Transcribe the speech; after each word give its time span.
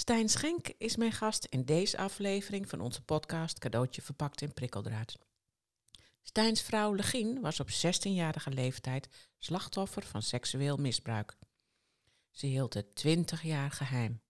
Stijn 0.00 0.28
Schenk 0.28 0.68
is 0.78 0.96
mijn 0.96 1.12
gast 1.12 1.44
in 1.44 1.64
deze 1.64 1.98
aflevering 1.98 2.68
van 2.68 2.80
onze 2.80 3.02
podcast 3.02 3.58
Cadeautje 3.58 4.02
verpakt 4.02 4.40
in 4.40 4.52
prikkeldraad. 4.52 5.18
Stijns 6.22 6.62
vrouw 6.62 6.94
Legien 6.94 7.40
was 7.40 7.60
op 7.60 7.68
16-jarige 7.70 8.50
leeftijd 8.50 9.08
slachtoffer 9.38 10.02
van 10.02 10.22
seksueel 10.22 10.76
misbruik. 10.76 11.36
Ze 12.30 12.46
hield 12.46 12.74
het 12.74 12.94
20 12.94 13.42
jaar 13.42 13.70
geheim. 13.70 14.20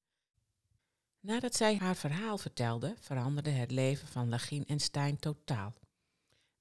Nadat 1.20 1.56
zij 1.56 1.76
haar 1.76 1.96
verhaal 1.96 2.38
vertelde, 2.38 2.94
veranderde 3.00 3.50
het 3.50 3.70
leven 3.70 4.08
van 4.08 4.28
Legien 4.28 4.66
en 4.66 4.80
Stijn 4.80 5.18
totaal. 5.18 5.74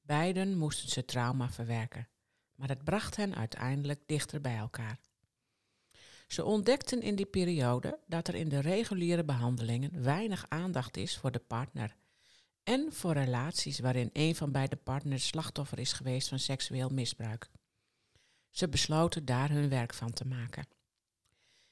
Beiden 0.01 0.57
moesten 0.57 0.89
ze 0.89 1.05
trauma 1.05 1.49
verwerken, 1.51 2.07
maar 2.55 2.69
het 2.69 2.83
bracht 2.83 3.15
hen 3.15 3.35
uiteindelijk 3.35 4.01
dichter 4.05 4.41
bij 4.41 4.57
elkaar. 4.57 4.99
Ze 6.29 6.43
ontdekten 6.43 7.01
in 7.01 7.15
die 7.15 7.25
periode 7.25 7.99
dat 8.07 8.27
er 8.27 8.35
in 8.35 8.49
de 8.49 8.59
reguliere 8.59 9.23
behandelingen 9.23 10.03
weinig 10.03 10.45
aandacht 10.49 10.97
is 10.97 11.17
voor 11.17 11.31
de 11.31 11.39
partner 11.39 11.95
en 12.63 12.93
voor 12.93 13.13
relaties 13.13 13.79
waarin 13.79 14.09
een 14.13 14.35
van 14.35 14.51
beide 14.51 14.75
partners 14.75 15.27
slachtoffer 15.27 15.79
is 15.79 15.93
geweest 15.93 16.27
van 16.27 16.39
seksueel 16.39 16.89
misbruik. 16.89 17.49
Ze 18.49 18.69
besloten 18.69 19.25
daar 19.25 19.49
hun 19.49 19.69
werk 19.69 19.93
van 19.93 20.13
te 20.13 20.25
maken. 20.25 20.67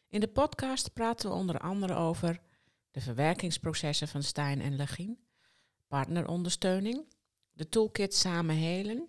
In 0.08 0.20
de 0.20 0.28
podcast 0.28 0.94
praten 0.94 1.30
we 1.30 1.36
onder 1.36 1.60
andere 1.60 1.94
over 1.94 2.42
de 2.92 3.02
verwerkingsprocessen 3.02 4.08
van 4.08 4.24
Stijn 4.24 4.62
en 4.62 4.76
Legien, 4.76 5.20
partnerondersteuning, 5.88 7.06
de 7.52 7.70
toolkit 7.70 8.16
Samen 8.16 8.56
Helen, 8.56 9.08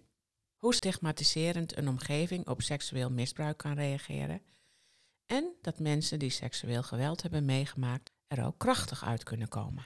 hoe 0.57 0.75
stigmatiserend 0.75 1.77
een 1.77 1.89
omgeving 1.89 2.49
op 2.49 2.63
seksueel 2.63 3.11
misbruik 3.11 3.57
kan 3.57 3.75
reageren 3.75 4.43
en 5.29 5.53
dat 5.63 5.79
mensen 5.79 6.19
die 6.19 6.31
seksueel 6.31 6.83
geweld 6.83 7.23
hebben 7.23 7.45
meegemaakt 7.45 8.11
er 8.29 8.45
ook 8.45 8.59
krachtig 8.59 9.05
uit 9.05 9.23
kunnen 9.23 9.49
komen. 9.49 9.85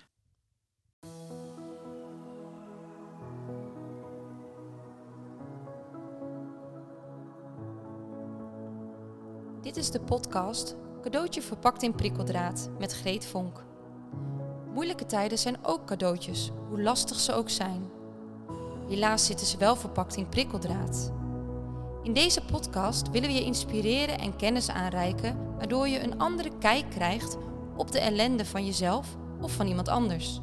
Dit 9.62 9.76
is 9.76 9.90
de 9.90 10.00
podcast 10.00 10.76
Cadeautje 11.02 11.42
verpakt 11.42 11.82
in 11.82 11.94
prikkeldraad 11.94 12.70
met 12.78 12.92
Greet 12.92 13.26
Vonk. 13.26 13.64
Moeilijke 14.72 15.06
tijden 15.06 15.38
zijn 15.38 15.64
ook 15.64 15.86
cadeautjes, 15.86 16.50
hoe 16.68 16.82
lastig 16.82 17.20
ze 17.20 17.32
ook 17.32 17.50
zijn. 17.50 17.90
Helaas 18.88 19.26
zitten 19.26 19.46
ze 19.46 19.56
wel 19.56 19.76
verpakt 19.76 20.16
in 20.16 20.28
prikkeldraad. 20.28 21.21
In 22.02 22.12
deze 22.12 22.44
podcast 22.44 23.10
willen 23.10 23.28
we 23.28 23.34
je 23.34 23.44
inspireren 23.44 24.18
en 24.18 24.36
kennis 24.36 24.68
aanreiken, 24.68 25.56
waardoor 25.56 25.88
je 25.88 26.00
een 26.00 26.18
andere 26.18 26.58
kijk 26.58 26.90
krijgt 26.90 27.36
op 27.76 27.92
de 27.92 27.98
ellende 28.00 28.44
van 28.44 28.66
jezelf 28.66 29.16
of 29.40 29.52
van 29.52 29.66
iemand 29.66 29.88
anders. 29.88 30.40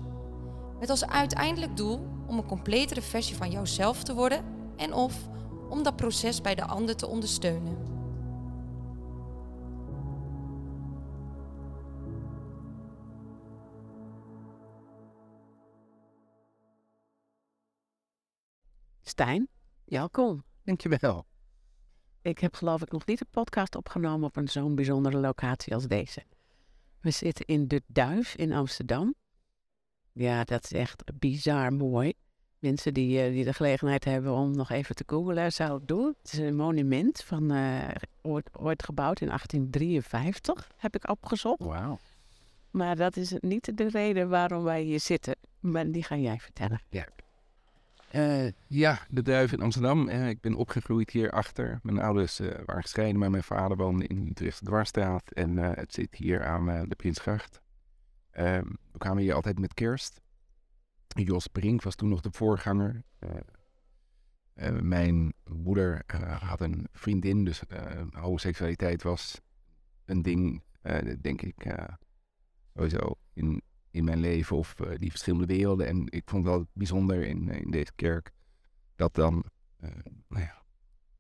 Met 0.80 0.90
als 0.90 1.06
uiteindelijk 1.06 1.78
doel 1.78 2.08
om 2.28 2.38
een 2.38 2.46
completere 2.46 3.02
versie 3.02 3.36
van 3.36 3.52
jouzelf 3.52 4.04
te 4.04 4.14
worden 4.14 4.46
en 4.76 4.94
of 4.94 5.28
om 5.70 5.84
dat 5.84 5.96
proces 5.96 6.42
bij 6.42 6.56
de 6.56 6.66
ander 6.66 6.96
te 6.96 7.08
ondersteunen. 7.08 7.78
Stijn, 19.02 19.48
welkom. 19.86 20.44
Dankjewel. 20.64 21.29
Ik 22.22 22.40
heb 22.40 22.56
geloof 22.56 22.82
ik 22.82 22.92
nog 22.92 23.06
niet 23.06 23.22
een 23.22 23.28
podcast 23.32 23.76
opgenomen 23.76 24.28
op 24.28 24.36
een 24.36 24.48
zo'n 24.48 24.76
bijzondere 24.76 25.18
locatie 25.18 25.74
als 25.74 25.88
deze. 25.88 26.24
We 27.02 27.12
zitten 27.12 27.46
in 27.46 27.68
De 27.68 27.82
Duif 27.88 28.36
in 28.36 28.54
Amsterdam. 28.54 29.16
Ja, 30.12 30.44
dat 30.44 30.64
is 30.64 30.72
echt 30.72 31.04
bizar 31.20 31.74
mooi. 31.74 32.14
Mensen 32.60 32.94
die, 32.94 33.22
eh, 33.22 33.32
die 33.32 33.44
de 33.44 33.54
gelegenheid 33.54 34.06
hebben 34.06 34.34
om 34.34 34.56
nog 34.56 34.70
even 34.70 34.96
te 34.96 35.04
googlen, 35.08 35.52
zou 35.52 35.82
ik 35.82 35.88
doen. 35.88 36.16
Het 36.22 36.34
is 36.34 36.40
een 36.40 36.56
monument 36.56 37.24
van 37.24 37.52
eh, 37.52 37.88
ooit, 38.22 38.50
ooit 38.58 38.84
gebouwd 38.84 39.22
in 39.22 39.28
1853, 39.28 40.72
heb 40.78 40.96
ik 40.96 41.10
opgezocht. 41.10 41.64
Wauw. 41.64 42.00
Maar 42.72 42.96
dat 42.96 43.16
is 43.16 43.34
niet 43.40 43.78
de 43.78 43.90
reden 43.90 44.30
waarom 44.30 44.64
wij 44.64 44.82
hier 44.82 45.00
zitten. 45.00 45.36
Maar 45.60 45.92
die 45.92 46.04
ga 46.04 46.16
jij 46.16 46.40
vertellen. 46.40 46.82
Ja. 46.90 47.08
Eh, 48.10 48.48
ja, 48.68 49.00
de 49.10 49.22
Duif 49.22 49.52
in 49.52 49.62
Amsterdam. 49.62 50.08
Eh, 50.08 50.30
ik 50.30 50.42
ben 50.42 50.56
opgegroeid 50.56 51.10
hierachter. 51.10 51.80
Mijn 51.84 52.00
ouders 52.00 52.40
eh, 52.40 52.48
waren 52.66 52.82
gescheiden, 52.82 53.20
maar 53.20 53.32
mijn 53.32 53.44
vader 53.44 53.78
woonde 53.78 54.08
in 54.08 54.28
Utrecht 54.30 54.66
Dwarsstraat. 54.66 55.32
En 55.32 55.58
het 55.58 55.94
zit 55.94 56.16
hier 56.16 56.46
aan 56.46 56.90
de 56.90 56.96
Prinsgracht. 56.96 57.62
Ehm, 58.32 58.66
we 58.92 58.98
kwamen 58.98 59.24
hier 59.24 59.34
altijd 59.34 59.60
met 59.60 59.74
kerst. 59.74 60.22
Jos 61.08 61.48
Brink 61.48 61.82
was 61.82 61.96
toen 61.96 62.10
nog 62.10 62.22
de 62.22 62.32
voorganger. 62.32 63.04
mijn 64.82 65.34
moeder 65.44 66.04
had 66.40 66.62
een 66.62 66.88
vriendin, 66.92 67.46
dus 67.46 67.62
homoseksualiteit 68.12 69.04
was 69.04 69.42
een 70.06 70.22
ding, 70.22 70.64
denk 71.22 71.42
ik, 71.42 71.76
sowieso 72.74 73.16
in 73.34 73.62
in 73.92 74.04
mijn 74.04 74.20
leven 74.20 74.58
of 74.58 74.76
uh, 74.80 74.90
die 74.98 75.10
verschillende 75.10 75.46
werelden. 75.46 75.88
En 75.88 76.06
ik 76.06 76.24
vond 76.26 76.46
het 76.46 76.54
wel 76.54 76.66
bijzonder 76.74 77.24
in, 77.24 77.50
in 77.50 77.72
deze 77.72 77.92
kerk 77.96 78.32
dat 78.96 79.16
dan 79.16 79.44
uh, 79.84 79.90
nou 80.28 80.44
ja, 80.44 80.62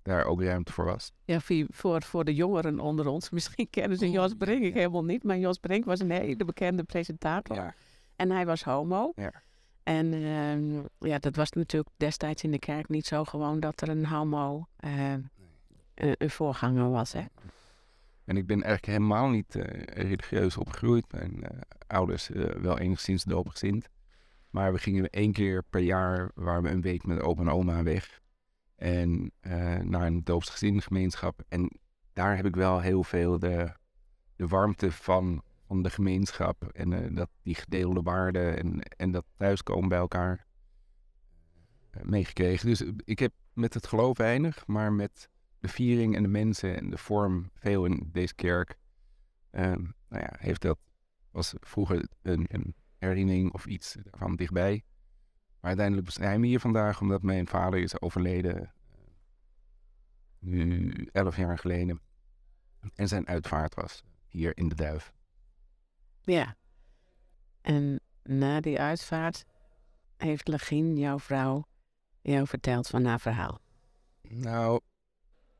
daar 0.02 0.26
ook 0.26 0.42
ruimte 0.42 0.74
voor 0.74 0.86
was. 0.86 1.12
Ja, 1.26 1.40
voor, 1.70 2.04
voor 2.04 2.26
de 2.26 2.36
jongeren 2.36 2.80
onder 2.80 3.08
ons. 3.08 3.30
Misschien 3.40 3.70
kennen 3.70 3.98
ze 3.98 4.12
Jos 4.12 4.34
Brink 4.34 4.64
ik 4.64 4.74
helemaal 4.74 5.04
niet. 5.04 5.24
Maar 5.24 5.38
Jos 5.38 5.58
Brink 5.58 5.86
was 5.86 6.00
een 6.00 6.12
hele 6.12 6.46
bekende 6.46 6.84
presentator. 6.84 7.56
Ja. 7.56 7.74
En 8.16 8.32
hij 8.32 8.46
was 8.46 8.64
homo. 8.64 9.12
Ja. 9.16 9.44
En 9.84 10.14
uh, 10.14 10.84
ja, 11.00 11.20
dat 11.20 11.36
was 11.36 11.52
natuurlijk 11.52 11.94
destijds 11.98 12.44
in 12.44 12.52
de 12.52 12.60
kerk 12.60 12.90
niet 12.90 13.06
zo 13.06 13.24
gewoon 13.24 13.60
dat 13.60 13.82
er 13.82 13.90
een 13.90 14.06
homo 14.06 14.68
uh, 14.80 15.14
een 15.94 16.30
voorganger 16.30 16.90
was. 16.90 17.14
Hè? 17.14 17.24
En 18.30 18.38
ik 18.38 18.46
ben 18.46 18.64
eigenlijk 18.64 18.86
helemaal 18.86 19.30
niet 19.30 19.56
uh, 19.56 19.64
religieus 19.86 20.58
opgegroeid. 20.58 21.12
Mijn 21.12 21.38
uh, 21.38 21.60
ouders 21.88 22.30
uh, 22.30 22.46
wel 22.46 22.78
enigszins 22.78 23.24
doopgezind. 23.24 23.90
Maar 24.50 24.74
we 24.74 24.80
gingen 24.80 25.10
één 25.10 25.32
keer 25.32 25.64
per 25.70 25.82
jaar, 25.82 26.32
waren 26.36 26.64
we 26.64 26.70
een 26.70 26.82
week 26.82 27.06
met 27.06 27.22
opa 27.22 27.42
en 27.42 27.50
oma 27.50 27.84
weg. 27.84 28.22
En 28.76 29.32
naar 29.84 30.06
een 30.06 30.24
gemeenschap. 30.82 31.44
En 31.48 31.80
daar 32.14 32.36
heb 32.36 32.46
ik 32.46 32.56
wel 32.56 32.80
heel 32.80 33.04
veel 33.04 33.40
de, 33.40 33.72
de 34.36 34.48
warmte 34.48 34.92
van, 34.92 35.44
van 35.68 35.84
de 35.84 35.90
gemeenschap. 35.90 36.64
En 36.64 37.16
dat, 37.16 37.30
die 37.44 37.56
gedeelde 37.56 38.02
waarden 38.02 38.58
en, 38.58 38.82
en 38.82 39.12
dat 39.12 39.26
thuiskomen 39.38 39.90
bij 39.90 39.98
elkaar 39.98 40.46
meegekregen. 42.02 42.68
Dus 42.68 42.84
ik 43.04 43.20
heb 43.20 43.34
met 43.54 43.74
het 43.74 43.88
geloof 43.88 44.18
weinig, 44.18 44.68
maar 44.68 44.94
met 44.94 45.30
de 45.60 45.68
viering 45.68 46.16
en 46.16 46.24
de 46.24 46.30
mensen 46.30 46.78
en 46.78 46.90
de 46.90 46.98
vorm 46.98 47.50
veel 47.54 47.86
in 47.86 48.10
deze 48.12 48.36
kerk. 48.36 48.78
Um, 49.52 49.96
nou 50.08 50.24
ja, 50.24 50.36
heeft 50.38 50.62
dat, 50.62 50.80
was 51.32 51.54
vroeger 51.60 52.08
een, 52.22 52.46
een 52.50 52.76
herinnering 52.98 53.54
of 53.54 53.66
iets 53.66 53.98
daarvan 54.04 54.36
dichtbij. 54.36 54.84
Maar 55.60 55.70
uiteindelijk 55.70 56.12
zijn 56.12 56.42
we 56.42 56.48
hier 56.48 56.60
vandaag 56.60 57.02
omdat 57.02 57.22
mijn 57.22 57.48
vader 57.48 57.80
is 57.80 58.02
overleden, 58.02 58.56
uh, 58.56 59.04
nu 60.40 60.92
elf 61.12 61.38
jaar 61.38 61.58
geleden. 61.58 62.02
En 62.94 63.08
zijn 63.08 63.28
uitvaart 63.28 63.76
was 63.76 64.04
hier 64.28 64.58
in 64.58 64.70
de 64.70 64.76
Duif. 64.76 65.14
Ja. 66.22 66.56
En 67.62 68.00
na 68.24 68.62
die 68.62 68.80
uitvaart 68.80 69.46
heeft 70.18 70.48
Legien, 70.48 70.98
jouw 70.98 71.20
vrouw, 71.20 71.66
jou 72.22 72.48
verteld 72.48 72.88
van 72.88 73.06
haar 73.06 73.20
verhaal? 73.20 73.60
Nou, 74.22 74.82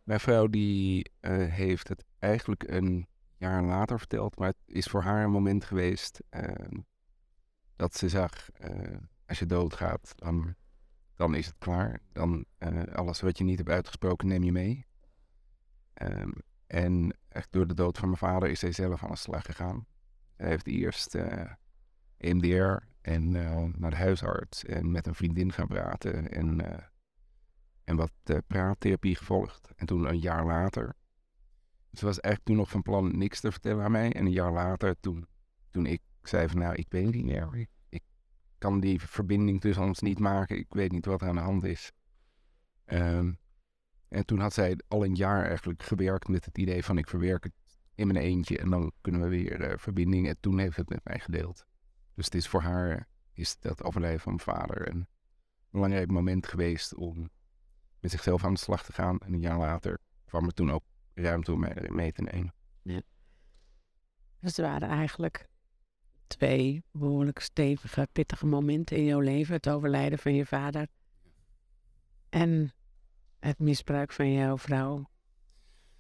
mijn 0.10 0.22
vrouw 0.22 0.48
die 0.48 1.12
uh, 1.22 1.54
heeft 1.54 1.88
het 1.88 2.06
eigenlijk 2.20 2.64
een 2.68 3.08
jaar 3.38 3.64
later 3.64 3.98
verteld, 4.00 4.38
maar 4.38 4.48
het 4.48 4.76
is 4.76 4.86
voor 4.86 5.02
haar 5.02 5.24
een 5.24 5.32
moment 5.32 5.66
geweest 5.66 6.22
uh, 6.32 6.44
dat 7.76 7.96
ze 7.96 8.10
zag, 8.10 8.50
uh, 8.62 8.98
als 9.26 9.40
je 9.40 9.46
doodgaat, 9.46 10.14
dan, 10.16 10.56
dan 11.16 11.36
is 11.36 11.46
het 11.46 11.56
klaar. 11.58 12.00
Dan 12.12 12.46
alles 12.94 13.22
wat 13.22 13.38
je 13.38 13.44
niet 13.44 13.58
hebt 13.58 13.70
uitgesproken 13.70 14.28
neem 14.28 14.44
je 14.44 14.52
mee. 14.52 14.86
Um, 16.02 16.34
en 16.68 17.18
echt 17.28 17.52
door 17.52 17.68
de 17.68 17.74
dood 17.74 17.98
van 17.98 18.08
mijn 18.08 18.20
vader 18.20 18.50
is 18.50 18.60
zij 18.60 18.72
zelf 18.72 19.04
aan 19.04 19.10
de 19.10 19.16
slag 19.16 19.46
gegaan. 19.46 19.86
Hij 20.36 20.50
heeft 20.50 20.68
eerst 20.68 21.18
EMDR 22.18 22.76
en 23.02 23.32
naar 23.80 23.90
de 23.90 23.96
huisarts 23.96 24.66
en 24.66 24.92
met 24.92 25.08
een 25.08 25.16
vriendin 25.16 25.52
gaan 25.52 25.68
praten 25.68 26.32
en 26.32 26.58
en 27.90 27.96
wat 27.96 28.12
uh, 28.26 28.38
praattherapie 28.48 29.16
gevolgd. 29.16 29.72
En 29.76 29.86
toen 29.86 30.10
een 30.10 30.20
jaar 30.20 30.46
later. 30.46 30.96
Ze 31.92 32.06
was 32.06 32.20
eigenlijk 32.20 32.46
toen 32.46 32.56
nog 32.56 32.70
van 32.70 32.82
plan 32.82 33.18
niks 33.18 33.40
te 33.40 33.52
vertellen 33.52 33.84
aan 33.84 33.92
mij. 33.92 34.14
En 34.14 34.26
een 34.26 34.32
jaar 34.32 34.52
later, 34.52 34.96
toen, 35.00 35.28
toen 35.70 35.86
ik 35.86 36.02
zei 36.22 36.48
van 36.48 36.60
nou, 36.60 36.76
ik 36.76 36.86
weet 36.90 37.14
niet 37.14 37.26
meer. 37.26 37.68
Ik, 37.90 38.02
kan 38.58 38.80
die 38.80 39.02
verbinding 39.02 39.62
tussen 39.62 39.84
ons 39.84 40.00
niet 40.00 40.20
maken. 40.20 40.58
Ik 40.58 40.74
weet 40.74 40.92
niet 40.92 41.06
wat 41.06 41.22
er 41.22 41.28
aan 41.28 41.36
de 41.36 41.42
hand 41.42 41.64
is. 41.64 41.92
Um, 42.86 43.40
en 44.08 44.26
toen 44.26 44.40
had 44.40 44.54
zij 44.54 44.80
al 44.88 45.06
een 45.06 45.16
jaar 45.16 45.46
eigenlijk 45.46 45.84
gewerkt 45.84 46.28
met 46.28 46.46
het 46.46 46.58
idee 46.58 46.84
van 46.84 46.98
ik 46.98 47.08
verwerk 47.08 47.44
het 47.44 47.54
in 47.96 48.08
mijn 48.08 48.20
eentje 48.20 48.58
en 48.58 48.70
dan 48.70 48.92
kunnen 49.02 49.22
we 49.22 49.28
weer 49.28 49.62
eh, 49.62 49.78
verbinding. 49.78 50.28
En 50.28 50.38
toen 50.40 50.60
heeft 50.60 50.78
het 50.78 50.90
met 50.90 51.04
mij 51.04 51.20
gedeeld. 51.20 51.66
Dus 52.14 52.26
het 52.26 52.36
is 52.36 52.48
voor 52.48 52.62
haar, 52.62 53.08
is 53.34 53.60
dat 53.60 53.84
overlijden 53.84 54.20
van 54.20 54.34
mijn 54.36 54.58
vader 54.58 54.90
een 54.90 55.08
belangrijk 55.70 56.12
moment 56.12 56.48
geweest 56.48 56.96
om 56.96 57.30
met 58.00 58.12
zichzelf 58.12 58.44
aan 58.44 58.54
de 58.54 58.60
slag 58.60 58.84
te 58.84 58.94
gaan. 58.94 59.20
En 59.20 59.34
een 59.34 59.40
jaar 59.40 59.58
later 59.58 60.00
kwam 60.26 60.46
er 60.46 60.54
toen 60.54 60.72
ook 60.72 60.84
ruimte 61.14 61.52
om 61.52 61.60
mij 61.60 61.74
erin 61.76 61.96
mee 61.96 62.12
te 62.12 62.22
nemen. 62.22 62.54
Dus 64.40 64.58
er 64.58 64.64
waren 64.64 64.90
eigenlijk 64.90 65.48
twee 66.28 66.84
behoorlijk 66.92 67.40
stevige, 67.40 68.08
pittige 68.12 68.46
momenten 68.46 68.98
in 68.98 69.06
jouw 69.06 69.20
leven. 69.20 69.54
Het 69.54 69.70
overlijden 69.70 70.20
van 70.20 70.34
je 70.34 70.46
vader 70.46 70.88
en 72.30 72.74
het 73.40 73.60
misbruik 73.60 74.12
van 74.12 74.32
jouw 74.32 74.58
vrouw. 74.58 75.10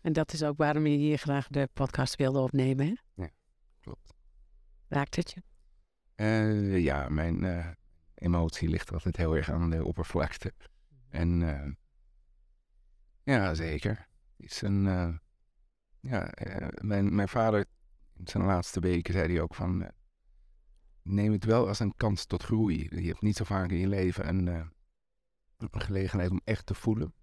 En 0.01 0.13
dat 0.13 0.33
is 0.33 0.43
ook 0.43 0.57
waarom 0.57 0.85
je 0.85 0.97
hier 0.97 1.17
graag 1.17 1.47
de 1.47 1.69
podcast 1.73 2.15
wilde 2.15 2.39
opnemen, 2.39 2.97
hè? 3.15 3.25
Klopt. 3.79 4.13
Raakt 4.87 5.15
het 5.15 5.31
je? 5.31 5.41
Eh, 6.15 6.83
ja, 6.83 7.09
mijn 7.09 7.43
eh, 7.43 7.67
emotie 8.15 8.69
ligt 8.69 8.93
altijd 8.93 9.17
heel 9.17 9.35
erg 9.35 9.51
aan 9.51 9.69
de 9.69 9.85
oppervlakte. 9.85 10.53
En 11.09 11.49
eh, 11.49 11.71
ja, 13.29 13.53
zeker. 13.53 14.07
Is 14.37 14.61
een, 14.61 14.87
eh, 14.87 15.17
ja, 15.99 16.31
eh, 16.31 16.67
mijn, 16.81 17.15
mijn 17.15 17.27
vader 17.27 17.65
in 18.15 18.27
zijn 18.27 18.43
laatste 18.43 18.79
weken 18.79 19.13
zei 19.13 19.33
hij 19.33 19.41
ook 19.41 19.55
van, 19.55 19.83
eh, 19.83 19.89
neem 21.01 21.31
het 21.31 21.45
wel 21.45 21.67
als 21.67 21.79
een 21.79 21.95
kans 21.95 22.25
tot 22.25 22.43
groei. 22.43 23.01
Je 23.01 23.07
hebt 23.07 23.21
niet 23.21 23.35
zo 23.35 23.43
vaak 23.43 23.69
in 23.69 23.77
je 23.77 23.87
leven 23.87 24.27
een, 24.27 24.71
gelegenheid 25.71 26.31
om 26.31 26.41
echt 26.43 26.65
te 26.65 26.73
voelen. 26.73 27.13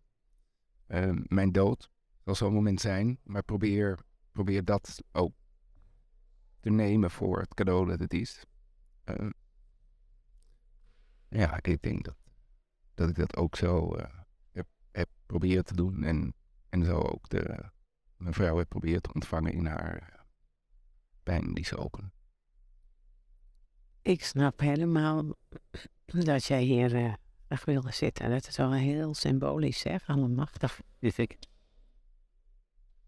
Mijn 1.27 1.53
dood 1.53 1.91
zal 2.25 2.35
zo'n 2.35 2.53
moment 2.53 2.81
zijn, 2.81 3.19
maar 3.23 3.43
probeer, 3.43 3.99
probeer 4.33 4.65
dat 4.65 5.03
ook 5.13 5.35
te 6.61 6.71
nemen 6.71 7.11
voor 7.11 7.41
het 7.41 7.55
cadeau 7.55 7.87
dat 7.89 7.99
het 7.99 8.15
is. 8.15 8.45
Ja, 11.29 11.59
ik 11.63 11.83
denk 11.83 12.05
dat, 12.05 12.17
dat 12.95 13.09
ik 13.09 13.17
dat 13.17 13.37
ook 13.37 13.57
zo 13.57 13.97
proberen 15.27 15.65
te 15.65 15.75
doen. 15.75 16.03
En, 16.03 16.35
en 16.69 16.85
zo 16.85 16.99
ook 16.99 17.29
de, 17.29 17.71
mijn 18.17 18.35
vrouw 18.35 18.57
heb 18.57 18.69
proberen 18.69 19.03
te 19.03 19.13
ontvangen 19.13 19.53
in 19.53 19.67
haar 19.67 19.97
eh, 19.97 20.21
pijn 21.23 21.55
die 21.55 21.65
ze 21.65 21.77
ook. 21.77 21.99
Ik 24.03 24.25
snap 24.25 24.61
helemaal 24.61 25.35
dat 26.05 26.45
jij 26.45 26.63
hier 26.63 27.19
graag 27.47 27.65
wilde 27.65 27.93
zitten. 27.93 28.31
Dat 28.31 28.47
is 28.47 28.57
wel 28.57 28.73
heel 28.73 29.15
symbolisch, 29.15 29.79
zeg. 29.79 30.09
Allemachtig, 30.09 30.81
vind 31.01 31.19
ik. 31.19 31.37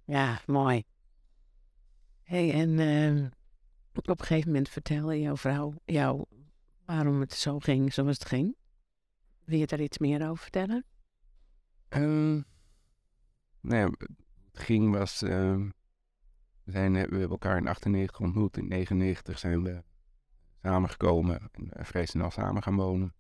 Ja, 0.05 0.41
mooi. 0.47 0.85
hey, 2.23 2.53
en 2.53 2.79
ehm, 2.79 3.29
op 3.93 4.09
een 4.09 4.27
gegeven 4.27 4.49
moment 4.49 4.69
vertelde 4.69 5.21
jouw 5.21 5.37
vrouw 5.37 5.75
jou 5.85 6.25
waarom 6.85 7.21
het 7.21 7.33
zo 7.33 7.59
ging 7.59 7.93
zoals 7.93 8.19
het 8.19 8.29
ging. 8.29 8.57
Wil 9.45 9.59
je 9.59 9.67
daar 9.67 9.81
iets 9.81 9.99
meer 9.99 10.29
over 10.29 10.43
vertellen? 10.43 10.85
Ehm, 11.89 12.41
nou 13.61 13.77
ja, 13.77 13.91
het 14.53 14.63
ging 14.63 14.93
was. 14.93 15.23
ehm, 15.23 15.69
we, 16.65 16.71
zijn, 16.73 16.93
we 16.93 16.99
hebben 16.99 17.31
elkaar 17.31 17.57
in 17.57 17.69
98 17.69 18.21
ontmoet. 18.21 18.57
In 18.57 18.69
99 18.69 19.39
zijn 19.39 19.63
we 19.63 19.83
samengekomen 20.63 21.49
en 21.53 21.71
eh, 21.73 21.85
vrij 21.85 22.07
snel 22.07 22.31
samen 22.31 22.63
gaan 22.63 22.77
wonen. 22.77 23.15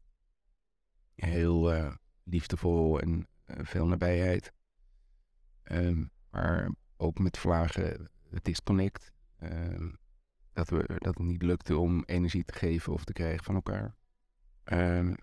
Heel 1.14 1.72
eh, 1.72 1.94
liefdevol 2.22 3.00
en 3.00 3.28
eh, 3.44 3.56
veel 3.64 3.86
nabijheid. 3.86 4.52
Ehm, 5.62 6.04
maar 6.30 6.70
ook 6.96 7.18
met 7.18 7.38
vlagen 7.38 8.10
disconnect. 8.42 9.12
ehm, 9.38 9.90
dat, 10.52 10.68
we, 10.68 10.84
dat 10.86 11.18
het 11.18 11.26
niet 11.26 11.42
lukte 11.42 11.76
om 11.76 12.02
energie 12.04 12.44
te 12.44 12.52
geven 12.52 12.92
of 12.92 13.04
te 13.04 13.12
krijgen 13.12 13.44
van 13.44 13.54
elkaar. 13.54 13.94
Ehm, 14.64 15.14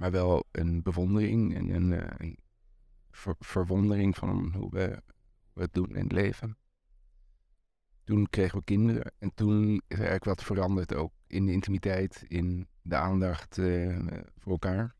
maar 0.00 0.10
wel 0.10 0.44
een 0.50 0.82
bewondering 0.82 1.54
en 1.54 1.68
een, 1.68 1.92
eh, 1.92 2.30
verwondering 3.38 4.16
van 4.16 4.52
hoe 4.54 4.70
we, 4.70 5.02
het 5.54 5.74
doen 5.74 5.88
in 5.88 6.02
het 6.02 6.12
leven. 6.12 6.56
Toen 8.04 8.28
kregen 8.30 8.58
we 8.58 8.64
kinderen 8.64 9.12
en 9.18 9.34
toen 9.34 9.74
is 9.74 9.80
er 9.88 9.98
eigenlijk 9.98 10.24
wat 10.24 10.42
veranderd 10.42 10.94
ook 10.94 11.12
in 11.26 11.46
de 11.46 11.52
intimiteit, 11.52 12.24
in 12.28 12.68
de 12.82 12.96
aandacht 12.96 13.58
eh, 13.58 13.98
voor 14.36 14.52
elkaar. 14.52 14.94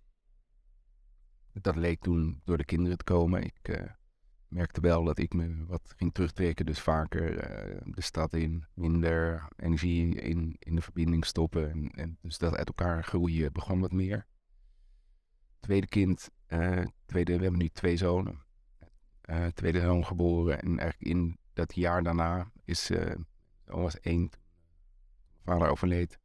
Dat 1.53 1.76
leek 1.76 2.00
toen 2.00 2.41
door 2.44 2.56
de 2.56 2.64
kinderen 2.64 2.99
te 2.99 3.05
komen. 3.05 3.43
Ik 3.43 3.69
eh, 3.69 3.91
merkte 4.49 4.81
wel 4.81 5.05
dat 5.05 5.19
ik 5.19 5.35
me 5.35 5.64
wat 5.67 5.94
ging 5.96 6.14
terugtrekken, 6.14 6.67
dus 6.67 6.81
vaker 6.81 7.37
de 7.85 8.03
stad 8.03 8.32
in, 8.32 8.67
minder 8.75 9.49
energie 9.56 10.14
in, 10.14 10.56
in 10.58 10.75
de 10.75 10.82
verbinding 10.82 11.25
stoppen. 11.25 11.70
En, 11.70 11.91
en 11.91 12.19
dus 12.20 12.38
dat 12.38 12.56
uit 12.56 12.69
elkaar 12.69 13.05
groeien 13.05 13.53
begon 13.53 13.81
wat 13.81 13.93
meer 13.93 14.29
tweede 15.60 15.86
kind, 15.86 16.28
eh, 16.46 16.84
tweede, 17.06 17.36
we 17.36 17.42
hebben 17.42 17.60
nu 17.60 17.68
twee 17.68 17.96
zonen. 17.96 18.42
Eh, 19.20 19.46
tweede 19.46 19.80
zoon 19.80 20.06
geboren 20.06 20.60
en 20.60 20.78
eigenlijk 20.78 21.10
in 21.10 21.38
dat 21.52 21.74
jaar 21.74 22.02
daarna 22.02 22.50
is, 22.64 22.90
eh 22.90 23.14
zoon 23.70 23.82
was 23.82 24.00
één, 24.00 24.30
vader 25.44 25.68
overleed. 25.68 26.18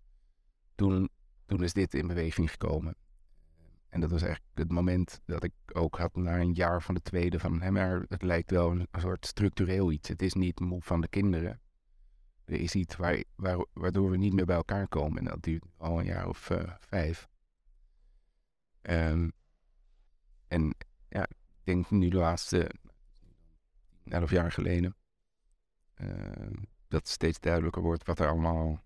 Toen, 0.75 1.09
toen 1.45 1.63
is 1.63 1.73
dit 1.73 1.93
in 1.93 2.07
beweging 2.07 2.51
gekomen. 2.51 2.95
En 3.89 4.01
dat 4.01 4.11
was 4.11 4.21
eigenlijk 4.21 4.57
het 4.57 4.71
moment 4.71 5.21
dat 5.25 5.43
ik 5.43 5.53
ook 5.73 5.97
had 5.97 6.15
na 6.15 6.39
een 6.39 6.53
jaar 6.53 6.81
van 6.81 6.95
de 6.95 7.01
tweede 7.01 7.39
van 7.39 7.73
maar 7.73 8.05
het 8.09 8.21
lijkt 8.21 8.51
wel 8.51 8.71
een, 8.71 8.87
soort 8.91 9.25
structureel 9.25 9.91
iets. 9.91 10.09
Het 10.09 10.21
is 10.21 10.33
niet 10.33 10.59
moe 10.59 10.81
van 10.81 11.01
de 11.01 11.07
kinderen. 11.07 11.59
Er 12.45 12.59
is 12.59 12.75
iets 12.75 12.95
waar, 12.95 13.23
waar, 13.35 13.65
waardoor 13.73 14.09
we 14.09 14.17
niet 14.17 14.33
meer 14.33 14.45
bij 14.45 14.55
elkaar 14.55 14.87
komen. 14.87 15.17
En 15.17 15.25
dat 15.25 15.43
duurt 15.43 15.65
al 15.77 15.99
een 15.99 16.05
jaar 16.05 16.27
of 16.27 16.49
eh, 16.49 16.73
vijf. 16.79 17.27
Ehm, 18.85 19.29
en 20.47 20.75
ja, 21.09 21.23
ik 21.29 21.63
denk 21.63 21.89
nu 21.89 22.09
de 22.09 22.17
laatste 22.17 22.71
elf 24.03 24.29
jaar 24.29 24.51
geleden 24.51 24.95
ehm, 25.93 26.53
dat 26.87 27.07
steeds 27.07 27.39
duidelijker 27.39 27.81
wordt 27.81 28.05
wat 28.05 28.19
er 28.19 28.27
allemaal, 28.27 28.83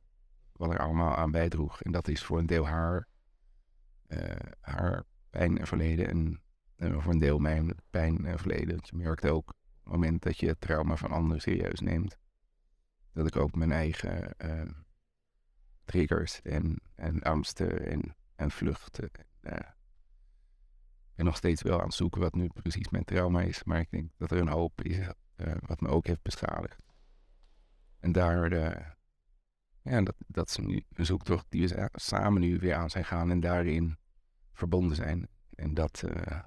wat 0.52 0.74
er 0.74 0.80
allemaal 0.80 1.16
aan 1.16 1.32
bijdroeg. 1.32 1.82
En 1.82 1.92
dat 1.92 2.08
is 2.08 2.24
voor 2.24 2.38
een 2.38 2.46
deel 2.46 2.68
haar, 2.68 3.08
eh, 4.08 4.36
haar 4.62 5.04
pijn 5.30 5.58
en 5.58 5.68
verleden 5.68 6.08
en, 6.08 6.42
en 6.76 7.02
voor 7.02 7.12
een 7.12 7.20
deel 7.20 7.40
mijn 7.40 7.76
pijn 7.90 8.26
en 8.26 8.40
verleden. 8.40 8.80
Je 8.82 8.98
merkt 8.98 9.28
ook 9.28 9.50
op 9.50 9.84
het 9.84 9.94
moment 9.94 10.22
dat 10.22 10.38
je 10.38 10.48
het 10.48 10.62
trauma 10.62 10.96
van 10.96 11.12
anderen 11.12 11.42
serieus 11.42 11.80
neemt, 11.80 12.18
dat 13.14 13.28
ik 13.28 13.36
ook 13.36 13.56
mijn 13.56 13.72
eigen 13.72 14.38
eh, 14.38 14.70
triggers 15.86 16.42
en, 16.42 16.82
en 16.96 17.22
angsten 17.22 17.86
en, 17.86 18.16
en 18.36 18.52
vluchten 18.52 19.12
eh, 19.42 19.60
ben 21.20 21.28
nog 21.28 21.38
steeds 21.38 21.62
wel 21.62 21.80
aan 21.80 21.86
het 21.86 21.94
zoeken 21.94 22.22
wat 22.22 22.36
nu 22.36 22.48
precies 22.48 22.90
mijn 22.90 23.04
trauma 23.04 23.42
is. 23.42 23.64
Maar 23.64 23.80
ik 23.80 23.92
denk 23.92 24.12
dat 24.18 24.32
er 24.32 24.38
een 24.38 24.48
hoop 24.48 24.82
is 24.82 24.98
eh, 25.36 25.54
wat 25.66 25.82
me 25.82 25.88
ook 25.88 26.08
heeft 26.08 26.22
beschadigd. 26.22 26.84
En 28.00 28.12
daar, 28.12 28.52
eh, 28.52 28.86
ja, 29.82 30.02
dat, 30.02 30.16
dat 30.28 30.50
is 30.50 30.58
nu 30.58 30.84
een 30.94 31.06
zoektocht 31.06 31.46
die 31.50 31.68
we 31.68 31.90
samen 31.94 32.42
nu 32.42 32.58
weer 32.58 32.76
aan 32.76 32.90
zijn 32.90 33.06
gaan 33.06 33.32
en 33.32 33.40
daarin 33.40 33.98
verbonden 34.54 34.96
zijn. 34.96 35.28
En 35.56 35.74
dat, 35.74 36.04
eh, 36.04 36.40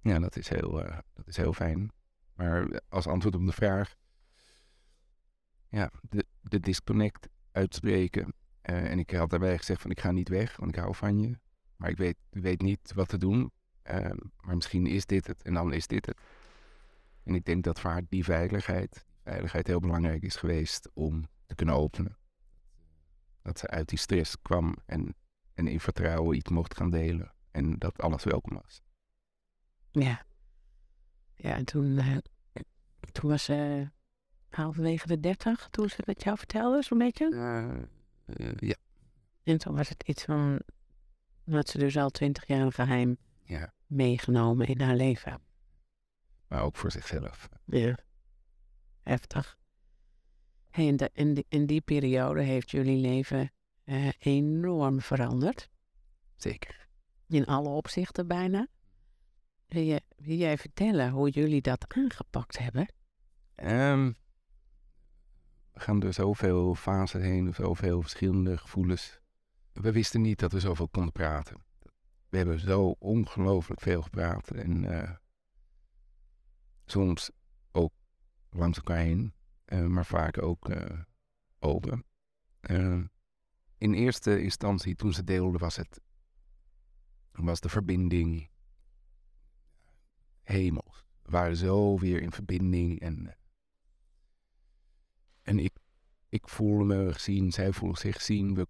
ja, 0.00 0.18
dat 0.18 0.36
is, 0.36 0.48
heel, 0.48 0.72
dat 1.12 1.26
is 1.26 1.36
heel 1.36 1.52
fijn. 1.52 1.90
Maar 2.34 2.80
als 2.88 3.06
antwoord 3.06 3.34
op 3.34 3.46
de 3.46 3.52
vraag, 3.52 3.94
ja, 5.68 5.90
de, 6.02 6.26
de 6.40 6.60
disconnect 6.60 7.28
uitspreken. 7.52 8.34
En 8.60 8.98
ik 8.98 9.10
had 9.10 9.30
daarbij 9.30 9.58
gezegd 9.58 9.80
van 9.80 9.90
ik 9.90 10.00
ga 10.00 10.10
niet 10.10 10.28
weg, 10.28 10.56
want 10.56 10.70
ik 10.70 10.80
hou 10.80 10.94
van 10.94 11.18
je. 11.18 11.38
Maar 11.80 11.90
ik 11.90 11.96
weet, 11.96 12.16
weet 12.30 12.62
niet 12.62 12.92
wat 12.94 13.08
te 13.08 13.18
doen. 13.18 13.52
Ehm, 13.82 14.16
maar 14.40 14.54
misschien 14.54 14.86
is 14.86 15.06
dit 15.06 15.26
het 15.26 15.42
en 15.42 15.54
dan 15.54 15.72
is 15.72 15.86
dit 15.86 16.06
het. 16.06 16.20
En 17.22 17.34
ik 17.34 17.44
denk 17.44 17.64
dat 17.64 17.80
voor 17.80 17.90
haar 17.90 18.02
die 18.08 18.24
veiligheid, 18.24 19.06
veiligheid 19.22 19.66
heel 19.66 19.80
belangrijk 19.80 20.22
is 20.22 20.36
geweest 20.36 20.90
om 20.94 21.28
te 21.46 21.54
kunnen 21.54 21.74
openen. 21.74 22.18
Dat 23.42 23.58
ze 23.58 23.68
uit 23.68 23.88
die 23.88 23.98
stress 23.98 24.36
kwam 24.42 24.76
en, 24.86 25.14
en 25.54 25.66
in 25.66 25.80
vertrouwen 25.80 26.36
iets 26.36 26.50
mocht 26.50 26.76
gaan 26.76 26.90
delen. 26.90 27.32
En 27.50 27.78
dat 27.78 27.98
alles 27.98 28.24
welkom 28.24 28.60
was. 28.62 28.82
Ja. 29.90 30.26
Ja, 31.34 31.54
en 31.54 31.64
toen, 31.64 31.98
eh, 31.98 32.16
toen 33.12 33.30
was 33.30 33.44
ze 33.44 33.88
halverwege 34.48 35.06
de 35.06 35.20
dertig, 35.20 35.68
toen 35.70 35.88
ze 35.88 36.02
het 36.04 36.22
jou 36.22 36.38
vertelde, 36.38 36.82
zo'n 36.82 36.98
beetje. 36.98 37.34
Eh, 38.26 38.52
ja. 38.56 38.76
En 39.42 39.58
toen 39.58 39.74
was 39.74 39.88
het 39.88 40.02
iets 40.02 40.24
van, 40.24 40.60
dat 41.56 41.68
ze 41.68 41.78
dus 41.78 41.96
al 41.96 42.10
twintig 42.10 42.46
jaar 42.46 42.60
een 42.60 42.72
geheim 42.72 43.16
ja, 43.42 43.72
meegenomen 43.86 44.66
in 44.66 44.80
haar 44.80 44.96
leven. 44.96 45.40
maar 46.48 46.62
ook 46.62 46.76
voor 46.76 46.90
zichzelf. 46.90 47.48
Ja. 47.64 47.98
Heftig. 49.02 49.58
Hey, 50.70 50.86
in, 50.86 50.96
de, 50.96 51.10
in, 51.12 51.34
die, 51.34 51.46
in 51.48 51.66
die 51.66 51.80
periode 51.80 52.42
heeft 52.42 52.70
jullie 52.70 52.96
leven 52.96 53.52
eh, 53.84 54.08
enorm 54.18 55.00
veranderd. 55.00 55.68
Zeker. 56.36 56.88
In 57.28 57.46
alle 57.46 57.68
opzichten 57.68 58.26
bijna. 58.26 58.66
Wil, 59.66 59.82
je, 59.82 60.02
wil 60.16 60.36
jij 60.36 60.58
vertellen 60.58 61.10
hoe 61.10 61.30
jullie 61.30 61.60
dat 61.60 61.84
aangepakt 61.88 62.58
hebben? 62.58 62.92
Ehm, 63.54 64.12
we 65.72 65.80
gaan 65.80 66.00
door 66.00 66.12
zoveel 66.12 66.74
fasen 66.74 67.22
heen, 67.22 67.54
zoveel 67.54 68.00
verschillende 68.00 68.58
gevoelens. 68.58 69.19
We 69.80 69.92
wisten 69.92 70.20
niet 70.20 70.38
dat 70.38 70.52
we 70.52 70.60
zoveel 70.60 70.88
konden 70.88 71.12
praten. 71.12 71.64
We 72.28 72.36
hebben 72.36 72.58
zo 72.58 72.96
ongelooflijk 72.98 73.80
veel 73.80 74.02
gepraat 74.02 74.50
en 74.50 74.84
eh, 74.84 75.16
soms 76.84 77.30
ook 77.72 77.92
langs 78.50 78.76
elkaar 78.76 78.98
heen, 78.98 79.34
eh, 79.64 79.86
maar 79.86 80.06
vaak 80.06 80.42
ook 80.42 80.68
uh, 80.68 81.00
open. 81.58 82.04
Ehm, 82.60 83.04
in 83.78 83.94
eerste 83.94 84.42
instantie, 84.42 84.94
toen 84.94 85.12
ze 85.12 85.24
deelden, 85.24 85.60
was 85.60 85.76
het 85.76 86.00
was 87.32 87.60
de 87.60 87.68
verbinding 87.68 88.50
hemels. 90.42 91.04
We 91.22 91.30
waren 91.30 91.56
zo 91.56 91.98
weer 91.98 92.22
in 92.22 92.32
verbinding 92.32 93.00
en, 93.00 93.36
en 95.42 95.58
ik, 95.58 95.72
ik 96.28 96.48
voelde 96.48 96.84
me 96.84 97.12
gezien, 97.12 97.52
zij 97.52 97.72
voelde 97.72 97.98
zich 97.98 98.16
gezien. 98.16 98.54
We, 98.54 98.66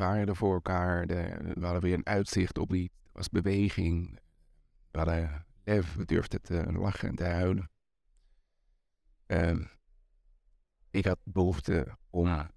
er 0.00 0.36
voor 0.36 0.54
elkaar. 0.54 1.06
De, 1.06 1.36
we 1.54 1.64
hadden 1.64 1.82
weer 1.82 1.94
een 1.94 2.06
uitzicht 2.06 2.58
op 2.58 2.74
iets. 2.74 2.94
Er 2.94 3.10
was 3.12 3.28
beweging. 3.28 4.20
We 4.90 4.98
hadden 4.98 5.46
lef, 5.64 5.94
we 5.94 6.04
durfden 6.04 6.42
te 6.42 6.72
lachen 6.72 7.08
en 7.08 7.14
te 7.14 7.24
huilen. 7.24 7.70
Um, 9.26 9.70
ik 10.90 11.04
had 11.04 11.18
behoefte 11.24 11.96
om 12.10 12.50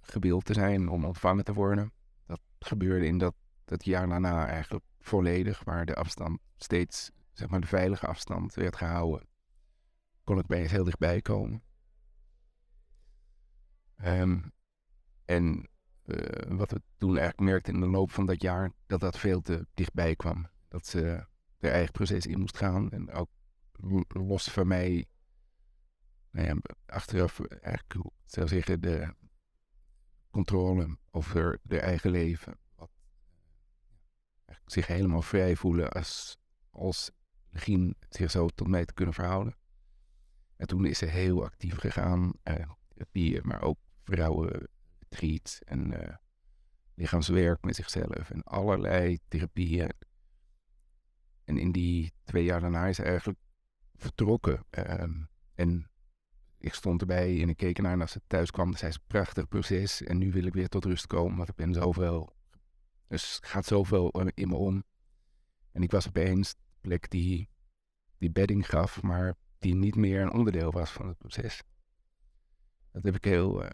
gebeeld 0.00 0.44
te 0.44 0.54
zijn, 0.54 0.88
om 0.88 1.04
ontvangen 1.04 1.44
te 1.44 1.52
worden. 1.52 1.92
Dat 2.26 2.40
gebeurde 2.58 3.06
in 3.06 3.18
dat, 3.18 3.34
dat 3.64 3.84
jaar 3.84 4.08
daarna 4.08 4.46
eigenlijk 4.46 4.84
volledig, 4.98 5.64
waar 5.64 5.86
de 5.86 5.94
afstand 5.94 6.40
steeds, 6.56 7.10
zeg 7.32 7.48
maar 7.48 7.60
de 7.60 7.66
veilige 7.66 8.06
afstand 8.06 8.54
werd 8.54 8.76
gehouden. 8.76 9.28
Kon 10.24 10.38
ik 10.38 10.46
bij 10.46 10.60
eens 10.60 10.70
heel 10.70 10.84
dichtbij 10.84 11.22
komen. 11.22 11.62
Um, 14.04 14.52
en 15.26 15.68
uh, 16.04 16.56
wat 16.56 16.70
we 16.70 16.82
toen 16.96 17.08
eigenlijk 17.08 17.50
merkten 17.50 17.74
in 17.74 17.80
de 17.80 17.86
loop 17.86 18.10
van 18.10 18.26
dat 18.26 18.42
jaar, 18.42 18.72
dat 18.86 19.00
dat 19.00 19.18
veel 19.18 19.40
te 19.40 19.66
dichtbij 19.74 20.16
kwam. 20.16 20.48
Dat 20.68 20.86
ze 20.86 21.26
er 21.58 21.70
eigen 21.70 21.92
proces 21.92 22.26
in 22.26 22.38
moest 22.38 22.56
gaan. 22.56 22.90
En 22.90 23.12
ook 23.12 23.28
los 24.08 24.44
van 24.44 24.66
mij, 24.66 25.06
nou 26.30 26.46
ja, 26.46 26.56
achteraf 26.86 27.40
eigenlijk, 27.40 28.10
zou 28.24 28.48
zeggen, 28.48 28.80
de 28.80 29.14
controle 30.30 30.98
over 31.10 31.58
de 31.62 31.80
eigen 31.80 32.10
leven. 32.10 32.58
Wat, 32.74 32.90
zich 34.64 34.86
helemaal 34.86 35.22
vrij 35.22 35.56
voelen 35.56 35.90
als, 35.90 36.38
als 36.70 37.10
zich 38.08 38.30
zo 38.30 38.48
tot 38.48 38.68
mij 38.68 38.84
te 38.84 38.94
kunnen 38.94 39.14
verhouden. 39.14 39.56
En 40.56 40.66
toen 40.66 40.86
is 40.86 40.98
ze 40.98 41.06
heel 41.06 41.44
actief 41.44 41.78
gegaan, 41.78 42.32
uh, 42.44 42.70
therapieën, 42.88 43.40
maar 43.44 43.62
ook 43.62 43.78
vrouwen 44.04 44.68
retreat 45.08 45.60
en 45.64 45.92
uh, 45.92 46.14
lichaamswerk 46.94 47.64
met 47.64 47.76
zichzelf 47.76 48.30
en 48.30 48.42
allerlei 48.42 49.18
therapieën. 49.28 49.92
En 51.44 51.58
in 51.58 51.72
die 51.72 52.12
twee 52.24 52.44
jaar 52.44 52.60
daarna 52.60 52.86
is 52.86 52.96
ze 52.96 53.02
eigenlijk 53.02 53.38
vertrokken. 53.94 54.64
Uh, 54.70 55.04
en 55.54 55.90
ik 56.58 56.74
stond 56.74 57.00
erbij 57.00 57.42
en 57.42 57.48
ik 57.48 57.56
keek 57.56 57.78
naar 57.78 57.92
en 57.92 58.00
als 58.00 58.12
ze 58.12 58.20
thuis 58.26 58.50
kwam, 58.50 58.76
zei 58.76 58.92
ze, 58.92 58.98
prachtig 59.06 59.48
proces. 59.48 60.02
En 60.02 60.18
nu 60.18 60.32
wil 60.32 60.44
ik 60.44 60.54
weer 60.54 60.68
tot 60.68 60.84
rust 60.84 61.06
komen, 61.06 61.36
want 61.36 61.48
ik 61.48 61.54
ben 61.54 61.74
zoveel... 61.74 62.34
Dus 63.08 63.38
gaat 63.42 63.66
zoveel 63.66 64.10
in 64.34 64.48
me 64.48 64.54
om. 64.54 64.84
En 65.72 65.82
ik 65.82 65.90
was 65.90 66.08
opeens 66.08 66.54
de 66.54 66.60
plek 66.80 67.10
die, 67.10 67.48
die 68.18 68.30
bedding 68.30 68.66
gaf, 68.66 69.02
maar 69.02 69.34
die 69.58 69.74
niet 69.74 69.94
meer 69.94 70.20
een 70.20 70.32
onderdeel 70.32 70.72
was 70.72 70.90
van 70.90 71.08
het 71.08 71.18
proces. 71.18 71.62
Dat 72.92 73.02
heb 73.02 73.14
ik 73.14 73.24
heel 73.24 73.64
uh, 73.64 73.70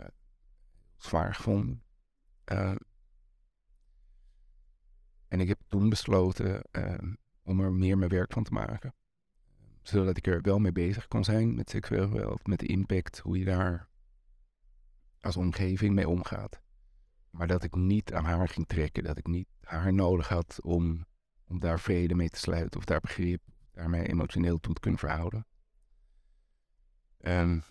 zwaar 1.05 1.35
gevonden. 1.35 1.83
Uh, 2.53 2.75
en 5.29 5.41
ik 5.41 5.49
heb 5.49 5.61
toen 5.69 5.89
besloten 5.89 6.63
uh, 6.73 7.15
om 7.43 7.61
er 7.61 7.73
meer 7.73 7.99
mijn 7.99 8.11
werk 8.11 8.33
van 8.33 8.45
te 8.45 8.53
maken 8.53 8.95
zodat 9.83 10.17
ik 10.17 10.27
er 10.27 10.41
wel 10.41 10.59
mee 10.59 10.73
bezig 10.73 11.09
kon 11.09 11.25
zijn 11.25 11.55
met 11.55 11.71
seksueel 11.71 12.09
geweld, 12.09 12.47
met 12.47 12.59
de 12.59 12.67
impact, 12.67 13.19
hoe 13.19 13.39
je 13.39 13.45
daar 13.45 13.89
als 15.21 15.37
omgeving 15.37 15.95
mee 15.95 16.09
omgaat. 16.09 16.61
Maar 17.31 17.47
dat 17.47 17.65
ik 17.65 17.75
niet 17.75 18.13
aan 18.13 18.25
haar 18.25 18.49
ging 18.49 18.67
trekken, 18.67 19.05
dat 19.05 19.19
ik 19.19 19.27
niet 19.27 19.49
haar 19.61 19.93
nodig 19.93 20.29
had 20.29 20.59
om, 20.63 21.07
om 21.45 21.61
daar 21.61 21.81
vrede 21.81 22.15
mee 22.15 22.29
te 22.29 22.39
sluiten 22.39 22.79
of 22.79 22.85
daar 22.85 23.01
begrip, 23.01 23.43
daarmee 23.73 24.09
emotioneel 24.09 24.61
toe 24.61 24.75
te 24.75 24.81
kunnen 24.81 25.01
verhouden. 25.01 25.47
Um, 27.21 27.63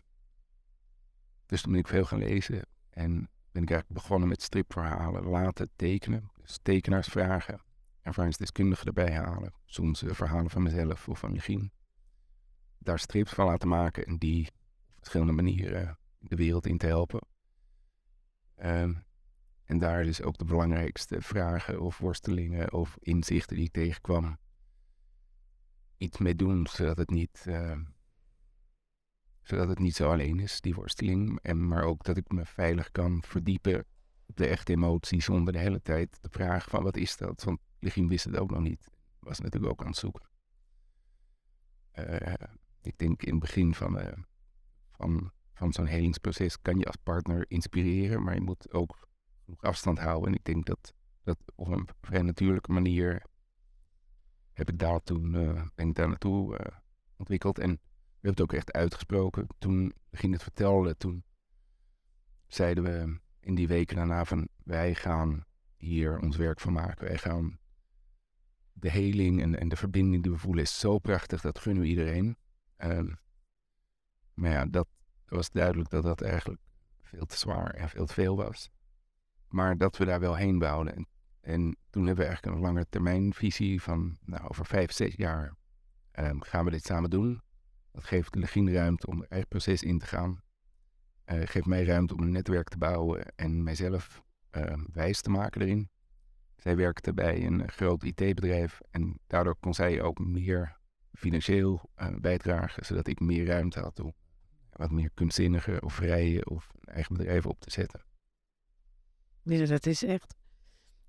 dus 1.45 1.61
toen 1.61 1.71
ben 1.71 1.81
ik 1.81 1.87
veel 1.87 2.05
gaan 2.05 2.19
lezen 2.19 2.65
en 2.91 3.29
ben 3.51 3.63
ik 3.63 3.69
eigenlijk 3.69 4.01
begonnen 4.01 4.29
met 4.29 4.41
stripverhalen, 4.41 5.23
laten 5.23 5.69
tekenen, 5.75 6.31
dus 6.41 6.59
tekenaars 6.61 7.07
vragen, 7.07 7.61
ervaringsdeskundigen 8.01 8.85
erbij 8.85 9.11
halen, 9.11 9.53
soms 9.65 10.03
uh, 10.03 10.13
verhalen 10.13 10.49
van 10.49 10.63
mezelf 10.63 11.07
of 11.07 11.19
van 11.19 11.33
Regine 11.33 11.69
daar 12.83 12.99
strips 12.99 13.31
van 13.31 13.45
laten 13.45 13.67
maken 13.67 14.05
en 14.05 14.17
die 14.17 14.47
op 14.87 14.97
verschillende 14.97 15.31
manieren 15.31 15.97
de 16.19 16.35
wereld 16.35 16.65
in 16.65 16.77
te 16.77 16.85
helpen. 16.85 17.21
Um, 18.63 19.03
en 19.63 19.79
daar 19.79 20.03
dus 20.03 20.21
ook 20.21 20.37
de 20.37 20.45
belangrijkste 20.45 21.21
vragen 21.21 21.81
of 21.81 21.97
worstelingen 21.97 22.73
of 22.73 22.97
inzichten 22.99 23.55
die 23.55 23.65
ik 23.65 23.71
tegenkwam, 23.71 24.37
iets 25.97 26.17
mee 26.17 26.35
doen, 26.35 26.67
zodat 26.67 26.97
het 26.97 27.09
niet, 27.09 27.45
uh, 27.47 27.77
zodat 29.41 29.67
het 29.67 29.79
niet 29.79 29.95
zo 29.95 30.11
alleen 30.11 30.39
is, 30.39 30.61
die 30.61 30.73
worsteling. 30.73 31.39
En, 31.41 31.67
maar 31.67 31.83
ook 31.83 32.03
dat 32.03 32.17
ik 32.17 32.31
me 32.31 32.45
veilig 32.45 32.91
kan 32.91 33.23
verdiepen 33.23 33.85
op 34.25 34.37
de 34.37 34.47
echte 34.47 34.71
emotie 34.71 35.21
zonder 35.21 35.53
de 35.53 35.59
hele 35.59 35.81
tijd 35.81 36.17
te 36.21 36.29
vragen 36.29 36.69
van 36.69 36.83
wat 36.83 36.97
is 36.97 37.17
dat? 37.17 37.43
Want 37.43 37.59
Legien 37.79 38.07
wist 38.07 38.25
het 38.25 38.37
ook 38.37 38.51
nog 38.51 38.61
niet. 38.61 38.89
Was 39.19 39.39
natuurlijk 39.39 39.71
ook 39.71 39.81
aan 39.81 39.87
het 39.87 39.97
zoeken. 39.97 40.29
Uh, 41.99 42.33
ik 42.81 42.97
denk 42.97 43.23
in 43.23 43.31
het 43.31 43.39
begin 43.39 43.75
van, 43.75 43.99
uh, 43.99 44.11
van, 44.91 45.31
van 45.53 45.73
zo'n 45.73 45.85
helingsproces 45.85 46.61
kan 46.61 46.77
je 46.77 46.85
als 46.85 46.95
partner 46.95 47.45
inspireren, 47.47 48.23
maar 48.23 48.33
je 48.33 48.41
moet 48.41 48.73
ook 48.73 49.07
genoeg 49.43 49.61
afstand 49.61 49.99
houden. 49.99 50.27
En 50.27 50.33
ik 50.35 50.43
denk 50.43 50.65
dat 50.65 50.93
dat 51.23 51.37
op 51.55 51.67
een 51.67 51.89
vrij 52.01 52.21
natuurlijke 52.21 52.71
manier 52.71 53.25
heb 54.53 54.69
ik 54.69 54.79
daar 54.79 55.03
toen, 55.03 55.33
uh, 55.33 55.65
ik 55.75 55.95
daar 55.95 56.07
naartoe 56.07 56.59
ontwikkeld. 57.17 57.59
En 57.59 57.79
we 58.21 58.27
hebben 58.27 58.43
het 58.43 58.51
ook 58.51 58.57
echt 58.57 58.71
uitgesproken. 58.71 59.47
Toen 59.57 59.93
ging 60.11 60.33
het 60.33 60.43
vertellen, 60.43 60.97
toen 60.97 61.23
zeiden 62.47 62.83
we 62.83 63.19
in 63.39 63.55
die 63.55 63.67
weken 63.67 63.95
daarna 63.95 64.25
van 64.25 64.47
wij 64.63 64.95
gaan 64.95 65.45
hier 65.77 66.19
ons 66.19 66.37
werk 66.37 66.59
van 66.59 66.73
maken. 66.73 67.07
Wij 67.07 67.17
gaan 67.17 67.59
de 68.73 68.89
heling 68.89 69.41
en, 69.41 69.59
en 69.59 69.69
de 69.69 69.75
verbinding 69.75 70.23
die 70.23 70.31
we 70.31 70.37
voelen 70.37 70.63
is 70.63 70.79
zo 70.79 70.99
prachtig, 70.99 71.41
dat 71.41 71.59
gunnen 71.59 71.83
we 71.83 71.89
iedereen. 71.89 72.37
Um, 72.77 73.19
maar 74.33 74.51
ja, 74.51 74.65
dat 74.65 74.87
was 75.25 75.51
duidelijk 75.51 75.89
dat 75.89 76.03
dat 76.03 76.21
eigenlijk 76.21 76.61
veel 77.01 77.25
te 77.25 77.37
zwaar 77.37 77.73
en 77.73 77.89
veel 77.89 78.05
te 78.05 78.13
veel 78.13 78.35
was. 78.35 78.69
Maar 79.47 79.77
dat 79.77 79.97
we 79.97 80.05
daar 80.05 80.19
wel 80.19 80.35
heen 80.35 80.59
bouwden. 80.59 80.95
En, 80.95 81.07
en 81.41 81.77
toen 81.89 82.05
hebben 82.05 82.23
we 82.23 82.29
eigenlijk 82.29 82.55
een 82.55 82.63
lange 82.63 82.85
termijn 82.89 83.33
visie 83.33 83.81
van, 83.81 84.17
nou, 84.25 84.47
over 84.47 84.65
vijf, 84.65 84.91
zes 84.91 85.15
jaar 85.15 85.55
um, 86.19 86.41
gaan 86.41 86.65
we 86.65 86.71
dit 86.71 86.85
samen 86.85 87.09
doen. 87.09 87.41
Dat 87.91 88.03
geeft 88.03 88.35
Legine 88.35 88.71
ruimte 88.71 89.07
om 89.07 89.21
er 89.21 89.27
eigen 89.29 89.49
proces 89.49 89.83
in 89.83 89.99
te 89.99 90.05
gaan. 90.05 90.41
Uh, 91.25 91.41
geeft 91.43 91.65
mij 91.65 91.83
ruimte 91.83 92.13
om 92.13 92.21
een 92.21 92.31
netwerk 92.31 92.69
te 92.69 92.77
bouwen 92.77 93.35
en 93.35 93.63
mijzelf 93.63 94.21
uh, 94.51 94.73
wijs 94.93 95.21
te 95.21 95.29
maken 95.29 95.61
erin. 95.61 95.89
Zij 96.55 96.75
werkte 96.75 97.13
bij 97.13 97.45
een 97.45 97.69
groot 97.69 98.03
IT-bedrijf 98.03 98.79
en 98.91 99.19
daardoor 99.27 99.55
kon 99.59 99.73
zij 99.73 100.01
ook 100.01 100.19
meer 100.19 100.77
financieel 101.13 101.89
uh, 101.97 102.07
bijdragen, 102.19 102.85
zodat 102.85 103.07
ik 103.07 103.19
meer 103.19 103.45
ruimte 103.45 103.79
had 103.79 103.99
om 103.99 104.13
wat 104.69 104.91
meer 104.91 105.09
kunstzinnige 105.13 105.81
of 105.81 105.93
vrije 105.93 106.45
of 106.45 106.71
een 106.79 106.93
eigen 106.93 107.15
bedrijf 107.15 107.45
op 107.45 107.59
te 107.59 107.71
zetten. 107.71 108.01
Dus 109.43 109.69
dat 109.69 109.85
is 109.85 110.03
echt. 110.03 110.35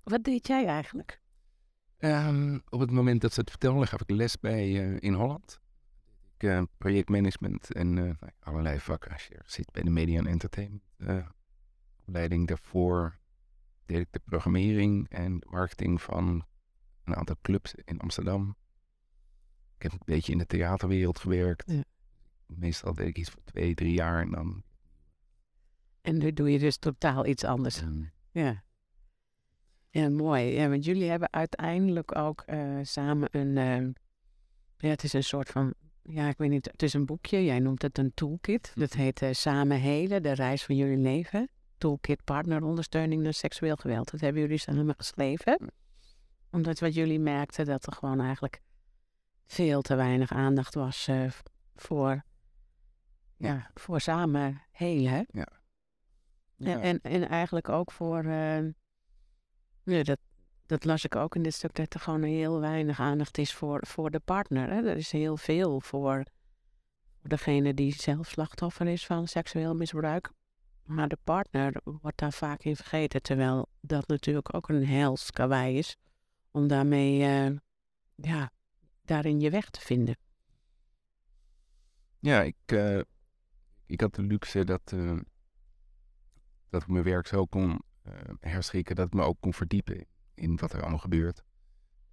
Wat 0.03 0.23
deed 0.23 0.47
jij 0.47 0.65
eigenlijk? 0.65 1.21
Um, 1.97 2.61
op 2.69 2.79
het 2.79 2.91
moment 2.91 3.21
dat 3.21 3.33
ze 3.33 3.39
het 3.39 3.49
vertelden, 3.49 3.87
gaf 3.87 4.01
ik 4.01 4.09
les 4.09 4.39
bij 4.39 4.69
uh, 4.69 4.97
in 4.99 5.13
Holland. 5.13 5.61
Uh, 6.43 6.61
projectmanagement 6.77 7.73
en 7.73 7.97
uh, 7.97 8.11
allerlei 8.39 8.79
vakken. 8.79 9.11
Als 9.11 9.27
je 9.27 9.39
zit 9.45 9.71
bij 9.71 9.83
de 9.83 9.89
media 9.89 10.19
en 10.19 10.27
entertainment 10.27 10.81
opleiding 12.05 12.47
daarvoor 12.47 13.19
deed 13.85 13.99
ik 13.99 14.07
de 14.11 14.19
programmering 14.25 15.09
en 15.09 15.45
marketing 15.49 16.01
van 16.01 16.45
een 17.03 17.15
aantal 17.15 17.35
clubs 17.41 17.75
in 17.75 17.99
Amsterdam. 17.99 18.55
Ik 19.75 19.81
heb 19.81 19.91
een 19.91 19.99
beetje 20.05 20.31
in 20.31 20.37
de 20.37 20.45
theaterwereld 20.45 21.19
gewerkt. 21.19 21.71
Ja. 21.71 21.83
Meestal 22.45 22.93
deed 22.93 23.07
ik 23.07 23.17
iets 23.17 23.29
voor 23.29 23.43
twee, 23.43 23.73
drie 23.73 23.93
jaar 23.93 24.21
en 24.21 24.31
dan... 24.31 24.63
En 26.01 26.17
nu 26.17 26.33
doe 26.33 26.51
je 26.51 26.59
dus 26.59 26.77
totaal 26.77 27.25
iets 27.25 27.43
anders. 27.43 27.83
Ja. 28.31 28.63
Ja, 29.89 30.09
mooi. 30.09 30.43
Ja, 30.43 30.69
want 30.69 30.85
jullie 30.85 31.09
hebben 31.09 31.33
uiteindelijk 31.33 32.15
ook 32.15 32.43
uh, 32.47 32.79
samen 32.81 33.27
een... 33.31 33.55
Uh, 33.55 33.93
ja, 34.77 34.89
het 34.89 35.03
is 35.03 35.13
een 35.13 35.23
soort 35.23 35.49
van 35.49 35.73
ja, 36.03 36.27
ik 36.27 36.37
weet 36.37 36.49
niet, 36.49 36.65
het 36.71 36.83
is 36.83 36.93
een 36.93 37.05
boekje. 37.05 37.45
Jij 37.45 37.59
noemt 37.59 37.81
het 37.81 37.97
een 37.97 38.13
toolkit. 38.13 38.71
Dat 38.75 38.93
heet 38.93 39.21
eh, 39.21 39.29
Samen 39.31 39.79
Helen, 39.79 40.23
de 40.23 40.31
reis 40.31 40.63
van 40.63 40.75
jullie 40.75 40.97
leven. 40.97 41.49
Toolkit 41.77 42.23
partnerondersteuning 42.23 43.23
naar 43.23 43.33
seksueel 43.33 43.75
geweld. 43.75 44.11
Dat 44.11 44.19
hebben 44.19 44.41
jullie 44.41 44.57
samen 44.57 44.93
geschreven. 44.97 45.71
Omdat 46.51 46.79
wat 46.79 46.93
jullie 46.93 47.19
merkten, 47.19 47.65
dat 47.65 47.85
er 47.85 47.93
gewoon 47.93 48.21
eigenlijk 48.21 48.61
veel 49.45 49.81
te 49.81 49.95
weinig 49.95 50.31
aandacht 50.31 50.73
was 50.73 51.07
eh, 51.07 51.31
voor, 51.75 52.23
ja. 53.37 53.71
voor 53.73 54.01
samen 54.01 54.61
helen. 54.71 55.25
Ja. 55.31 55.47
En, 56.57 56.81
en, 56.81 56.99
en 57.01 57.27
eigenlijk 57.27 57.69
ook 57.69 57.91
voor, 57.91 58.23
eh, 58.23 58.63
ja, 59.83 60.03
dat, 60.03 60.19
dat 60.73 60.85
las 60.85 61.05
ik 61.05 61.15
ook 61.15 61.35
in 61.35 61.43
dit 61.43 61.53
stuk, 61.53 61.75
dat 61.75 61.93
er 61.93 61.99
gewoon 61.99 62.23
heel 62.23 62.59
weinig 62.59 62.99
aandacht 62.99 63.37
is 63.37 63.53
voor, 63.53 63.87
voor 63.87 64.11
de 64.11 64.19
partner. 64.19 64.69
Hè? 64.69 64.89
Er 64.89 64.97
is 64.97 65.11
heel 65.11 65.37
veel 65.37 65.81
voor, 65.81 66.23
degene 67.21 67.73
die 67.73 67.93
zelf 67.93 68.27
slachtoffer 68.27 68.87
is 68.87 69.05
van 69.05 69.27
seksueel 69.27 69.75
misbruik. 69.75 70.31
Maar 70.83 71.07
de 71.07 71.17
partner 71.23 71.81
wordt 71.83 72.17
daar 72.17 72.31
vaak 72.31 72.63
in 72.63 72.75
vergeten, 72.75 73.21
terwijl 73.21 73.67
dat 73.81 74.07
natuurlijk 74.07 74.55
ook 74.55 74.69
een 74.69 74.85
hels 74.85 75.31
kawaii 75.31 75.77
is 75.77 75.97
om 76.51 76.67
daarmee, 76.67 77.23
eh, 77.23 77.55
ja, 78.15 78.51
daarin 79.05 79.39
je 79.39 79.49
weg 79.49 79.69
te 79.69 79.81
vinden. 79.81 80.17
Ja, 82.19 82.41
ik, 82.41 82.55
eh, 82.65 82.99
ik 83.85 84.01
had 84.01 84.15
de 84.15 84.21
luxe 84.21 84.65
dat, 84.65 84.81
eh, 84.85 85.17
dat 86.69 86.81
ik 86.81 86.87
mijn 86.87 87.03
werk 87.03 87.27
zo 87.27 87.45
kon 87.45 87.81
herschikken, 88.39 88.95
dat 88.95 89.07
ik 89.07 89.13
me 89.13 89.21
ook 89.21 89.37
kon 89.39 89.53
verdiepen 89.53 90.05
in 90.33 90.57
wat 90.57 90.73
er 90.73 90.81
allemaal 90.81 90.99
gebeurt. 90.99 91.43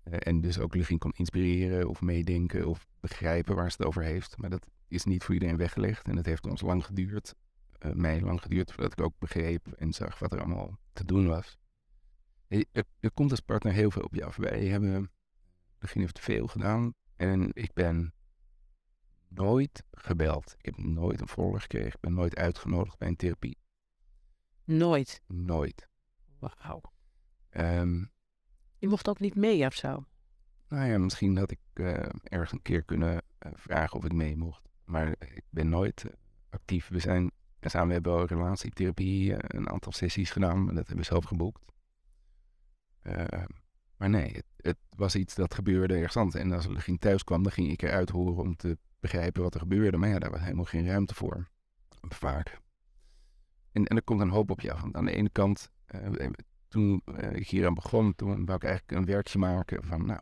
en 0.02 0.40
dus 0.40 0.58
ook 0.58 0.74
Lugin 0.74 0.98
kon 0.98 1.12
inspireren 1.12 1.88
of 1.88 2.00
meedenken 2.00 2.66
of 2.66 2.86
begrijpen 3.00 3.54
waar 3.54 3.70
ze 3.70 3.76
het 3.76 3.86
over 3.86 4.02
heeft. 4.02 4.36
Maar 4.36 4.50
dat 4.50 4.66
is 4.88 5.04
niet 5.04 5.24
voor 5.24 5.34
iedereen 5.34 5.56
weggelegd 5.56 6.08
en 6.08 6.16
het 6.16 6.26
heeft 6.26 6.46
ons 6.46 6.60
lang 6.60 6.84
geduurd, 6.84 7.34
mij 7.92 8.20
lang 8.20 8.42
geduurd, 8.42 8.72
voordat 8.72 8.92
ik 8.92 9.04
ook 9.04 9.18
begreep 9.18 9.72
en 9.72 9.92
zag 9.92 10.18
wat 10.18 10.32
er 10.32 10.38
allemaal 10.38 10.78
te 10.92 11.04
doen 11.04 11.26
was. 11.26 11.58
Er, 12.48 12.84
er 13.00 13.10
komt 13.14 13.30
als 13.30 13.40
partner 13.40 13.72
heel 13.72 13.90
veel 13.90 14.02
op 14.02 14.14
je 14.14 14.24
af. 14.24 14.36
Wij 14.36 14.66
hebben, 14.66 15.10
Lugin 15.78 16.00
heeft 16.00 16.20
veel 16.20 16.46
gedaan 16.46 16.94
en 17.16 17.50
ik 17.52 17.72
ben 17.72 18.14
nooit 19.28 19.84
gebeld. 19.90 20.54
Ik 20.58 20.64
heb 20.64 20.76
nooit 20.76 21.20
een 21.20 21.28
volger 21.28 21.60
gekregen. 21.60 21.92
Ik 21.92 22.00
ben 22.00 22.14
nooit 22.14 22.36
uitgenodigd 22.36 22.98
bij 22.98 23.08
een 23.08 23.16
therapie. 23.16 23.58
Nooit? 24.64 25.22
Nooit. 25.26 25.88
Wauw. 26.38 26.80
Um, 27.50 28.10
je 28.78 28.88
mocht 28.88 29.08
ook 29.08 29.20
niet 29.20 29.34
mee 29.34 29.66
of 29.66 29.74
zo? 29.74 30.04
Nou 30.68 30.88
ja, 30.88 30.98
misschien 30.98 31.36
had 31.36 31.50
ik 31.50 31.60
uh, 31.74 31.94
ergens 32.22 32.52
een 32.52 32.62
keer 32.62 32.82
kunnen 32.82 33.22
uh, 33.46 33.52
vragen 33.54 33.98
of 33.98 34.04
ik 34.04 34.12
mee 34.12 34.36
mocht. 34.36 34.68
Maar 34.84 35.08
ik 35.18 35.44
ben 35.50 35.68
nooit 35.68 36.04
uh, 36.06 36.12
actief. 36.50 36.88
We 36.88 36.98
zijn 36.98 37.30
samen 37.60 37.88
we 37.88 37.92
hebben 37.92 38.26
relatietherapie, 38.26 39.34
een 39.56 39.68
aantal 39.68 39.92
sessies 39.92 40.30
gedaan. 40.30 40.66
Dat 40.66 40.74
hebben 40.74 40.96
we 40.96 41.02
zelf 41.02 41.24
geboekt. 41.24 41.64
Ehm, 43.02 43.46
maar 43.96 44.10
nee, 44.10 44.32
het, 44.32 44.44
het, 44.56 44.78
was 44.96 45.14
iets 45.14 45.34
dat 45.34 45.54
gebeurde 45.54 45.94
ergens 45.94 46.16
anders. 46.16 46.42
En 46.42 46.52
als 46.52 46.66
er 46.66 46.80
ging 46.80 47.00
thuis 47.00 47.24
kwam, 47.24 47.42
dan 47.42 47.52
ging 47.52 47.70
ik 47.70 47.82
eruit 47.82 48.10
horen 48.10 48.44
om 48.44 48.56
te 48.56 48.78
begrijpen 49.00 49.42
wat 49.42 49.54
er 49.54 49.60
gebeurde. 49.60 49.96
Maar 49.96 50.08
ja, 50.08 50.18
daar 50.18 50.30
was 50.30 50.40
helemaal 50.40 50.64
geen 50.64 50.86
ruimte 50.86 51.14
voor. 51.14 51.48
Vaak. 52.08 52.60
En, 53.72 53.84
en 53.84 53.96
er 53.96 54.02
komt 54.02 54.20
een 54.20 54.30
hoop 54.30 54.50
op 54.50 54.60
je 54.60 54.72
af. 54.72 54.80
Want 54.80 54.96
aan 54.96 55.04
de 55.04 55.14
ene 55.14 55.30
kant, 55.30 55.70
uh, 55.94 56.30
toen 56.70 57.02
uh, 57.04 57.32
ik 57.32 57.48
hier 57.48 57.66
aan 57.66 57.74
begon, 57.74 58.14
toen 58.14 58.44
wou 58.44 58.56
ik 58.56 58.64
eigenlijk 58.64 59.00
een 59.00 59.04
werkje 59.04 59.38
maken 59.38 59.84
van, 59.84 60.06
nou, 60.06 60.20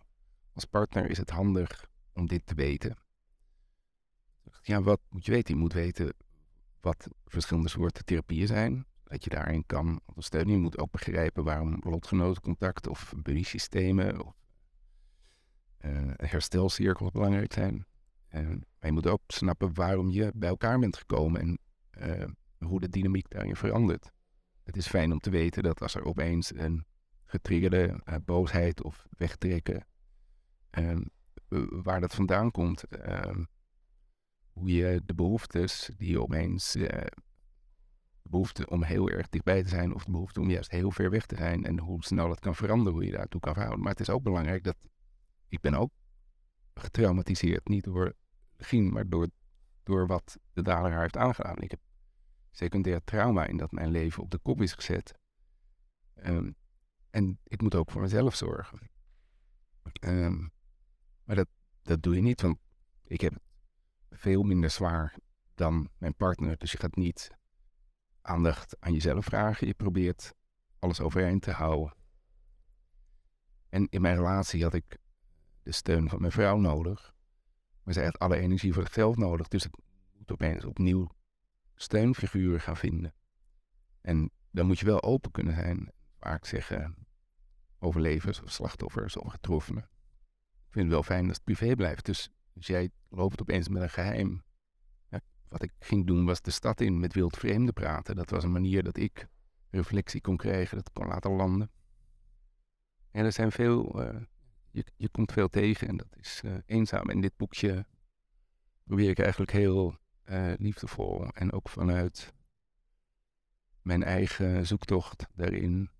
als 0.52 0.64
partner 0.64 1.10
is 1.10 1.18
het 1.18 1.30
handig 1.30 1.86
om 2.12 2.26
dit 2.26 2.46
te 2.46 2.54
weten. 2.54 2.96
Ja, 4.62 4.82
wat 4.82 5.00
moet 5.08 5.24
je 5.24 5.32
weten? 5.32 5.54
Je 5.54 5.60
moet 5.60 5.72
weten 5.72 6.14
wat 6.80 7.08
verschillende 7.26 7.68
soorten 7.68 8.04
therapieën 8.04 8.46
zijn. 8.46 8.86
Dat 9.04 9.24
je 9.24 9.30
daarin 9.30 9.66
kan 9.66 10.00
ondersteunen. 10.06 10.54
Je 10.54 10.60
moet 10.60 10.78
ook 10.78 10.90
begrijpen 10.90 11.44
waarom 11.44 11.76
lotgenotencontact 11.80 12.86
of 12.86 13.12
buddy-systemen 13.16 14.24
of 14.26 14.34
uh, 15.80 16.10
herstelcirkels 16.16 17.10
belangrijk 17.10 17.52
zijn. 17.52 17.86
Maar 18.30 18.60
je 18.80 18.92
moet 18.92 19.06
ook 19.06 19.22
snappen 19.26 19.74
waarom 19.74 20.10
je 20.10 20.32
bij 20.34 20.48
elkaar 20.48 20.78
bent 20.78 20.96
gekomen 20.96 21.40
en 21.40 21.58
uh, 21.98 22.24
hoe 22.68 22.80
de 22.80 22.88
dynamiek 22.88 23.30
daarin 23.30 23.56
verandert. 23.56 24.12
Het 24.68 24.76
is 24.76 24.86
fijn 24.86 25.12
om 25.12 25.18
te 25.18 25.30
weten 25.30 25.62
dat 25.62 25.82
als 25.82 25.94
er 25.94 26.04
opeens 26.04 26.54
een 26.54 26.84
getriggerde 27.24 28.00
uh, 28.04 28.14
boosheid 28.24 28.82
of 28.82 29.06
wegtrekken, 29.10 29.86
ehm, 30.70 31.02
waar 31.82 32.00
dat 32.00 32.14
vandaan 32.14 32.50
komt, 32.50 32.84
ehm, 32.84 33.44
hoe 34.52 34.72
je 34.72 35.02
de 35.04 35.14
behoeftes 35.14 35.90
die 35.96 36.20
opeens, 36.22 36.72
de 36.72 37.12
behoefte 38.22 38.68
om 38.68 38.82
heel 38.82 39.10
erg 39.10 39.28
dichtbij 39.28 39.62
te 39.62 39.68
zijn 39.68 39.94
of 39.94 40.04
de 40.04 40.10
behoefte 40.10 40.40
om 40.40 40.50
juist 40.50 40.70
heel 40.70 40.90
ver 40.90 41.10
weg 41.10 41.26
te 41.26 41.36
zijn 41.36 41.64
en 41.64 41.78
hoe 41.78 42.04
snel 42.04 42.28
dat 42.28 42.40
kan 42.40 42.54
veranderen, 42.54 42.92
hoe 42.92 43.04
je 43.04 43.12
daartoe 43.12 43.40
kan 43.40 43.52
verhouden. 43.52 43.82
Maar 43.82 43.92
het 43.92 44.00
is 44.00 44.10
ook 44.10 44.22
belangrijk 44.22 44.64
dat 44.64 44.76
ik 45.48 45.60
ben 45.60 45.74
ook 45.74 45.92
getraumatiseerd. 46.74 47.68
Niet 47.68 47.84
door 47.84 48.14
Gien, 48.56 48.92
maar 48.92 49.08
door, 49.08 49.28
door 49.82 50.06
wat 50.06 50.38
de 50.52 50.62
dader 50.62 50.90
haar 50.90 51.02
heeft 51.02 51.16
aangedaan. 51.16 51.58
Ik 51.58 51.70
heb 51.70 51.80
secundair 52.58 53.04
trauma 53.04 53.46
in 53.46 53.56
dat 53.56 53.72
mijn 53.72 53.90
leven 53.90 54.22
op 54.22 54.30
de 54.30 54.38
kop 54.38 54.60
is 54.60 54.72
gezet. 54.72 55.14
Um, 56.14 56.56
en 57.10 57.38
ik 57.44 57.62
moet 57.62 57.74
ook 57.74 57.90
voor 57.90 58.00
mezelf 58.00 58.34
zorgen. 58.34 58.90
Um, 60.00 60.50
maar 61.24 61.36
dat, 61.36 61.48
dat 61.82 62.02
doe 62.02 62.14
je 62.14 62.22
niet, 62.22 62.40
want 62.40 62.58
ik 63.04 63.20
heb 63.20 63.38
veel 64.10 64.42
minder 64.42 64.70
zwaar 64.70 65.16
dan 65.54 65.88
mijn 65.98 66.14
partner. 66.14 66.58
Dus 66.58 66.72
je 66.72 66.78
gaat 66.78 66.96
niet 66.96 67.30
aandacht 68.20 68.76
aan 68.80 68.92
jezelf 68.92 69.24
vragen. 69.24 69.66
Je 69.66 69.74
probeert 69.74 70.34
alles 70.78 71.00
overeind 71.00 71.42
te 71.42 71.50
houden. 71.50 71.96
En 73.68 73.86
in 73.90 74.00
mijn 74.00 74.16
relatie 74.16 74.62
had 74.62 74.74
ik 74.74 74.98
de 75.62 75.72
steun 75.72 76.08
van 76.08 76.20
mijn 76.20 76.32
vrouw 76.32 76.56
nodig. 76.56 77.14
Maar 77.82 77.94
zij 77.94 78.04
had 78.04 78.18
alle 78.18 78.36
energie 78.36 78.72
voor 78.72 78.82
zichzelf 78.82 79.16
nodig. 79.16 79.48
Dus 79.48 79.64
ik 79.64 79.74
moet 80.12 80.32
opeens 80.32 80.64
opnieuw 80.64 81.16
steunfiguren 81.78 82.60
gaan 82.60 82.76
vinden. 82.76 83.14
En 84.00 84.30
dan 84.50 84.66
moet 84.66 84.78
je 84.78 84.84
wel 84.84 85.02
open 85.02 85.30
kunnen 85.30 85.54
zijn. 85.54 85.92
Vaak 86.18 86.44
zeggen 86.44 87.06
overlevers 87.78 88.42
of 88.42 88.50
slachtoffers 88.50 89.16
of 89.16 89.30
getroffenen. 89.30 89.82
Ik 90.66 90.74
vind 90.74 90.84
het 90.84 90.94
wel 90.94 91.02
fijn 91.02 91.26
dat 91.26 91.34
het 91.34 91.44
privé 91.44 91.74
blijft. 91.74 92.04
Dus, 92.04 92.30
jij 92.52 92.90
loopt 93.08 93.40
opeens 93.40 93.68
met 93.68 93.82
een 93.82 93.90
geheim. 93.90 94.42
Ja, 95.10 95.20
wat 95.48 95.62
ik 95.62 95.72
ging 95.78 96.06
doen 96.06 96.24
was 96.24 96.42
de 96.42 96.50
stad 96.50 96.80
in 96.80 97.00
met 97.00 97.14
wild 97.14 97.36
vreemden 97.36 97.74
praten. 97.74 98.16
Dat 98.16 98.30
was 98.30 98.44
een 98.44 98.52
manier 98.52 98.82
dat 98.82 98.96
ik 98.96 99.26
reflectie 99.70 100.20
kon 100.20 100.36
krijgen, 100.36 100.76
dat 100.76 100.92
kon 100.92 101.06
laten 101.06 101.30
landen. 101.30 101.70
En 103.10 103.24
er 103.24 103.32
zijn 103.32 103.52
veel 103.52 104.02
uh, 104.02 104.20
je, 104.70 104.84
je 104.96 105.08
komt 105.08 105.32
veel 105.32 105.48
tegen 105.48 105.88
en 105.88 105.96
dat 105.96 106.16
is 106.16 106.42
uh, 106.44 106.56
eenzaam. 106.66 107.10
In 107.10 107.20
dit 107.20 107.36
boekje 107.36 107.86
probeer 108.84 109.10
ik 109.10 109.18
eigenlijk 109.18 109.50
heel 109.50 109.98
uh, 110.30 110.52
liefdevol 110.58 111.28
en 111.28 111.52
ook 111.52 111.68
vanuit 111.68 112.34
mijn 113.82 114.02
eigen 114.02 114.66
zoektocht 114.66 115.26
daarin, 115.34 115.90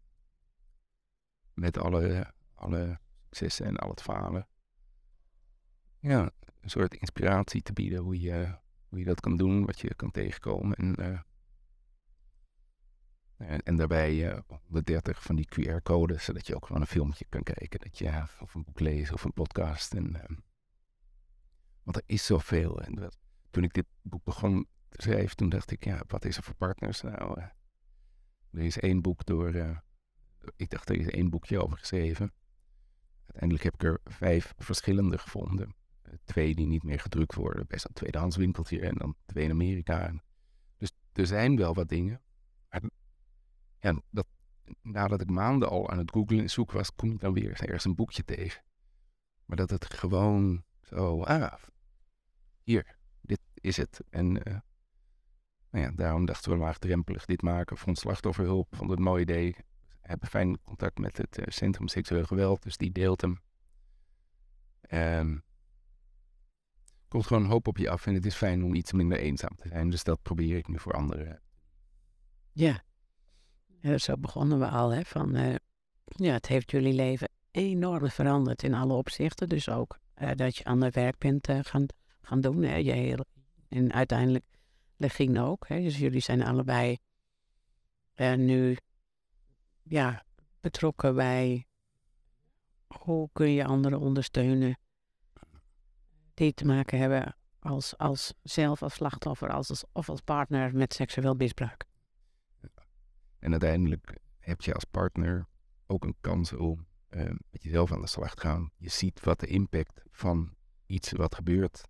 met 1.55 1.79
alle, 1.79 2.35
alle 2.55 2.99
successen 3.31 3.67
en 3.67 3.77
al 3.77 3.91
het 3.91 4.03
falen, 4.03 4.49
ja, 6.01 6.31
een 6.61 6.71
soort 6.71 6.95
inspiratie 6.95 7.63
te 7.63 7.73
bieden 7.73 7.99
hoe 7.99 8.21
je, 8.21 8.55
hoe 8.89 8.99
je 8.99 9.05
dat 9.05 9.21
kan 9.21 9.37
doen, 9.37 9.67
wat 9.67 9.81
je 9.81 9.95
kan 9.95 10.11
tegenkomen. 10.11 10.77
En 10.77 10.95
uh, 11.01 11.21
en, 13.65 13.77
daarbij 13.77 14.15
uh, 14.15 14.31
eh, 14.31 14.39
130 14.49 15.23
van 15.23 15.37
die 15.37 15.49
QR-codes, 15.49 16.25
zodat 16.25 16.47
je 16.47 16.55
ook 16.55 16.67
gewoon 16.67 16.81
een 16.81 16.89
filmpje 16.89 17.25
kan 17.29 17.43
kijken. 17.43 17.81
Dat 17.81 17.99
je, 17.99 18.25
of 18.41 18.55
een 18.55 18.65
boek 18.65 18.81
leest 18.81 19.13
of 19.13 19.25
een 19.25 19.33
podcast. 19.33 19.95
En, 19.95 20.13
want 21.83 21.97
er 21.97 22.03
is 22.07 22.27
zoveel. 22.27 22.81
En 22.81 22.95
dat, 22.95 23.19
toen 23.51 23.63
ik 23.63 23.73
dit 23.73 23.87
boek 24.03 24.25
begon 24.25 24.67
te 24.89 25.03
schrijven, 25.03 25.37
toen 25.37 25.49
dacht 25.49 25.71
ik, 25.71 25.85
ja, 25.85 26.03
wat 26.07 26.25
is 26.25 26.37
er 26.37 26.43
voor 26.43 26.55
partners? 26.55 27.01
Nou, 27.01 27.41
uh, 27.41 27.47
er 28.51 28.61
is 28.61 28.79
één 28.79 29.03
boek 29.03 29.25
door, 29.25 29.83
ik 30.57 30.71
dacht, 30.71 30.89
er 30.89 30.97
is 30.97 31.09
één 31.09 31.31
boekje 31.31 31.63
over 31.63 31.79
geschreven. 31.79 32.33
Uiteindelijk 33.23 33.65
heb 33.65 33.75
ik 33.75 33.83
er 33.83 34.01
vijf 34.05 34.55
verschillende 34.57 35.19
gevonden. 35.19 35.75
twee 36.25 36.55
die 36.55 36.67
niet 36.67 36.83
meer 36.83 37.01
gedrukt 37.01 37.35
worden, 37.35 37.67
best 37.67 37.85
een 37.85 37.93
tweedehands 37.93 38.37
winkeltje 38.37 38.81
en 38.81 38.95
dan 38.95 39.15
twee 39.27 39.45
in 39.45 39.51
Amerika. 39.51 40.23
Dus 40.77 40.93
er 41.13 41.27
zijn 41.27 41.57
wel 41.57 41.75
wat 41.75 41.89
dingen. 41.89 42.21
Maar 42.69 42.83
ja, 43.79 44.03
dat, 44.11 44.27
nadat 44.83 45.21
ik 45.21 45.31
maanden 45.31 45.69
al 45.69 45.91
aan 45.91 45.99
het 45.99 46.11
googlen 46.11 46.41
en 46.41 46.51
zoeken 46.51 46.77
was, 46.77 46.95
kom 46.95 47.11
ik 47.11 47.21
dan 47.21 47.33
weer 47.33 47.61
ergens 47.61 47.85
een 47.85 47.95
boekje 47.95 48.25
tegen. 48.25 48.63
Maar 49.45 49.57
dat 49.57 49.71
het 49.71 49.95
gewoon 49.95 50.65
zo, 50.83 51.23
ah, 51.23 51.53
hier, 52.63 52.98
is 53.61 53.77
het. 53.77 54.01
En 54.11 54.27
uh, 54.27 54.57
nou 55.71 55.85
ja, 55.85 55.91
daarom 55.91 56.25
dachten 56.25 56.53
we 56.53 56.59
laagdrempelig 56.59 57.25
dit 57.25 57.43
maken 57.43 57.77
ons 57.87 58.01
slachtofferhulp. 58.01 58.77
Vond 58.77 58.91
het 58.91 58.99
een 58.99 59.05
mooi 59.05 59.23
idee. 59.23 59.55
We 59.89 60.09
hebben 60.15 60.29
fijn 60.29 60.63
contact 60.63 60.99
met 60.99 61.17
het 61.17 61.39
uh, 61.39 61.45
Centrum 61.49 61.89
Seksueel 61.89 62.25
Geweld, 62.25 62.63
dus 62.63 62.77
die 62.77 62.93
deelt 62.93 63.21
hem. 63.21 63.41
Um, 64.91 65.43
komt 67.09 67.27
gewoon 67.27 67.45
hoop 67.45 67.67
op 67.67 67.79
je 67.79 67.91
af 67.91 68.07
en 68.07 68.15
het 68.15 68.27
is 68.27 68.35
fijn 68.35 68.65
om 68.65 68.75
iets 68.75 68.93
minder 68.93 69.19
eenzaam 69.19 69.57
te 69.57 69.69
zijn. 69.69 69.91
Dus 69.91 70.05
dat 70.05 70.23
probeer 70.23 70.57
ik 70.57 70.69
nu 70.69 70.79
voor 70.79 70.93
anderen. 70.93 71.41
Ja. 72.53 72.83
zo 73.97 74.17
begonnen 74.17 74.59
we 74.59 74.69
al, 74.69 74.91
hè, 74.91 75.03
van, 75.05 75.35
eh, 75.35 75.55
ja, 76.05 76.33
het 76.33 76.47
heeft 76.47 76.71
jullie 76.71 76.93
leven 76.93 77.29
enorm 77.51 78.09
veranderd 78.09 78.63
in 78.63 78.75
alle 78.75 78.93
opzichten. 78.93 79.49
Dus 79.49 79.69
ook 79.69 79.99
eh, 80.15 80.31
dat 80.35 80.57
je 80.57 80.65
ander 80.65 80.91
werk 80.91 81.19
bent 81.19 81.49
eh, 81.49 81.59
gaan, 81.63 81.87
gaan 82.21 82.41
doen. 82.41 82.63
Hè. 82.63 82.77
Je 82.77 83.25
en 83.69 83.93
uiteindelijk 83.93 84.45
Legien 84.99 85.39
ook. 85.39 85.69
Hè. 85.69 85.81
Dus 85.81 85.99
jullie 85.99 86.21
zijn 86.21 86.43
allebei 86.43 86.99
eh, 88.15 88.35
nu 88.35 88.77
ja, 89.83 90.25
betrokken 90.61 91.15
bij 91.15 91.67
hoe 92.87 93.29
kun 93.33 93.51
je 93.51 93.65
anderen 93.65 94.01
ondersteunen 94.01 94.79
die 96.35 96.55
te 96.55 96.65
maken 96.65 96.99
hebben 96.99 97.37
als, 97.59 97.97
als 97.97 98.35
zelf 98.43 98.83
als 98.83 98.95
slachtoffer 98.95 99.51
als, 99.51 99.71
als, 99.71 99.85
of 99.93 100.09
als 100.09 100.21
partner 100.21 100.75
met 100.75 100.95
seksueel 100.95 101.35
misbruik. 101.35 101.85
En 103.39 103.51
uiteindelijk 103.51 104.19
heb 104.39 104.61
je 104.61 104.75
als 104.75 104.85
partner 104.85 105.47
ook 105.87 106.05
een 106.05 106.17
kans 106.21 106.53
om 106.53 106.87
uh, 107.11 107.23
met 107.51 107.63
jezelf 107.63 107.93
aan 107.93 108.01
de 108.01 108.07
slag 108.07 108.35
te 108.35 108.41
gaan. 108.41 108.71
Je 108.77 108.89
ziet 108.89 109.21
wat 109.21 109.41
de 109.41 109.47
impact 109.47 110.03
van 110.11 110.55
iets 110.87 111.13
wat 111.13 111.35
gebeurt 111.35 111.89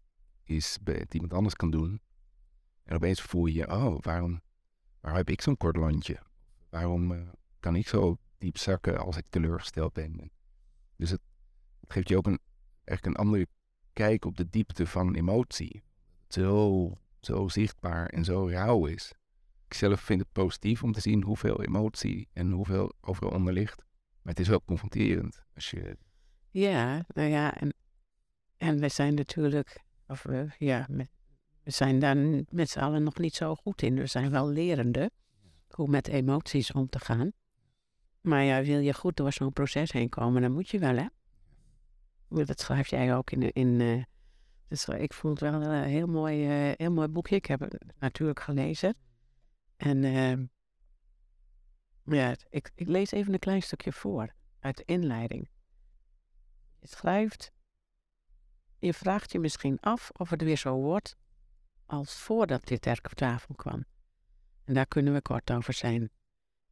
is 0.48 0.78
bij 0.82 1.06
iemand 1.10 1.32
anders 1.32 1.54
kan 1.54 1.70
doen. 1.70 2.00
En 2.84 2.96
opeens 2.96 3.22
voel 3.22 3.46
je, 3.46 3.70
oh, 3.70 3.98
waarom, 4.00 4.40
waarom 5.00 5.20
heb 5.20 5.30
ik 5.30 5.40
zo'n 5.40 5.56
kort 5.56 5.76
landje? 5.76 6.18
Waarom 6.68 7.12
uh, 7.12 7.28
kan 7.60 7.76
ik 7.76 7.88
zo 7.88 8.18
diep 8.38 8.58
zakken 8.58 8.98
als 8.98 9.16
ik 9.16 9.24
teleurgesteld 9.28 9.92
ben? 9.92 10.30
Dus 10.96 11.10
het, 11.10 11.20
het 11.80 11.92
geeft 11.92 12.08
je 12.08 12.16
ook 12.16 12.26
een, 12.26 12.38
echt 12.84 13.06
een 13.06 13.16
andere 13.16 13.46
kijk 13.92 14.24
op 14.24 14.36
de 14.36 14.50
diepte 14.50 14.86
van 14.86 15.14
emotie. 15.14 15.82
Zo, 16.28 16.92
zo 17.20 17.48
zichtbaar 17.48 18.06
en 18.06 18.24
zo 18.24 18.46
rauw 18.46 18.86
is. 18.86 19.12
Ik 19.66 19.74
zelf 19.74 20.00
vind 20.00 20.20
het 20.20 20.32
positief 20.32 20.82
om 20.82 20.92
te 20.92 21.00
zien 21.00 21.22
hoeveel 21.22 21.62
emotie 21.62 22.28
en 22.32 22.50
hoeveel 22.50 22.92
overal 23.00 23.30
onder 23.30 23.52
ligt. 23.52 23.84
Maar 24.22 24.32
het 24.32 24.40
is 24.40 24.48
wel 24.48 24.62
confronterend 24.64 25.42
als 25.54 25.70
je. 25.70 25.96
Ja, 26.50 27.04
nou 27.08 27.28
ja, 27.28 27.56
en, 27.60 27.74
en 28.56 28.78
we 28.80 28.88
zijn 28.88 29.14
natuurlijk, 29.14 29.84
of 30.08 30.22
we, 30.22 30.46
ja, 30.58 30.86
we 31.62 31.70
zijn 31.70 31.98
daar 31.98 32.16
met 32.48 32.70
z'n 32.70 32.78
allen 32.78 33.02
nog 33.02 33.18
niet 33.18 33.34
zo 33.34 33.54
goed 33.54 33.82
in. 33.82 33.94
We 33.94 34.06
zijn 34.06 34.30
wel 34.30 34.48
lerende 34.48 35.10
hoe 35.68 35.88
met 35.88 36.08
emoties 36.08 36.72
om 36.72 36.88
te 36.88 36.98
gaan. 36.98 37.32
Maar 38.20 38.42
ja, 38.42 38.62
wil 38.62 38.78
je 38.78 38.94
goed 38.94 39.16
door 39.16 39.32
zo'n 39.32 39.52
proces 39.52 39.92
heen 39.92 40.08
komen, 40.08 40.42
dan 40.42 40.52
moet 40.52 40.68
je 40.68 40.78
wel, 40.78 40.96
hè? 40.96 41.06
Dat 42.44 42.60
schrijf 42.60 42.88
jij 42.88 43.14
ook 43.14 43.30
in. 43.30 43.52
in 43.52 43.80
uh, 43.80 44.02
dus 44.68 44.88
ik 44.88 45.12
vond 45.12 45.40
het 45.40 45.50
wel 45.50 45.62
een 45.62 45.82
heel 45.82 46.06
mooi, 46.06 46.46
heel 46.76 46.92
mooi 46.92 47.08
boekje. 47.08 47.36
Ik 47.36 47.46
heb 47.46 47.60
het 47.60 47.84
natuurlijk 47.98 48.40
gelezen. 48.40 48.94
En 49.76 50.02
uh, 50.02 50.32
ja, 52.04 52.36
ik, 52.48 52.70
ik 52.74 52.88
lees 52.88 53.10
even 53.10 53.32
een 53.32 53.38
klein 53.38 53.62
stukje 53.62 53.92
voor 53.92 54.34
uit 54.60 54.76
de 54.76 54.84
inleiding. 54.84 55.48
Je 56.80 56.88
schrijft. 56.88 57.52
Je 58.78 58.94
vraagt 58.94 59.32
je 59.32 59.38
misschien 59.38 59.78
af 59.80 60.10
of 60.16 60.30
het 60.30 60.42
weer 60.42 60.56
zo 60.56 60.74
wordt 60.74 61.16
als 61.86 62.14
voordat 62.14 62.66
dit 62.66 62.84
werk 62.84 63.06
op 63.06 63.12
tafel 63.12 63.54
kwam. 63.54 63.84
En 64.64 64.74
daar 64.74 64.86
kunnen 64.86 65.12
we 65.12 65.22
kort 65.22 65.50
over 65.50 65.72
zijn. 65.72 66.10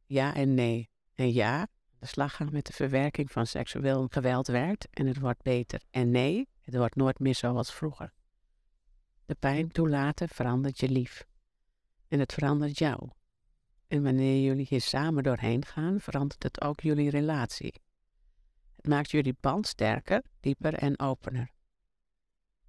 Ja 0.05 0.35
en 0.35 0.53
nee. 0.53 0.89
En 1.13 1.33
ja, 1.33 1.67
de 1.99 2.05
slag 2.05 2.35
gaan 2.35 2.51
met 2.51 2.65
de 2.65 2.73
verwerking 2.73 3.31
van 3.31 3.47
seksueel 3.47 4.07
geweld 4.09 4.47
werkt 4.47 4.87
en 4.89 5.07
het 5.07 5.19
wordt 5.19 5.41
beter. 5.41 5.81
En 5.89 6.11
nee, 6.11 6.47
het 6.61 6.75
wordt 6.75 6.95
nooit 6.95 7.19
meer 7.19 7.35
zoals 7.35 7.73
vroeger. 7.73 8.13
De 9.25 9.35
pijn 9.35 9.71
toelaten 9.71 10.29
verandert 10.29 10.79
je 10.79 10.89
lief. 10.89 11.25
En 12.07 12.19
het 12.19 12.33
verandert 12.33 12.77
jou. 12.77 13.09
En 13.87 14.03
wanneer 14.03 14.43
jullie 14.43 14.65
hier 14.69 14.81
samen 14.81 15.23
doorheen 15.23 15.65
gaan, 15.65 15.99
verandert 15.99 16.43
het 16.43 16.61
ook 16.61 16.79
jullie 16.79 17.09
relatie. 17.09 17.81
Het 18.75 18.87
maakt 18.87 19.11
jullie 19.11 19.37
band 19.39 19.67
sterker, 19.67 20.23
dieper 20.39 20.73
en 20.73 20.99
opener. 20.99 21.55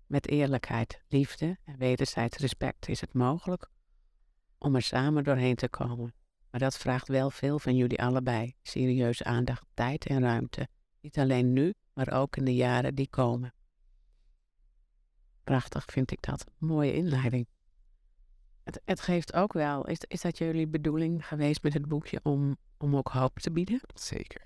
Met 0.09 0.29
eerlijkheid, 0.29 1.03
liefde 1.09 1.59
en 1.65 1.77
wederzijds 1.79 2.37
respect 2.37 2.89
is 2.89 3.01
het 3.01 3.15
mogelijk 3.15 3.71
om 4.59 4.75
er 4.75 4.83
samen 4.83 5.25
doorheen 5.25 5.57
te 5.57 5.69
komen. 5.69 6.15
Maar 6.51 6.61
dat 6.61 6.77
vraagt 6.77 7.09
wel 7.09 7.31
veel 7.31 7.59
van 7.59 7.77
jullie 7.77 8.03
allebei. 8.03 8.55
Serieuze 8.63 9.25
aandacht, 9.25 9.67
tijd 9.75 10.07
en 10.07 10.21
ruimte. 10.21 10.69
Niet 11.01 11.19
alleen 11.19 11.53
nu, 11.53 11.75
maar 11.93 12.13
ook 12.13 12.37
in 12.37 12.45
de 12.45 12.55
jaren 12.55 12.95
die 12.95 13.09
komen. 13.09 13.55
Prachtig 15.45 15.85
vind 15.85 16.11
ik 16.11 16.23
dat. 16.23 16.45
Mooie 16.59 16.93
inleiding. 16.93 17.47
Het, 18.63 18.81
het 18.85 19.01
geeft 19.01 19.33
ook 19.33 19.53
wel, 19.53 19.87
is, 19.87 19.99
is 20.07 20.21
dat 20.21 20.39
jullie 20.39 20.69
bedoeling 20.69 21.27
geweest 21.27 21.63
met 21.63 21.73
het 21.73 21.89
boekje 21.89 22.21
om, 22.23 22.57
om 22.77 22.97
ook 22.97 23.09
hoop 23.09 23.39
te 23.39 23.51
bieden? 23.51 23.81
Zeker. 23.95 24.43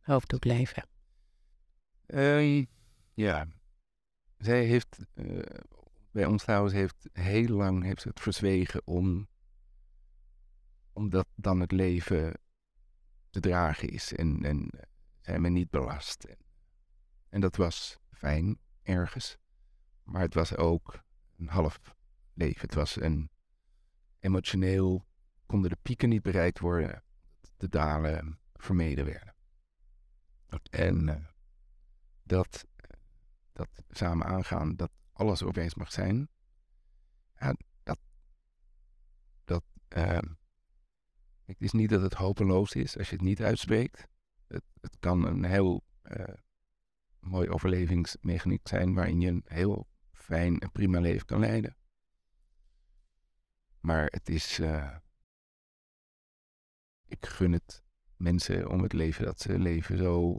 Hoop 0.00 0.28
doet 0.28 0.44
leven. 0.44 0.88
Uh, 2.06 2.64
ja. 3.14 3.46
Zij 4.46 4.64
heeft, 4.64 4.98
uh, 5.14 5.42
bij 6.10 6.24
ons 6.24 6.42
trouwens, 6.42 6.74
heeft 6.74 7.08
heel 7.12 7.48
lang 7.48 7.82
heeft 7.82 8.04
het 8.04 8.20
verzwegen 8.20 8.80
om 8.84 9.28
omdat 10.92 11.26
dan 11.34 11.60
het 11.60 11.72
leven 11.72 12.40
te 13.30 13.40
dragen 13.40 13.88
is 13.88 14.12
en, 14.12 14.44
en 14.44 14.70
zijn 15.20 15.40
men 15.40 15.52
niet 15.52 15.70
belast. 15.70 16.26
En, 17.28 17.40
dat 17.40 17.56
was 17.56 17.98
fijn 18.12 18.58
ergens, 18.82 19.38
maar 20.02 20.20
het 20.20 20.34
was 20.34 20.56
ook 20.56 21.02
een 21.36 21.48
half 21.48 21.80
leven. 22.32 22.60
Het 22.60 22.74
was 22.74 23.00
een 23.00 23.30
emotioneel, 24.18 25.06
konden 25.46 25.70
de 25.70 25.78
pieken 25.82 26.08
niet 26.08 26.22
bereikt 26.22 26.58
worden, 26.58 27.02
de 27.56 27.68
dalen 27.68 28.38
vermeden 28.54 29.04
werden. 29.04 29.34
En 30.70 31.08
uh, 31.08 31.16
dat, 32.22 32.66
dat 33.56 33.68
samen 33.88 34.26
aangaan, 34.26 34.76
dat 34.76 34.90
alles 35.12 35.42
opeens 35.42 35.74
mag 35.74 35.92
zijn, 35.92 36.28
dat, 37.82 37.98
dat, 39.44 39.64
uh, 39.96 40.18
het 41.44 41.60
is 41.60 41.72
niet 41.72 41.90
dat 41.90 42.02
het 42.02 42.14
hopeloos 42.14 42.72
is 42.72 42.98
als 42.98 43.08
je 43.08 43.16
het 43.16 43.24
niet 43.24 43.42
uitspreekt. 43.42 44.08
Het, 44.46 44.64
het 44.80 44.96
kan 44.98 45.24
een 45.24 45.44
heel 45.44 45.84
uh, 46.02 46.24
mooi 47.20 47.48
overlevingsmechaniek 47.48 48.68
zijn 48.68 48.94
waarin 48.94 49.20
je 49.20 49.28
een 49.28 49.44
heel 49.44 49.88
fijn 50.12 50.58
en 50.58 50.72
prima 50.72 51.00
leven 51.00 51.26
kan 51.26 51.40
leiden. 51.40 51.76
Maar 53.80 54.06
het 54.06 54.28
is. 54.28 54.58
Uh, 54.58 54.96
ik 57.06 57.26
gun 57.26 57.52
het 57.52 57.84
mensen 58.16 58.68
om 58.68 58.82
het 58.82 58.92
leven 58.92 59.24
dat 59.24 59.40
ze 59.40 59.58
leven 59.58 59.98
zo, 59.98 60.38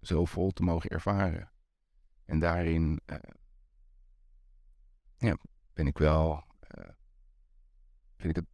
zo 0.00 0.24
vol 0.24 0.50
te 0.50 0.62
mogen 0.62 0.90
ervaren. 0.90 1.52
En 2.30 2.38
daarin 2.38 3.00
uh, 3.06 3.16
ja, 5.16 5.36
ben 5.72 5.86
ik 5.86 5.98
wel. 5.98 6.44
vind 8.16 8.36
ik 8.36 8.36
het 8.36 8.46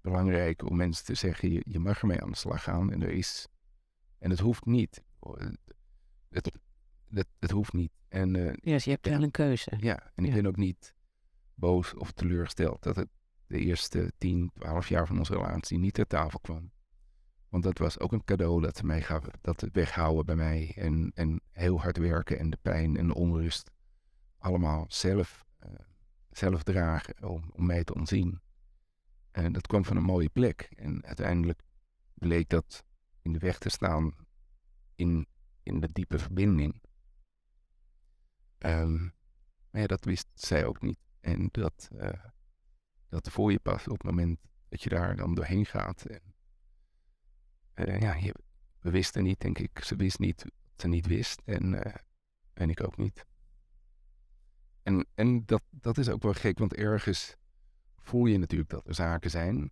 belangrijk 0.00 0.62
om 0.70 0.76
mensen 0.76 1.04
te 1.04 1.14
zeggen, 1.14 1.52
je, 1.52 1.62
je 1.64 1.78
mag 1.78 2.00
ermee 2.00 2.20
aan 2.20 2.30
de 2.30 2.36
slag 2.36 2.62
gaan 2.62 2.92
en 2.92 3.02
er 3.02 3.10
is, 3.10 3.48
en 4.18 4.30
het 4.30 4.38
hoeft 4.38 4.64
niet. 4.64 5.02
Het, 6.28 6.52
het, 7.08 7.26
het 7.38 7.50
hoeft 7.50 7.72
niet. 7.72 7.92
En, 8.08 8.34
uh, 8.34 8.44
ja, 8.46 8.72
dus 8.72 8.84
je 8.84 8.90
hebt 8.90 9.08
wel 9.08 9.22
een 9.22 9.30
keuze. 9.30 9.76
Ja, 9.80 10.10
en 10.14 10.24
ik 10.24 10.32
ben 10.32 10.46
ook 10.46 10.56
niet 10.56 10.94
boos 11.54 11.94
of 11.94 12.12
teleurgesteld 12.12 12.82
dat 12.82 12.96
het 12.96 13.08
de 13.46 13.58
eerste 13.58 14.12
10, 14.18 14.50
12 14.54 14.88
jaar 14.88 15.06
van 15.06 15.18
onze 15.18 15.32
relatie 15.32 15.78
niet 15.78 15.94
ter 15.94 16.06
tafel 16.06 16.38
kwam. 16.38 16.70
Want 17.48 17.64
dat 17.64 17.78
was 17.78 17.98
ook 17.98 18.12
een 18.12 18.24
cadeau 18.24 18.60
dat 18.60 18.76
ze 18.76 18.86
mij 18.86 19.02
gaven. 19.02 19.32
Dat 19.40 19.60
het 19.60 19.74
weghouden 19.74 20.26
bij 20.26 20.36
mij 20.36 20.72
en, 20.76 21.10
en 21.14 21.40
heel 21.50 21.80
hard 21.80 21.96
werken 21.96 22.38
en 22.38 22.50
de 22.50 22.58
pijn 22.62 22.96
en 22.96 23.06
de 23.06 23.14
onrust 23.14 23.70
allemaal 24.38 24.84
zelf, 24.88 25.44
uh, 25.66 25.70
zelf 26.30 26.62
dragen 26.62 27.28
om, 27.28 27.50
om 27.52 27.66
mij 27.66 27.84
te 27.84 27.94
ontzien. 27.94 28.40
En 29.30 29.52
dat 29.52 29.66
kwam 29.66 29.84
van 29.84 29.96
een 29.96 30.02
mooie 30.02 30.28
plek. 30.28 30.68
En 30.76 31.04
uiteindelijk 31.04 31.62
bleek 32.14 32.48
dat 32.48 32.84
in 33.22 33.32
de 33.32 33.38
weg 33.38 33.58
te 33.58 33.68
staan 33.68 34.14
in, 34.94 35.26
in 35.62 35.80
de 35.80 35.92
diepe 35.92 36.18
verbinding. 36.18 36.82
Um, 38.58 39.14
maar 39.70 39.80
ja, 39.80 39.86
dat 39.86 40.04
wist 40.04 40.26
zij 40.34 40.66
ook 40.66 40.80
niet. 40.80 40.98
En 41.20 41.48
dat, 41.50 41.88
uh, 41.92 42.24
dat 43.08 43.28
voor 43.30 43.52
je 43.52 43.58
pas 43.58 43.88
op 43.88 44.02
het 44.02 44.02
moment 44.02 44.38
dat 44.68 44.82
je 44.82 44.88
daar 44.88 45.16
dan 45.16 45.34
doorheen 45.34 45.66
gaat. 45.66 46.04
En, 46.04 46.22
uh, 47.78 48.00
ja, 48.00 48.14
je, 48.14 48.34
we 48.80 48.90
wisten 48.90 49.22
niet, 49.22 49.40
denk 49.40 49.58
ik. 49.58 49.78
Ze 49.84 49.96
wist 49.96 50.18
niet 50.18 50.42
wat 50.42 50.80
ze 50.80 50.88
niet 50.88 51.06
wist. 51.06 51.42
En, 51.44 51.72
uh, 51.72 51.94
en 52.52 52.70
ik 52.70 52.82
ook 52.82 52.96
niet. 52.96 53.24
En, 54.82 55.06
en 55.14 55.44
dat, 55.46 55.62
dat 55.70 55.98
is 55.98 56.08
ook 56.08 56.22
wel 56.22 56.32
gek, 56.32 56.58
want 56.58 56.74
ergens 56.74 57.36
voel 57.96 58.26
je 58.26 58.38
natuurlijk 58.38 58.70
dat 58.70 58.86
er 58.86 58.94
zaken 58.94 59.30
zijn. 59.30 59.70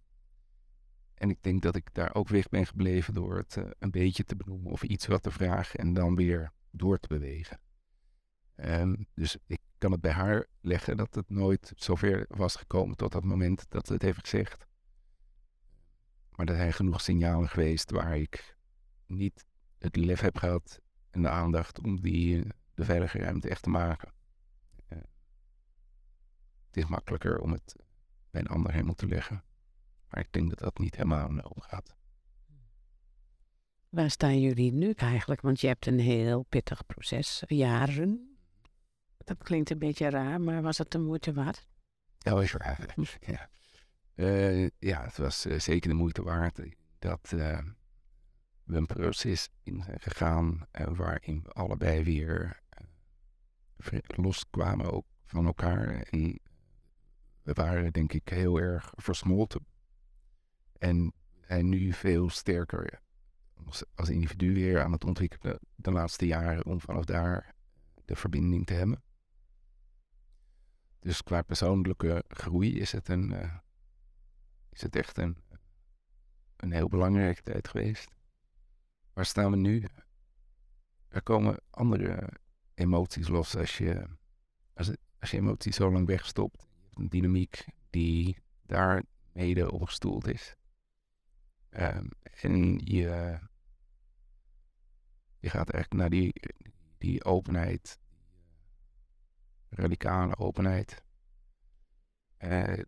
En 1.15 1.31
ik 1.31 1.43
denk 1.43 1.63
dat 1.63 1.77
ik 1.77 1.95
daar 1.95 2.15
ook 2.15 2.29
weg 2.29 2.49
ben 2.49 2.67
gebleven 2.67 3.15
door 3.15 3.37
het 3.37 3.57
uh, 3.57 3.71
een 3.79 3.91
beetje 3.91 4.25
te 4.25 4.37
benoemen 4.37 4.73
of 4.73 4.83
iets 4.83 5.07
wat 5.07 5.23
te 5.23 5.31
vragen 5.31 5.79
en 5.79 5.93
dan 5.93 6.17
weer 6.17 6.53
door 6.71 6.99
te 6.99 7.09
bewegen. 7.09 7.61
Ehm, 8.55 8.95
dus 9.15 9.37
ik 9.47 9.61
kan 9.79 9.93
het 9.93 10.01
bij 10.01 10.13
haar 10.13 10.47
leggen 10.61 10.97
dat 10.97 11.15
het 11.15 11.31
nooit 11.31 11.73
zover 11.77 12.25
was 12.29 12.57
gekomen 12.57 12.97
tot 12.97 13.13
dat 13.13 13.25
moment 13.25 13.67
dat 13.69 13.87
ze 13.87 13.93
het 13.93 14.03
heeft 14.03 14.21
gezegd. 14.21 14.67
Maar 16.37 16.47
er 16.47 16.57
zijn 16.57 16.73
genoeg 16.73 17.01
signalen 17.01 17.49
geweest 17.49 17.91
waar 17.91 18.19
ik 18.19 18.57
niet 19.07 19.47
het 19.79 19.97
lef 19.97 20.21
heb 20.21 20.39
gehad 20.39 20.81
en 21.11 21.23
de 21.23 21.29
aandacht 21.29 21.81
om 21.81 22.01
die, 22.01 22.43
eh, 22.43 22.51
de 22.75 22.85
veilige 22.85 23.19
ruimte 23.19 23.49
echt 23.49 23.63
te 23.63 23.71
maken. 23.71 24.13
Eh, 24.87 24.99
het 26.67 26.77
is 26.77 26.87
makkelijker 26.87 27.39
om 27.39 27.53
het 27.53 27.77
bij 28.31 28.41
een 28.41 28.49
ander 28.49 28.73
helemaal 28.73 28.95
te 28.95 29.07
leggen. 29.07 29.45
Maar 30.09 30.21
ik 30.21 30.33
denk 30.33 30.49
dat 30.49 30.59
dat 30.59 30.79
niet 30.79 30.97
helemaal 30.97 31.41
gaat. 31.57 31.97
Waar 33.89 34.11
staan 34.11 34.41
jullie 34.41 34.73
nu 34.73 34.91
eigenlijk? 34.91 35.41
Want 35.41 35.61
je 35.61 35.67
hebt 35.67 35.87
een 35.87 35.99
heel 35.99 36.43
pittig 36.43 36.87
proces, 36.87 37.43
jaren. 37.47 38.39
Dat 39.17 39.43
klinkt 39.43 39.71
een 39.71 39.79
beetje 39.79 40.11
raar, 40.11 40.41
maar 40.41 40.63
was 40.63 40.79
het 40.79 40.91
de 40.91 40.99
moeite 40.99 41.33
waard? 41.33 41.67
Oh, 42.31 42.43
is 42.43 42.53
waar. 42.53 42.95
ja. 43.21 43.49
Uh, 44.17 44.69
ja, 44.79 45.03
het 45.05 45.17
was 45.17 45.47
uh, 45.47 45.59
zeker 45.59 45.89
de 45.89 45.95
moeite 45.95 46.23
waard 46.23 46.61
dat 46.99 47.33
uh, 47.35 47.59
we 48.65 48.77
een 48.77 48.87
proces 48.87 49.49
in 49.63 49.83
zijn 49.83 50.01
gegaan 50.01 50.67
waarin 50.73 51.43
we 51.43 51.51
allebei 51.51 52.05
weer 52.05 52.63
loskwamen 54.07 54.93
ook 54.93 55.07
van 55.25 55.47
elkaar. 55.47 56.01
En 56.01 56.41
we 57.43 57.53
waren 57.53 57.93
denk 57.93 58.13
ik 58.13 58.29
heel 58.29 58.59
erg 58.59 58.93
versmolten. 58.95 59.67
En 60.79 61.13
zijn 61.47 61.69
nu 61.69 61.93
veel 61.93 62.31
sterker 62.31 63.01
als 63.95 64.09
individu 64.09 64.55
weer 64.55 64.83
aan 64.83 64.93
het 64.93 65.05
ontwikkelen 65.05 65.59
de 65.75 65.91
laatste 65.91 66.27
jaren 66.27 66.67
om 66.67 66.81
vanaf 66.81 67.05
daar 67.05 67.55
de 68.05 68.17
verbinding 68.17 68.67
te 68.67 68.75
hebben. 68.75 69.03
Dus 70.99 71.23
qua 71.23 71.43
persoonlijke 71.43 72.25
groei 72.29 72.79
is 72.79 72.93
het, 72.93 73.09
een, 73.09 73.35
is 74.77 74.83
het 74.83 74.97
echt 74.97 75.17
een, 75.17 75.37
een 76.57 76.73
heel 76.73 76.89
belangrijke 76.89 77.43
tijd 77.43 77.69
geweest. 77.69 78.15
Waar 79.13 79.27
staan 79.27 79.51
we 79.51 79.57
nu? 79.57 79.85
Er 81.09 81.23
komen 81.23 81.61
andere 81.71 82.29
emoties 82.75 83.29
los 83.29 83.57
als 83.57 83.79
je, 83.79 84.07
als, 84.75 84.91
als 85.19 85.31
je 85.31 85.37
emoties 85.37 85.77
zo 85.77 85.93
lang 85.93 86.07
wegstopt. 86.07 86.61
Je 86.61 86.85
hebt 86.85 86.99
een 86.99 87.09
dynamiek 87.09 87.65
die 87.91 88.39
daar 88.63 89.03
mede 89.33 89.73
op 89.73 89.83
gestoeld 89.83 90.27
is. 90.27 90.57
Um, 91.71 92.09
en 92.41 92.79
je, 92.79 93.39
je 95.39 95.51
gaat 95.51 95.71
echt 95.71 95.93
naar 95.93 96.11
die, 96.11 96.33
die 96.99 97.25
openheid, 97.25 97.99
radicale 99.69 100.37
openheid. 100.37 101.05
Uh, 102.39 102.83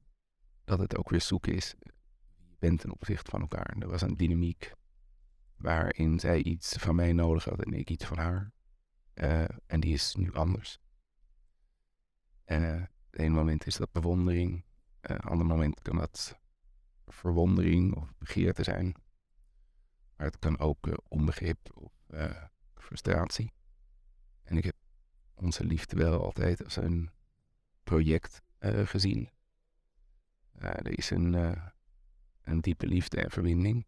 dat 0.69 0.79
het 0.79 0.97
ook 0.97 1.11
weer 1.11 1.21
zoeken 1.21 1.55
is 1.55 1.75
je 2.61 2.67
bent 2.69 2.81
ten 2.81 2.93
opzichte 2.93 3.31
van 3.31 3.41
elkaar. 3.41 3.77
Er 3.79 3.89
was 3.89 4.03
een 4.03 4.17
dynamiek 4.17 4.73
waarin 5.57 6.21
zij 6.21 6.43
iets 6.43 6.77
van 6.77 6.95
mij 6.95 7.13
nodig 7.13 7.45
had 7.45 7.65
en 7.65 7.73
ik 7.73 7.91
iets 7.91 8.05
van 8.05 8.19
haar. 8.19 8.53
Uh, 9.15 9.45
en 9.67 9.81
die 9.81 9.95
is 9.95 10.15
nu 10.15 10.35
anders. 10.35 10.79
En 12.45 12.63
uh, 12.63 12.83
het 13.11 13.21
ene 13.21 13.35
moment 13.35 13.67
is 13.67 13.77
dat 13.77 13.93
bewondering, 13.93 14.65
een 15.01 15.21
ander 15.21 15.47
moment 15.47 15.83
kan 15.83 15.97
dat 15.97 16.39
verwondering 17.07 17.95
of 17.95 18.15
begeerte 18.19 18.63
zijn. 18.63 18.95
Maar 20.17 20.27
het 20.27 20.39
kan 20.39 20.59
ook 20.59 21.03
onbegrip 21.09 21.59
of 21.75 21.93
frustratie. 22.75 23.53
En 24.43 24.57
ik 24.57 24.65
heb 24.65 24.77
onze 25.35 25.65
liefde 25.65 25.97
wel 25.97 26.25
altijd 26.25 26.65
als 26.65 26.77
een 26.77 27.11
project 27.83 28.43
gezien. 28.85 29.31
Er 30.59 30.99
is 30.99 31.11
een, 31.11 31.35
een 32.43 32.61
diepe 32.61 32.87
liefde 32.87 33.21
en 33.21 33.31
verbinding. 33.31 33.87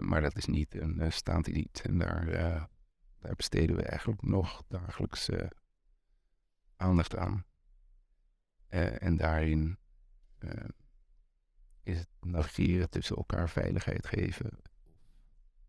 maar 0.00 0.20
dat 0.20 0.36
is 0.36 0.46
niet 0.46 0.74
een 0.74 1.12
staand 1.12 1.46
iets. 1.46 1.82
En 1.82 1.98
daar, 1.98 2.26
daar 3.18 3.34
besteden 3.36 3.76
we 3.76 3.82
eigenlijk 3.82 4.22
nog 4.22 4.62
dagelijks 4.68 5.30
aandacht 6.76 7.16
aan. 7.16 7.44
en 8.68 9.16
daarin 9.16 9.78
is 11.82 11.98
het 11.98 12.08
navigeren 12.20 12.90
tussen 12.90 13.16
elkaar 13.16 13.48
veiligheid 13.48 14.06
geven. 14.06 14.50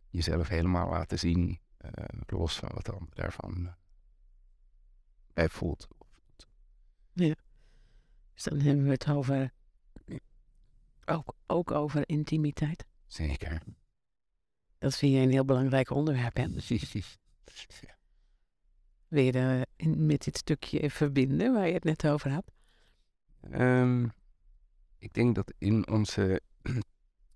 Jezelf 0.09 0.47
helemaal 0.47 0.89
laten 0.89 1.19
zien, 1.19 1.59
los 2.25 2.59
van 2.59 2.69
wat 2.73 2.89
ander 2.89 3.15
daarvan 3.15 3.75
bij 5.33 5.49
voelt. 5.49 5.87
Ja. 7.13 7.35
Dus 8.35 8.43
dan 8.43 8.59
hebben 8.59 8.83
we 8.85 8.91
het 8.91 9.09
over, 9.09 9.51
ook, 11.05 11.35
ook 11.47 11.71
over 11.71 12.09
intimiteit. 12.09 12.85
Zeker. 13.07 13.61
Dat 14.77 14.95
vind 14.97 15.13
je 15.13 15.19
een 15.19 15.31
heel 15.31 15.45
belangrijk 15.45 15.89
onderwerp, 15.89 16.35
hè? 16.35 16.49
Precies. 16.49 17.17
Wil 19.07 19.23
je 19.23 19.31
er 19.31 19.65
met 19.97 20.23
dit 20.23 20.37
stukje 20.37 20.89
verbinden 20.89 21.53
waar 21.53 21.67
je 21.67 21.73
het 21.73 21.83
net 21.83 22.07
over 22.07 22.31
had? 22.31 22.51
Um, 23.51 24.11
ik 24.97 25.13
denk 25.13 25.35
dat 25.35 25.53
in 25.57 25.89
onze 25.89 26.41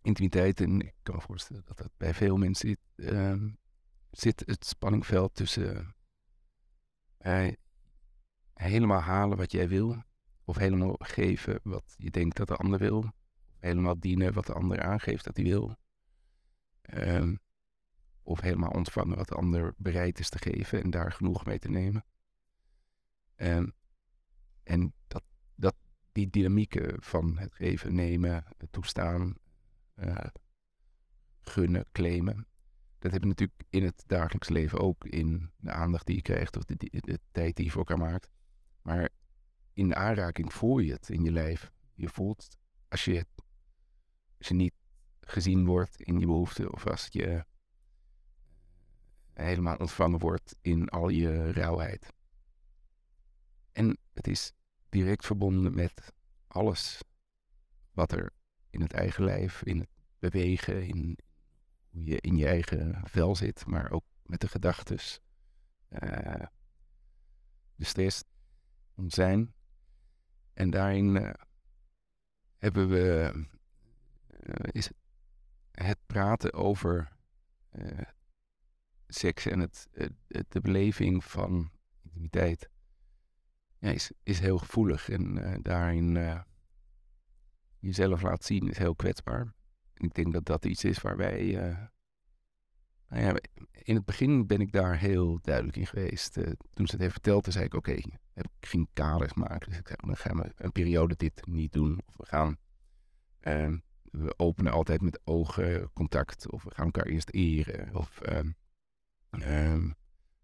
intimiteit, 0.01 0.61
en 0.61 0.81
ik 0.81 0.93
kan 1.03 1.15
me 1.15 1.21
voorstellen 1.21 1.63
dat 1.65 1.77
dat 1.77 1.91
bij 1.97 2.13
veel 2.13 2.37
mensen 2.37 2.69
zit, 2.69 3.11
uh, 3.13 3.43
zit 4.11 4.43
het 4.45 4.65
spanningveld 4.65 5.35
tussen 5.35 5.95
uh, 7.21 7.47
helemaal 8.53 9.01
halen 9.01 9.37
wat 9.37 9.51
jij 9.51 9.67
wil, 9.67 10.03
of 10.49 10.57
helemaal 10.57 10.95
geven 10.99 11.59
wat 11.63 11.95
je 11.97 12.09
denkt 12.09 12.37
dat 12.37 12.47
de 12.47 12.55
ander 12.55 12.79
wil, 12.79 12.97
of 12.97 13.11
helemaal 13.59 13.99
dienen 13.99 14.33
wat 14.33 14.45
de 14.45 14.53
ander 14.53 14.81
aangeeft 14.81 15.23
dat 15.23 15.35
hij 15.35 15.45
wil, 15.45 15.75
uh, 16.93 17.33
of 18.21 18.41
helemaal 18.41 18.71
ontvangen 18.71 19.17
wat 19.17 19.27
de 19.27 19.35
ander 19.35 19.73
bereid 19.77 20.19
is 20.19 20.29
te 20.29 20.37
geven 20.37 20.83
en 20.83 20.89
daar 20.89 21.11
genoeg 21.11 21.45
mee 21.45 21.59
te 21.59 21.69
nemen. 21.69 22.05
Ehm, 23.35 23.67
en 24.63 24.93
dat, 25.07 25.23
dat 25.55 25.75
die 26.11 26.29
dynamieken 26.29 27.03
van 27.03 27.37
het 27.37 27.53
geven, 27.53 27.95
nemen, 27.95 28.43
toestaan, 28.71 29.35
uh, 29.95 30.17
gunnen, 31.41 31.85
claimen. 31.91 32.47
Dat 32.99 33.11
heb 33.11 33.21
je 33.21 33.27
natuurlijk 33.27 33.63
in 33.69 33.83
het 33.83 34.03
dagelijks 34.07 34.49
leven 34.49 34.79
ook 34.79 35.05
in 35.05 35.51
de 35.57 35.71
aandacht 35.71 36.05
die 36.05 36.15
je 36.15 36.21
krijgt 36.21 36.57
of 36.57 36.65
de, 36.65 36.75
de, 36.89 37.19
tijd 37.31 37.55
die 37.55 37.65
je 37.65 37.71
voor 37.71 37.85
elkaar 37.85 38.09
maakt. 38.09 38.29
Maar 38.81 39.09
in 39.79 39.95
aanraking 39.95 40.53
voel 40.53 40.79
je 40.79 40.91
het 40.91 41.09
in 41.09 41.23
je 41.23 41.31
lijf. 41.31 41.71
Je 41.93 42.09
voelt 42.09 42.57
als 42.87 43.05
je, 43.05 43.25
als 44.37 44.47
je 44.47 44.53
niet 44.53 44.73
gezien 45.19 45.65
wordt 45.65 46.01
in 46.01 46.19
je 46.19 46.25
behoeften 46.25 46.73
of 46.73 46.87
als 46.87 47.07
je 47.11 47.45
helemaal 49.33 49.77
ontvangen 49.77 50.19
wordt 50.19 50.55
in 50.61 50.89
al 50.89 51.09
je 51.09 51.51
rauwheid. 51.51 52.13
En 53.71 53.97
het 54.13 54.27
is 54.27 54.51
direct 54.89 55.25
verbonden 55.25 55.75
met 55.75 56.13
alles 56.47 57.01
wat 57.91 58.11
er 58.11 58.31
in 58.69 58.81
het 58.81 58.93
eigen 58.93 59.23
lijf, 59.23 59.63
in 59.63 59.79
het 59.79 59.89
bewegen, 60.19 60.87
in 60.87 61.17
hoe 61.89 62.03
je 62.03 62.21
in 62.21 62.37
je 62.37 62.47
eigen 62.47 63.01
vel 63.03 63.35
zit, 63.35 63.65
maar 63.65 63.91
ook 63.91 64.05
met 64.23 64.41
de 64.41 64.47
gedachtes, 64.47 65.19
uh, 65.89 66.45
de 67.75 67.85
stress, 67.85 68.23
ons 68.95 69.13
zijn. 69.13 69.53
En 70.59 70.69
daarin 70.69 71.15
uh, 71.15 71.29
hebben 72.57 72.89
we, 72.89 73.33
uh, 74.43 74.69
is 74.71 74.89
het 75.71 75.97
praten 76.05 76.53
over 76.53 77.17
seks 79.07 79.45
en 79.45 79.59
het, 79.59 79.87
de 80.47 80.61
beleving 80.61 81.23
van 81.23 81.71
intimiteit 82.03 82.69
ja, 83.77 83.89
is, 83.89 84.11
is 84.23 84.39
heel 84.39 84.57
gevoelig. 84.57 85.09
En 85.09 85.59
daarin 85.61 86.17
jezelf 87.79 88.21
laat 88.21 88.43
zien 88.43 88.69
is 88.69 88.77
heel 88.77 88.95
kwetsbaar. 88.95 89.53
Ik 89.93 90.13
denk 90.13 90.33
dat 90.33 90.45
dat 90.45 90.65
iets 90.65 90.83
is 90.83 91.01
waar 91.01 91.17
wij. 91.17 91.51
Nou 93.07 93.23
ja, 93.23 93.35
in 93.71 93.95
het 93.95 94.05
begin 94.05 94.47
ben 94.47 94.61
ik 94.61 94.71
daar 94.71 94.97
heel 94.97 95.39
duidelijk 95.41 95.77
in 95.77 95.87
geweest. 95.87 96.33
toen 96.73 96.87
ze 96.87 96.91
het 96.91 96.99
heeft 96.99 97.13
verteld, 97.13 97.47
zei 97.49 97.65
ik: 97.65 97.73
Oké, 97.73 97.97
ik 98.43 98.67
ging 98.67 98.89
kaders 98.93 99.33
maken. 99.33 99.69
Dus 99.69 99.79
ik 99.79 99.87
zei: 99.87 99.99
Dan 100.05 100.17
gaan 100.17 100.37
we 100.37 100.51
een 100.55 100.71
periode 100.71 101.15
dit 101.15 101.47
niet 101.47 101.71
doen. 101.71 102.01
Of 102.05 102.17
we 102.17 102.25
gaan. 102.25 102.57
Ehm, 103.39 103.77
we 104.03 104.33
openen 104.37 104.71
altijd 104.71 105.01
met 105.01 105.19
ogencontact. 105.23 106.49
Of 106.49 106.63
we 106.63 106.71
gaan 106.73 106.85
elkaar 106.85 107.05
eerst 107.05 107.29
eren. 107.29 107.95
Of. 107.95 108.19
Um, 108.29 108.55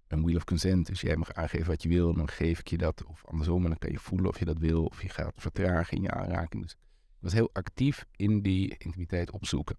een 0.07 0.23
wheel 0.23 0.35
of 0.35 0.43
consent. 0.43 0.87
Dus 0.87 1.01
jij 1.01 1.15
mag 1.15 1.33
aangeven 1.33 1.67
wat 1.67 1.83
je 1.83 1.89
wil, 1.89 2.13
dan 2.13 2.29
geef 2.29 2.59
ik 2.59 2.67
je 2.67 2.77
dat. 2.77 3.05
Of 3.05 3.25
andersom, 3.25 3.63
en 3.63 3.69
dan 3.69 3.77
kan 3.77 3.91
je 3.91 3.99
voelen 3.99 4.29
of 4.29 4.39
je 4.39 4.45
dat 4.45 4.57
wil. 4.57 4.85
Of 4.85 5.01
je 5.01 5.09
gaat 5.09 5.33
vertragen 5.35 5.97
in 5.97 6.03
je 6.03 6.11
aanraking. 6.11 6.63
Dus 6.63 6.71
ik 6.71 7.17
was 7.19 7.33
heel 7.33 7.49
actief 7.53 8.05
in 8.15 8.41
die 8.41 8.75
intimiteit 8.77 9.31
opzoeken. 9.31 9.75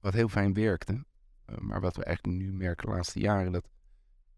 Wat 0.00 0.14
heel 0.14 0.28
fijn 0.28 0.54
werkte. 0.54 0.92
Uh, 0.92 1.56
maar 1.58 1.80
wat 1.80 1.96
we 1.96 2.04
eigenlijk 2.04 2.38
nu 2.38 2.52
merken 2.52 2.86
de 2.86 2.92
laatste 2.94 3.20
jaren, 3.20 3.52
dat 3.52 3.68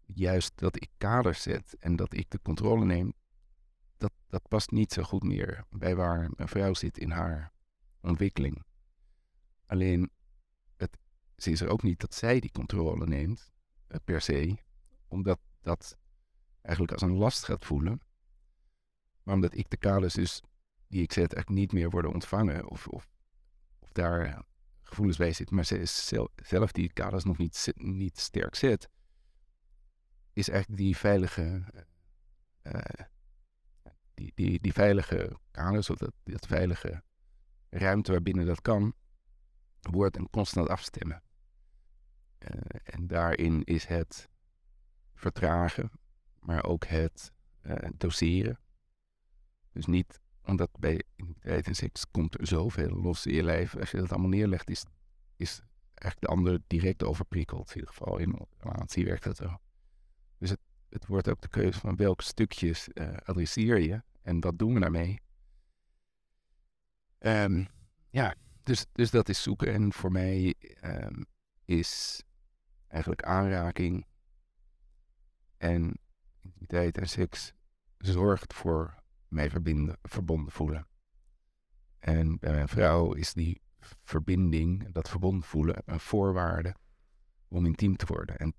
juist 0.05 0.51
dat 0.55 0.75
ik 0.75 0.89
kaders 0.97 1.41
zet 1.41 1.75
en 1.79 1.95
dat 1.95 2.13
ik 2.13 2.29
de 2.29 2.39
controle 2.41 2.85
neem, 2.85 3.13
dat, 3.97 4.11
dat 4.27 4.47
past 4.47 4.71
niet 4.71 4.93
zo 4.93 5.03
goed 5.03 5.23
meer 5.23 5.65
bij 5.69 5.95
waar 5.95 6.29
mijn 6.35 6.49
vrouw 6.49 6.73
zit 6.73 6.97
in 6.97 7.11
haar 7.11 7.51
ontwikkeling. 8.01 8.63
Alleen, 9.65 10.11
het, 10.75 10.97
ze 11.37 11.51
is 11.51 11.61
er 11.61 11.69
ook 11.69 11.83
niet 11.83 11.99
dat 11.99 12.13
zij 12.13 12.39
die 12.39 12.51
controle 12.51 13.07
neemt, 13.07 13.51
eh, 13.87 13.99
per 14.03 14.21
se, 14.21 14.57
omdat 15.07 15.39
dat 15.61 15.97
eigenlijk 16.61 16.93
als 16.93 17.01
een 17.01 17.17
last 17.17 17.43
gaat 17.43 17.65
voelen. 17.65 18.01
Maar 19.23 19.35
omdat 19.35 19.57
ik 19.57 19.69
de 19.69 19.77
kaders 19.77 20.13
dus 20.13 20.41
die 20.87 21.01
ik 21.01 21.13
zet 21.13 21.33
eigenlijk 21.33 21.61
niet 21.61 21.71
meer 21.71 21.89
worden 21.89 22.13
ontvangen 22.13 22.69
of, 22.69 22.87
of, 22.87 23.09
of 23.79 23.91
daar 23.91 24.43
gevoelens 24.83 25.17
bij 25.17 25.33
zit, 25.33 25.51
maar 25.51 25.65
ze 25.65 25.79
is 25.79 26.11
zelf 26.35 26.71
die 26.71 26.93
kaders 26.93 27.23
nog 27.23 27.37
niet, 27.37 27.71
niet 27.75 28.19
sterk 28.19 28.55
zet, 28.55 28.89
is 30.35 30.49
eigenlijk 30.49 30.81
die 30.81 30.97
veilige, 30.97 31.63
uh, 32.63 33.05
die, 34.13 34.31
die, 34.35 34.59
die 34.59 34.73
veilige 34.73 35.39
kaders 35.51 35.89
of 35.89 35.97
dat, 35.97 36.13
dat 36.23 36.47
veilige 36.47 37.03
ruimte 37.69 38.11
waarbinnen 38.11 38.45
dat 38.45 38.61
kan, 38.61 38.93
wordt 39.81 40.17
een 40.17 40.29
constant 40.29 40.69
afstemmen. 40.69 41.23
Uh, 42.39 42.61
en 42.83 43.07
daarin 43.07 43.63
is 43.63 43.85
het 43.85 44.29
vertragen, 45.13 45.91
maar 46.39 46.63
ook 46.63 46.85
het 46.85 47.31
uh, 47.63 47.75
doseren. 47.97 48.59
Dus 49.71 49.85
niet 49.85 50.19
omdat 50.43 50.69
bij 50.79 51.03
intimiteit 51.15 51.67
en 51.67 51.75
seks 51.75 52.11
komt 52.11 52.39
er 52.39 52.47
zoveel 52.47 52.89
los 52.89 53.25
in 53.25 53.33
je 53.33 53.43
lijf. 53.43 53.75
Als 53.75 53.91
je 53.91 53.97
dat 53.97 54.11
allemaal 54.11 54.29
neerlegt, 54.29 54.69
is, 54.69 54.85
is 55.35 55.61
eigenlijk 55.93 56.19
de 56.19 56.27
ander 56.27 56.61
direct 56.67 57.03
overprikkeld. 57.03 57.69
In 57.69 57.75
ieder 57.75 57.93
geval 57.93 58.17
in 58.17 58.47
relatie 58.57 59.05
werkt 59.05 59.23
dat 59.23 59.37
zo. 59.37 59.59
Het, 60.95 61.07
wordt 61.07 61.29
ook 61.29 61.41
de 61.41 61.47
keuze 61.47 61.79
van 61.79 61.95
welke 61.95 62.23
stukjes 62.23 62.87
uh, 62.93 63.13
adresseer 63.23 63.79
je. 63.79 64.03
En 64.21 64.39
wat 64.39 64.59
doen 64.59 64.73
we 64.73 64.79
daarmee? 64.79 65.21
Um, 67.19 67.67
ja, 68.09 68.35
dus, 68.63 68.85
dus 68.91 69.11
dat 69.11 69.29
is 69.29 69.43
zoeken. 69.43 69.73
En 69.73 69.93
voor 69.93 70.11
mij 70.11 70.55
um, 70.83 71.25
is 71.65 72.23
eigenlijk 72.87 73.23
aanraking 73.23 74.05
en 75.57 75.99
intimiteit 76.41 76.97
en 76.97 77.07
seks 77.07 77.53
zorgt 77.97 78.53
voor 78.53 79.03
mij 79.27 79.49
verbinden, 79.49 79.97
verbonden 80.01 80.51
voelen. 80.51 80.87
En 81.99 82.39
bij 82.39 82.53
mijn 82.53 82.67
vrouw 82.67 83.13
is 83.13 83.33
die 83.33 83.61
verbinding, 84.03 84.91
dat 84.91 85.09
verbonden 85.09 85.47
voelen, 85.47 85.81
een 85.85 85.99
voorwaarde 85.99 86.75
om 87.47 87.65
intiem 87.65 87.95
te 87.95 88.05
worden. 88.05 88.37
En 88.37 88.53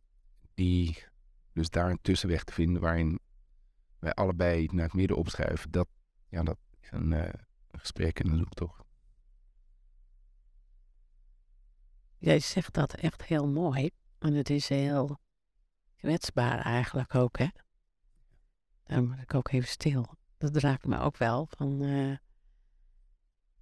die, 0.55 1.05
dus 1.57 1.71
daar 1.71 1.91
een 1.91 1.99
tussenweg 2.03 2.45
te 2.45 2.53
vinden 2.53 2.83
waarin 2.83 3.19
wij 3.99 4.13
allebei 4.13 4.69
naar 4.73 4.85
het 4.85 4.95
midden 4.95 5.17
opschuiven, 5.17 5.71
dat, 5.71 5.89
ja, 6.29 6.43
dat 6.43 6.59
is 6.81 6.91
een, 6.91 7.13
uh, 7.13 7.25
een 7.71 7.79
gesprek 7.79 8.21
en 8.21 8.29
een 8.31 8.39
zoektocht. 8.39 8.85
Jij 12.19 12.39
zegt 12.39 12.75
dat 12.75 12.95
echt 12.95 13.25
heel 13.25 13.49
mooi. 13.49 13.91
En 14.19 14.35
het 14.35 14.51
is 14.51 14.69
heel 14.69 15.19
kwetsbaar 15.97 16.59
eigenlijk 16.59 17.15
ook, 17.15 17.39
hè? 17.39 17.49
Daar 18.85 19.05
moet 19.05 19.21
ik 19.23 19.35
ook 19.35 19.49
even 19.49 19.69
stil 19.69 20.17
dat 20.39 20.57
raakt 20.57 20.87
me 20.87 20.99
ook 20.99 21.17
wel. 21.17 21.47
Van, 21.51 21.83
uh, 21.83 22.17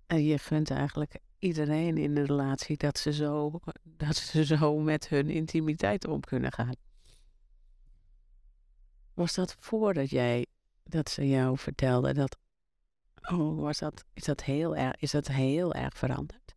je 0.06 0.38
gunt 0.38 0.70
eigenlijk 0.70 1.18
iedereen 1.38 1.98
in 1.98 2.14
de 2.14 2.24
relatie 2.24 2.76
dat 2.76 2.98
ze, 2.98 3.12
zo, 3.12 3.60
dat 3.82 4.16
ze 4.16 4.44
zo 4.44 4.78
met 4.78 5.08
hun 5.08 5.30
intimiteit 5.30 6.06
om 6.06 6.20
kunnen 6.20 6.52
gaan. 6.52 6.74
Was 9.14 9.34
dat 9.34 9.56
voordat 9.58 10.10
jij, 10.10 10.46
dat 10.82 11.10
ze 11.10 11.28
jou 11.28 11.58
vertelde 11.58 12.14
dat, 12.14 12.36
oh, 13.22 13.60
was 13.60 13.78
dat, 13.78 14.04
is 14.12 14.24
dat 14.24 14.42
heel 14.42 14.76
erg, 14.76 14.96
is 14.96 15.10
dat 15.10 15.26
heel 15.26 15.74
erg 15.74 15.98
veranderd? 15.98 16.54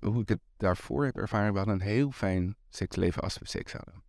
Hoe 0.00 0.20
ik 0.20 0.28
het 0.28 0.40
daarvoor 0.56 1.04
heb 1.04 1.16
ervaren, 1.16 1.52
we 1.52 1.58
hadden 1.58 1.74
een 1.74 1.86
heel 1.86 2.10
fijn 2.10 2.56
seksleven 2.68 3.22
als 3.22 3.38
we 3.38 3.48
seks 3.48 3.72
hadden. 3.72 4.02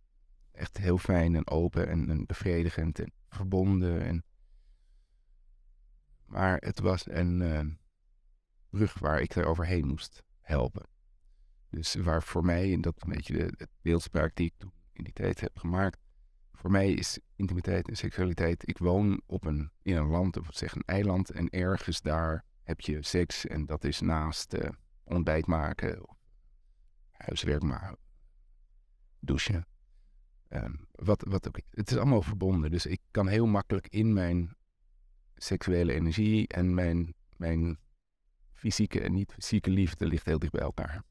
Echt 0.52 0.76
heel 0.76 0.98
fijn 0.98 1.34
en 1.34 1.48
open 1.48 1.88
en, 1.88 2.10
en 2.10 2.26
bevredigend 2.26 2.98
en 2.98 3.12
verbonden. 3.28 4.02
En... 4.02 4.24
Maar 6.24 6.56
het 6.56 6.80
was 6.80 7.06
een 7.08 7.40
uh, 7.40 7.60
brug 8.70 8.98
waar 8.98 9.20
ik 9.20 9.34
er 9.34 9.46
overheen 9.46 9.86
moest 9.86 10.22
helpen. 10.40 10.86
Dus 11.70 11.94
waar 11.94 12.22
voor 12.22 12.44
mij, 12.44 12.72
en 12.72 12.80
dat 12.80 12.94
een 12.98 13.12
beetje 13.12 13.32
de, 13.32 13.52
de 13.56 13.68
beeldspraak 13.80 14.34
die 14.34 14.46
ik 14.46 14.54
toen 14.56 14.72
in 14.98 15.04
die 15.04 15.12
tijd 15.12 15.40
heb 15.40 15.58
gemaakt, 15.58 16.00
voor 16.52 16.70
mij 16.70 16.92
is 16.92 17.18
intimiteit 17.36 17.88
en 17.88 17.96
seksualiteit. 17.96 18.68
Ik 18.68 18.78
woon 18.78 19.20
op 19.26 19.44
een, 19.44 19.70
in 19.82 19.96
een 19.96 20.08
land, 20.08 20.36
of 20.36 20.48
zeg 20.50 20.74
een 20.74 20.82
eiland, 20.86 21.30
en 21.30 21.48
ergens 21.48 22.00
daar 22.00 22.44
heb 22.62 22.80
je 22.80 23.02
seks 23.02 23.46
en 23.46 23.66
dat 23.66 23.84
is 23.84 24.00
naast 24.00 24.54
uh, 24.54 24.68
ontbijt 25.04 25.46
maken, 25.46 26.06
huiswerk 27.10 27.62
maken, 27.62 27.96
douchen. 29.20 29.66
Ehm, 30.48 30.74
wat, 30.92 31.24
wat 31.28 31.48
ook, 31.48 31.60
het 31.70 31.90
is 31.90 31.96
allemaal 31.96 32.22
verbonden. 32.22 32.70
Dus 32.70 32.86
ik 32.86 33.00
kan 33.10 33.28
heel 33.28 33.46
makkelijk 33.46 33.88
in 33.88 34.12
mijn 34.12 34.56
seksuele 35.34 35.92
energie 35.92 36.48
en 36.48 36.74
mijn, 36.74 37.14
mijn 37.36 37.78
fysieke 38.52 39.00
en 39.00 39.12
niet-fysieke 39.12 39.70
liefde 39.70 40.06
ligt 40.06 40.26
heel 40.26 40.38
dicht 40.38 40.52
bij 40.52 40.62
elkaar. 40.62 41.02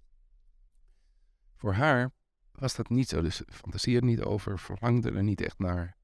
Voor 1.55 1.73
haar 1.73 2.11
was 2.59 2.75
dat 2.75 2.89
niet 2.89 3.09
zo. 3.09 3.21
Dus 3.21 3.41
fantaseerde 3.47 4.05
niet 4.05 4.21
over, 4.21 4.59
verlangde 4.59 5.11
er 5.11 5.23
niet 5.23 5.41
echt 5.41 5.59
naar. 5.59 5.97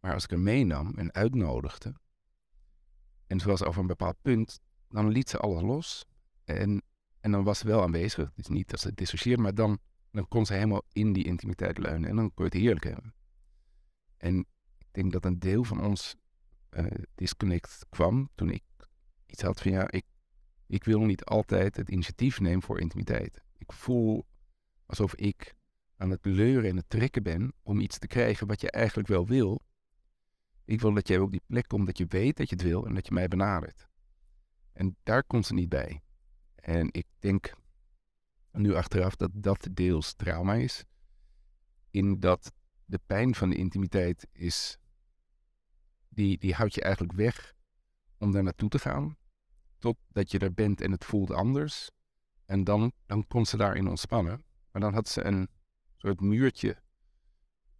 Maar 0.00 0.14
als 0.14 0.24
ik 0.24 0.30
er 0.30 0.40
meenam 0.40 0.94
en 0.96 1.14
uitnodigde, 1.14 1.94
en 3.26 3.40
zoals 3.40 3.64
over 3.64 3.80
een 3.80 3.86
bepaald 3.86 4.16
punt, 4.22 4.60
dan 4.88 5.08
liet 5.08 5.28
ze 5.28 5.38
alles 5.38 5.62
los. 5.62 6.04
En, 6.44 6.82
en 7.20 7.30
dan 7.30 7.44
was 7.44 7.58
ze 7.58 7.66
wel 7.66 7.82
aanwezig. 7.82 8.28
Het 8.28 8.38
is 8.38 8.46
niet 8.46 8.70
dat 8.70 8.80
ze 8.80 8.94
dissocieerde, 8.94 9.42
maar 9.42 9.54
dan 9.54 9.80
dan 10.16 10.28
kon 10.28 10.46
ze 10.46 10.52
helemaal 10.52 10.82
in 10.92 11.12
die 11.12 11.24
intimiteit 11.24 11.78
leunen 11.78 12.08
en 12.08 12.16
dan 12.16 12.34
kon 12.34 12.44
je 12.44 12.50
het 12.50 12.60
heerlijk 12.60 12.84
hebben. 12.84 13.14
En 14.16 14.38
ik 14.78 14.86
denk 14.90 15.12
dat 15.12 15.24
een 15.24 15.38
deel 15.38 15.64
van 15.64 15.84
ons 15.84 16.16
uh, 16.70 16.86
disconnect 17.14 17.86
kwam 17.88 18.30
toen 18.34 18.50
ik 18.50 18.62
iets 19.26 19.42
had 19.42 19.60
van 19.60 19.70
ja, 19.70 19.90
ik, 19.90 20.04
ik 20.66 20.84
wil 20.84 21.00
niet 21.00 21.24
altijd 21.24 21.76
het 21.76 21.88
initiatief 21.88 22.40
nemen 22.40 22.62
voor 22.62 22.80
intimiteit. 22.80 23.44
Ik 23.58 23.72
voel 23.72 24.26
alsof 24.86 25.14
ik 25.14 25.54
aan 25.96 26.10
het 26.10 26.24
leuren 26.24 26.70
en 26.70 26.76
het 26.76 26.90
trekken 26.90 27.22
ben 27.22 27.52
om 27.62 27.80
iets 27.80 27.98
te 27.98 28.06
krijgen 28.06 28.46
wat 28.46 28.60
je 28.60 28.70
eigenlijk 28.70 29.08
wel 29.08 29.26
wil. 29.26 29.60
Ik 30.64 30.80
wil 30.80 30.94
dat 30.94 31.08
jij 31.08 31.18
op 31.18 31.30
die 31.30 31.42
plek 31.46 31.68
komt 31.68 31.86
dat 31.86 31.98
je 31.98 32.06
weet 32.08 32.36
dat 32.36 32.48
je 32.48 32.54
het 32.54 32.64
wil 32.64 32.86
en 32.86 32.94
dat 32.94 33.06
je 33.06 33.12
mij 33.12 33.28
benadert. 33.28 33.88
En 34.72 34.96
daar 35.02 35.24
komt 35.24 35.46
ze 35.46 35.54
niet 35.54 35.68
bij. 35.68 36.02
En 36.54 36.88
ik 36.92 37.06
denk 37.18 37.54
nu 38.52 38.74
achteraf 38.74 39.16
dat 39.16 39.30
dat 39.34 39.68
deels 39.72 40.14
trauma 40.14 40.54
is. 40.54 40.84
In 41.90 42.20
dat 42.20 42.52
de 42.84 43.00
pijn 43.06 43.34
van 43.34 43.50
de 43.50 43.56
intimiteit 43.56 44.26
is, 44.32 44.78
die, 46.08 46.38
die 46.38 46.54
houdt 46.54 46.74
je 46.74 46.82
eigenlijk 46.82 47.12
weg 47.12 47.54
om 48.18 48.32
daar 48.32 48.42
naartoe 48.42 48.68
te 48.68 48.78
gaan. 48.78 49.16
Totdat 49.78 50.30
je 50.30 50.38
er 50.38 50.54
bent 50.54 50.80
en 50.80 50.90
het 50.90 51.04
voelt 51.04 51.30
anders. 51.30 51.90
En 52.44 52.64
dan, 52.64 52.92
dan 53.06 53.26
kon 53.26 53.46
ze 53.46 53.56
daarin 53.56 53.88
ontspannen. 53.88 54.44
Maar 54.70 54.82
dan 54.82 54.94
had 54.94 55.08
ze 55.08 55.24
een 55.24 55.48
soort 55.96 56.20
muurtje, 56.20 56.76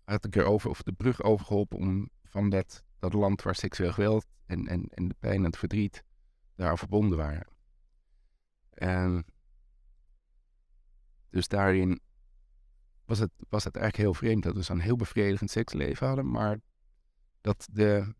had 0.05 0.24
ik 0.24 0.37
erover, 0.37 0.70
of 0.70 0.83
de 0.83 0.92
brug 0.92 1.22
overgeholpen 1.22 1.79
om 1.79 2.11
van 2.24 2.50
dat, 2.50 2.85
dat 2.98 3.12
land 3.12 3.42
waar 3.42 3.55
seksueel 3.55 3.92
geweld 3.92 4.26
en, 4.46 4.66
en, 4.66 4.88
en 4.88 5.09
de 5.09 5.14
pijn 5.18 5.37
en 5.37 5.44
het 5.44 5.57
verdriet 5.57 6.05
daar 6.55 6.79
verbonden 6.79 7.18
waren. 7.18 7.46
En 8.70 9.24
dus 11.31 11.48
daarin 11.48 12.00
was 13.05 13.18
het, 13.18 13.31
was 13.49 13.64
het 13.64 13.76
eigenlijk 13.76 14.05
heel 14.05 14.14
vreemd 14.14 14.43
dat 14.43 14.55
we 14.55 14.62
zo'n 14.62 14.78
heel 14.78 14.97
bevredigend 14.97 15.51
seksleven 15.51 16.07
hadden, 16.07 16.30
maar 16.30 16.61
dat, 17.41 17.68
de, 17.72 18.14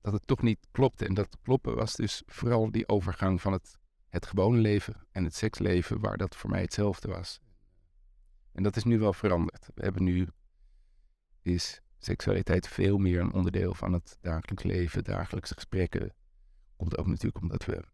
dat 0.00 0.12
het 0.12 0.26
toch 0.26 0.42
niet 0.42 0.66
klopte. 0.70 1.06
En 1.06 1.14
dat 1.14 1.36
kloppen 1.42 1.74
was 1.74 1.94
dus 1.94 2.22
vooral 2.26 2.70
die 2.70 2.88
overgang 2.88 3.40
van 3.40 3.52
het, 3.52 3.78
het 4.08 4.26
gewone 4.26 4.58
leven 4.58 5.06
en 5.10 5.24
het 5.24 5.34
seksleven, 5.34 6.00
waar 6.00 6.16
dat 6.16 6.36
voor 6.36 6.50
mij 6.50 6.60
hetzelfde 6.60 7.08
was. 7.08 7.40
En 8.52 8.62
dat 8.62 8.76
is 8.76 8.84
nu 8.84 8.98
wel 8.98 9.12
veranderd. 9.12 9.68
We 9.74 9.82
hebben 9.82 10.02
nu, 10.02 10.28
is 11.42 11.80
seksualiteit 11.98 12.68
veel 12.68 12.98
meer 12.98 13.20
een 13.20 13.32
onderdeel 13.32 13.74
van 13.74 13.92
het 13.92 14.18
dagelijks 14.20 14.62
leven, 14.62 15.04
dagelijkse 15.04 15.54
gesprekken. 15.54 16.14
Komt 16.76 16.98
ook 16.98 17.06
natuurlijk 17.06 17.42
omdat 17.42 17.64
we 17.64 17.84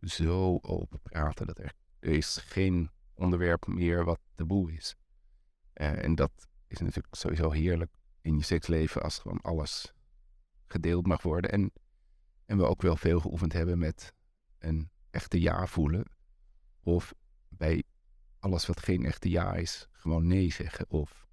zo 0.00 0.58
open 0.62 1.00
praten 1.00 1.46
dat 1.46 1.58
er, 1.58 1.72
er 1.98 2.10
is 2.10 2.36
geen 2.36 2.90
onderwerp 3.14 3.66
meer 3.66 4.04
wat 4.04 4.20
taboe 4.34 4.72
is. 4.72 4.96
Uh, 5.74 6.04
en 6.04 6.14
dat 6.14 6.48
is 6.66 6.78
natuurlijk 6.78 7.14
sowieso 7.14 7.50
heerlijk 7.50 7.90
in 8.20 8.36
je 8.36 8.42
seksleven 8.42 9.02
als 9.02 9.18
gewoon 9.18 9.40
alles 9.40 9.92
gedeeld 10.66 11.06
mag 11.06 11.22
worden. 11.22 11.50
En, 11.50 11.72
en 12.46 12.56
we 12.56 12.64
ook 12.64 12.82
wel 12.82 12.96
veel 12.96 13.20
geoefend 13.20 13.52
hebben 13.52 13.78
met 13.78 14.14
een 14.58 14.90
echte 15.10 15.40
ja 15.40 15.66
voelen. 15.66 16.04
Of 16.82 17.14
bij 17.48 17.82
alles 18.44 18.66
wat 18.66 18.80
geen 18.80 19.04
echte 19.04 19.30
ja 19.30 19.54
is, 19.54 19.88
gewoon 19.92 20.26
nee 20.26 20.52
zeggen. 20.52 20.84
Of 20.88 21.26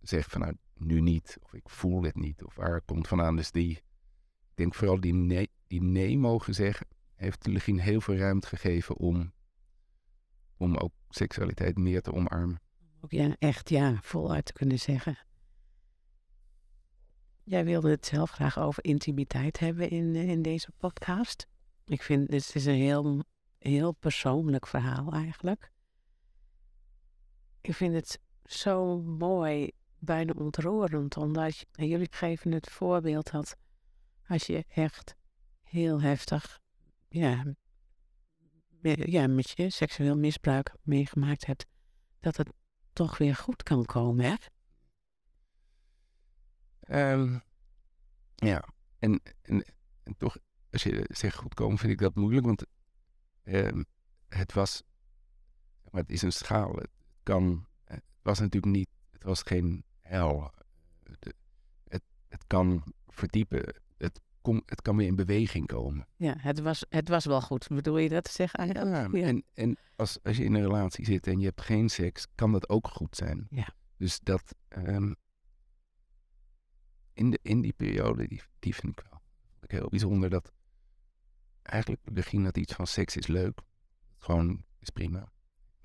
zeggen 0.00 0.30
van 0.30 0.40
nou, 0.40 0.56
nu 0.74 1.00
niet. 1.00 1.38
Of 1.42 1.54
ik 1.54 1.68
voel 1.68 2.02
het 2.02 2.14
niet. 2.14 2.44
Of 2.44 2.54
waar 2.54 2.80
komt 2.80 3.08
vandaan. 3.08 3.36
Dus 3.36 3.50
die, 3.50 3.70
ik 3.70 4.54
denk 4.54 4.74
vooral 4.74 5.00
die 5.00 5.14
nee, 5.14 5.50
die 5.66 5.82
nee 5.82 6.18
mogen 6.18 6.54
zeggen, 6.54 6.86
heeft 7.14 7.46
Legien 7.46 7.80
heel 7.80 8.00
veel 8.00 8.16
ruimte 8.16 8.46
gegeven 8.46 8.96
om, 8.96 9.32
om 10.56 10.76
ook 10.76 10.92
seksualiteit 11.08 11.76
meer 11.76 12.02
te 12.02 12.12
omarmen. 12.12 12.60
Ook 13.00 13.10
ja, 13.10 13.36
echt 13.38 13.68
ja, 13.68 13.98
voluit 14.02 14.44
te 14.44 14.52
kunnen 14.52 14.78
zeggen. 14.78 15.18
Jij 17.44 17.64
wilde 17.64 17.90
het 17.90 18.06
zelf 18.06 18.30
graag 18.30 18.58
over 18.58 18.84
intimiteit 18.84 19.58
hebben 19.58 19.90
in, 19.90 20.14
in 20.14 20.42
deze 20.42 20.72
podcast. 20.76 21.46
Ik 21.84 22.02
vind 22.02 22.30
dit 22.30 22.54
is 22.54 22.64
een 22.64 22.74
heel, 22.74 23.24
heel 23.58 23.92
persoonlijk 23.92 24.66
verhaal 24.66 25.12
eigenlijk. 25.12 25.70
Ik 27.68 27.74
vind 27.74 27.94
het 27.94 28.18
zo 28.44 28.98
mooi, 29.02 29.70
bijna 29.98 30.32
ontroerend, 30.32 31.16
omdat 31.16 31.58
je, 31.58 31.88
jullie 31.88 32.08
geven 32.10 32.52
het 32.52 32.70
voorbeeld 32.70 33.30
dat 33.30 33.56
als 34.26 34.46
je 34.46 34.64
echt 34.68 35.14
heel 35.62 36.00
heftig 36.00 36.60
ja, 37.08 37.44
ja, 38.82 39.26
met 39.26 39.50
je 39.50 39.70
seksueel 39.70 40.16
misbruik 40.16 40.74
meegemaakt 40.82 41.46
hebt, 41.46 41.66
dat 42.20 42.36
het 42.36 42.52
toch 42.92 43.18
weer 43.18 43.36
goed 43.36 43.62
kan 43.62 43.84
komen, 43.84 44.24
hè? 44.24 44.34
Ehm, 46.80 47.38
ja, 48.34 48.68
en, 48.98 49.20
en, 49.42 49.64
toch, 50.16 50.36
als 50.70 50.82
je 50.82 51.04
zegt 51.08 51.36
goed 51.36 51.54
komen, 51.54 51.78
vind 51.78 51.92
ik 51.92 51.98
dat 51.98 52.14
moeilijk, 52.14 52.46
want 52.46 52.64
ehm, 53.42 53.82
het 54.28 54.52
was, 54.52 54.82
maar 55.90 56.00
het 56.00 56.10
is 56.10 56.22
een 56.22 56.32
schaal. 56.32 56.78
Kan, 57.34 57.66
het 57.84 58.02
was 58.22 58.38
natuurlijk 58.38 58.72
niet, 58.76 58.88
het 59.10 59.22
was 59.22 59.42
geen 59.42 59.84
hel. 60.00 60.50
De- 61.18 61.34
het, 61.88 62.02
het 62.28 62.44
kan 62.46 62.82
verdiepen, 63.06 63.74
het, 63.96 64.20
kom, 64.40 64.62
het 64.66 64.82
kan 64.82 64.96
weer 64.96 65.06
in 65.06 65.16
beweging 65.16 65.66
komen. 65.66 66.06
Ja, 66.16 66.34
het 66.38 66.60
was, 66.60 66.84
het 66.88 67.08
was 67.08 67.24
wel 67.24 67.40
goed. 67.40 67.68
Bedoel 67.68 67.98
je 67.98 68.08
dat 68.08 68.24
te 68.24 68.30
zeggen? 68.32 68.66
Ja, 68.66 69.08
Ja. 69.12 69.26
en, 69.26 69.44
en 69.54 69.76
als, 69.96 70.18
als 70.22 70.36
je 70.36 70.44
in 70.44 70.54
een 70.54 70.62
relatie 70.62 71.04
zit 71.04 71.26
en 71.26 71.38
je 71.38 71.46
hebt 71.46 71.60
geen 71.60 71.88
seks, 71.88 72.26
kan 72.34 72.52
dat 72.52 72.68
ook 72.68 72.88
goed 72.88 73.16
zijn. 73.16 73.46
Ja. 73.50 73.68
Dus 73.96 74.20
dat 74.20 74.54
ehm, 74.68 75.12
in, 77.12 77.30
de, 77.30 77.38
in 77.42 77.60
die 77.60 77.72
periode, 77.72 78.28
die, 78.28 78.42
die 78.58 78.74
vind 78.74 78.98
ik 78.98 79.06
wel 79.10 79.20
ik 79.60 79.70
heel 79.70 79.88
bijzonder. 79.88 80.30
Dat 80.30 80.52
eigenlijk 81.62 82.02
begin 82.12 82.42
dat 82.44 82.56
iets 82.56 82.72
van 82.74 82.86
seks 82.86 83.16
is 83.16 83.26
leuk. 83.26 83.60
Gewoon 84.18 84.64
is 84.78 84.90
prima. 84.90 85.32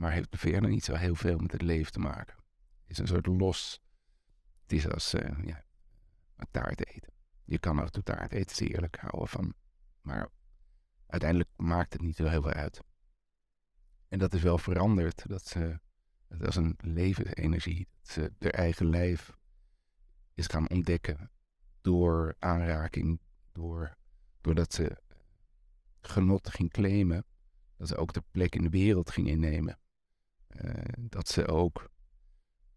Maar 0.03 0.11
heeft 0.11 0.37
verder 0.37 0.69
niet 0.69 0.83
zo 0.83 0.93
heel 0.93 1.15
veel 1.15 1.37
met 1.37 1.51
het 1.51 1.61
leven 1.61 1.91
te 1.91 1.99
maken. 1.99 2.35
Het 2.81 2.91
is 2.91 2.97
een 2.97 3.07
soort 3.07 3.25
los. 3.25 3.81
Het 4.61 4.71
is 4.71 4.89
als 4.89 5.13
eh, 5.13 5.45
ja, 5.45 5.63
een 6.35 6.47
taart 6.51 6.87
eten. 6.87 7.13
Je 7.43 7.59
kan 7.59 7.79
af 7.79 7.85
en 7.85 7.91
toe 7.91 8.03
taart 8.03 8.31
eten, 8.31 8.51
is 8.51 8.59
eerlijk 8.59 8.95
houden 8.95 9.27
van. 9.27 9.53
Maar 10.01 10.29
uiteindelijk 11.07 11.49
maakt 11.55 11.93
het 11.93 12.01
niet 12.01 12.15
zo 12.15 12.25
heel 12.25 12.41
veel 12.41 12.51
uit. 12.51 12.81
En 14.07 14.19
dat 14.19 14.33
is 14.33 14.41
wel 14.41 14.57
veranderd. 14.57 15.29
Dat 15.29 15.45
ze, 15.45 15.79
het 16.27 16.41
was 16.41 16.55
een 16.55 16.77
levensenergie. 16.77 17.87
Dat 18.01 18.13
ze 18.13 18.33
haar 18.39 18.51
eigen 18.51 18.89
lijf 18.89 19.37
is 20.33 20.47
gaan 20.47 20.69
ontdekken 20.69 21.31
door 21.81 22.35
aanraking, 22.39 23.19
door, 23.51 23.97
doordat 24.41 24.73
ze 24.73 25.01
genot 26.01 26.49
ging 26.49 26.71
claimen. 26.71 27.25
Dat 27.77 27.87
ze 27.87 27.95
ook 27.95 28.13
de 28.13 28.23
plek 28.31 28.55
in 28.55 28.63
de 28.63 28.69
wereld 28.69 29.11
ging 29.11 29.27
innemen. 29.27 29.77
Eh, 30.53 30.83
dat 30.97 31.27
ze 31.27 31.47
ook 31.47 31.89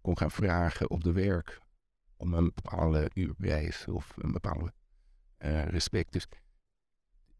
kon 0.00 0.18
gaan 0.18 0.30
vragen 0.30 0.90
op 0.90 1.04
de 1.04 1.12
werk 1.12 1.60
om 2.16 2.34
een 2.34 2.52
bepaalde 2.54 3.10
uurprijs 3.14 3.86
of 3.86 4.16
een 4.16 4.32
bepaalde 4.32 4.72
eh, 5.36 5.64
respect. 5.64 6.12
Dus 6.12 6.26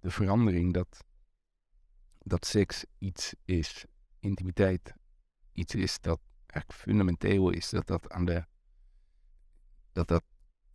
de 0.01 0.11
verandering 0.11 0.72
dat, 0.72 1.05
dat 2.18 2.47
seks 2.47 2.84
iets 2.99 3.34
is, 3.45 3.84
intimiteit 4.20 4.95
iets 5.53 5.74
is 5.74 6.01
dat 6.01 6.20
eigenlijk 6.47 6.82
fundamenteel 6.82 7.51
is, 7.51 7.70
dat 7.70 7.87
dat 7.87 8.11
aan 8.11 8.24
de 8.24 8.45
dat 9.93 10.09
dat 10.09 10.24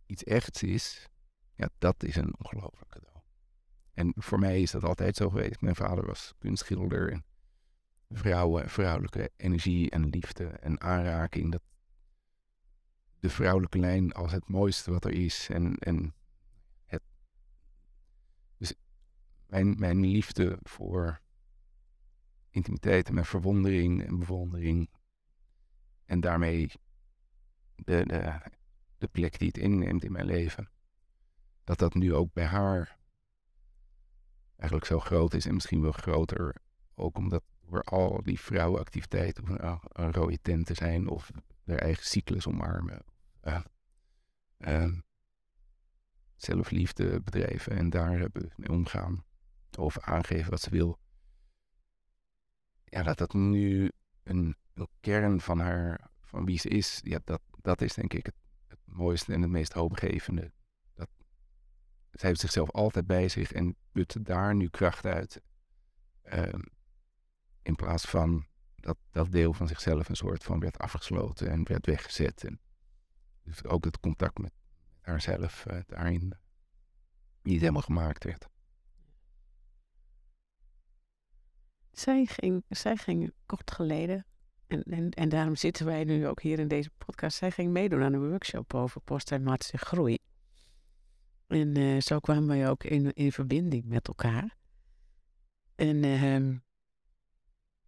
iets 0.06 0.24
echts 0.24 0.62
is, 0.62 1.08
ja, 1.54 1.68
dat 1.78 2.02
is 2.02 2.16
een 2.16 2.34
ongelooflijk 2.38 2.90
cadeau. 2.90 3.20
En 3.92 4.12
voor 4.16 4.38
mij 4.38 4.62
is 4.62 4.70
dat 4.70 4.84
altijd 4.84 5.16
zo 5.16 5.30
geweest. 5.30 5.60
Mijn 5.60 5.76
vader 5.76 6.06
was 6.06 6.32
kunstschilder 6.38 7.12
en 7.12 7.24
vrouwen, 8.12 8.70
vrouwelijke 8.70 9.30
energie 9.36 9.90
en 9.90 10.08
liefde 10.08 10.46
en 10.46 10.80
aanraking, 10.80 11.52
dat 11.52 11.62
de 13.20 13.30
vrouwelijke 13.30 13.78
lijn 13.78 14.12
als 14.12 14.32
het 14.32 14.48
mooiste 14.48 14.90
wat 14.90 15.04
er 15.04 15.12
is 15.12 15.48
en, 15.50 15.76
en 15.76 16.14
het 16.84 17.02
dus 18.56 18.74
mijn, 19.46 19.78
mijn 19.78 20.00
liefde 20.00 20.58
voor 20.62 21.20
intimiteit 22.50 23.08
en 23.08 23.14
mijn 23.14 23.26
verwondering 23.26 24.04
en 24.04 24.18
bewondering 24.18 24.90
en 26.04 26.20
daarmee 26.20 26.70
de, 27.74 28.06
de, 28.06 28.40
de 28.98 29.08
plek 29.08 29.38
die 29.38 29.48
het 29.48 29.58
inneemt 29.58 30.04
in 30.04 30.12
mijn 30.12 30.26
leven. 30.26 30.70
Dat 31.64 31.78
dat 31.78 31.94
nu 31.94 32.14
ook 32.14 32.32
bij 32.32 32.44
haar 32.44 32.98
eigenlijk 34.56 34.86
zo 34.86 35.00
groot 35.00 35.34
is 35.34 35.46
en 35.46 35.54
misschien 35.54 35.82
wel 35.82 35.92
groter. 35.92 36.54
Ook 36.94 37.16
omdat 37.16 37.42
door 37.72 37.82
al 37.82 38.22
die 38.22 38.40
vrouwenactiviteiten, 38.40 39.42
of 39.42 39.48
nou, 39.48 39.78
een 39.88 40.12
rode 40.12 40.38
tent 40.42 40.66
te 40.66 40.74
zijn 40.74 41.08
of 41.08 41.30
haar 41.64 41.78
eigen 41.78 42.04
cyclus 42.04 42.46
omarmen. 42.46 43.04
eh, 44.56 44.92
zelfliefde 46.36 47.20
bedrijven 47.20 47.76
en 47.76 47.90
daar 47.90 48.28
mee 48.56 48.70
omgaan. 48.70 49.24
Of 49.78 49.98
aangeven 49.98 50.50
wat 50.50 50.60
ze 50.60 50.70
wil. 50.70 50.98
Ja, 52.84 53.02
dat 53.02 53.18
dat 53.18 53.32
nu 53.32 53.90
een, 54.22 54.56
een 54.74 54.88
kern 55.00 55.40
van 55.40 55.58
haar, 55.58 56.10
van 56.20 56.44
wie 56.44 56.58
ze 56.58 56.68
is, 56.68 57.00
ja, 57.04 57.20
dat, 57.24 57.40
dat 57.60 57.80
is 57.80 57.94
denk 57.94 58.12
ik 58.14 58.26
het, 58.26 58.34
het 58.68 58.80
mooiste 58.84 59.32
en 59.32 59.42
het 59.42 59.50
meest 59.50 59.72
hoopgevende. 59.72 60.52
Dat, 60.94 61.08
zij 62.10 62.28
heeft 62.28 62.40
zichzelf 62.40 62.70
altijd 62.70 63.06
bij 63.06 63.28
zich 63.28 63.52
en 63.52 63.76
put 63.92 64.24
daar 64.24 64.54
nu 64.54 64.68
kracht 64.68 65.04
uit. 65.04 65.42
Ehm, 66.22 66.60
in 67.62 67.76
plaats 67.76 68.04
van 68.04 68.46
dat 68.76 68.96
dat 69.10 69.32
deel 69.32 69.52
van 69.52 69.68
zichzelf 69.68 70.08
een 70.08 70.16
soort 70.16 70.44
van 70.44 70.60
werd 70.60 70.78
afgesloten 70.78 71.50
en 71.50 71.68
werd 71.68 71.86
weggezet. 71.86 72.44
En 72.44 72.60
dus 73.42 73.64
ook 73.64 73.84
het 73.84 74.00
contact 74.00 74.38
met 74.38 74.52
haarzelf 75.00 75.66
eh, 75.66 75.78
daarin 75.86 76.32
niet 77.42 77.60
helemaal 77.60 77.82
gemaakt 77.82 78.24
werd. 78.24 78.48
Zij 81.92 82.26
ging, 82.26 82.64
zij 82.68 82.96
ging 82.96 83.32
kort 83.46 83.70
geleden, 83.70 84.26
en, 84.66 84.82
en, 84.82 85.10
en 85.10 85.28
daarom 85.28 85.56
zitten 85.56 85.86
wij 85.86 86.04
nu 86.04 86.26
ook 86.26 86.42
hier 86.42 86.58
in 86.58 86.68
deze 86.68 86.90
podcast, 86.98 87.36
zij 87.36 87.50
ging 87.50 87.72
meedoen 87.72 88.02
aan 88.02 88.12
een 88.12 88.28
workshop 88.28 88.74
over 88.74 89.00
posttraumatische 89.00 89.78
groei. 89.78 90.18
En 91.46 91.76
eh, 91.76 92.00
zo 92.00 92.18
kwamen 92.18 92.46
wij 92.46 92.68
ook 92.68 92.84
in, 92.84 93.12
in 93.12 93.32
verbinding 93.32 93.84
met 93.84 94.08
elkaar. 94.08 94.56
En 95.74 96.04
ehm 96.04 96.56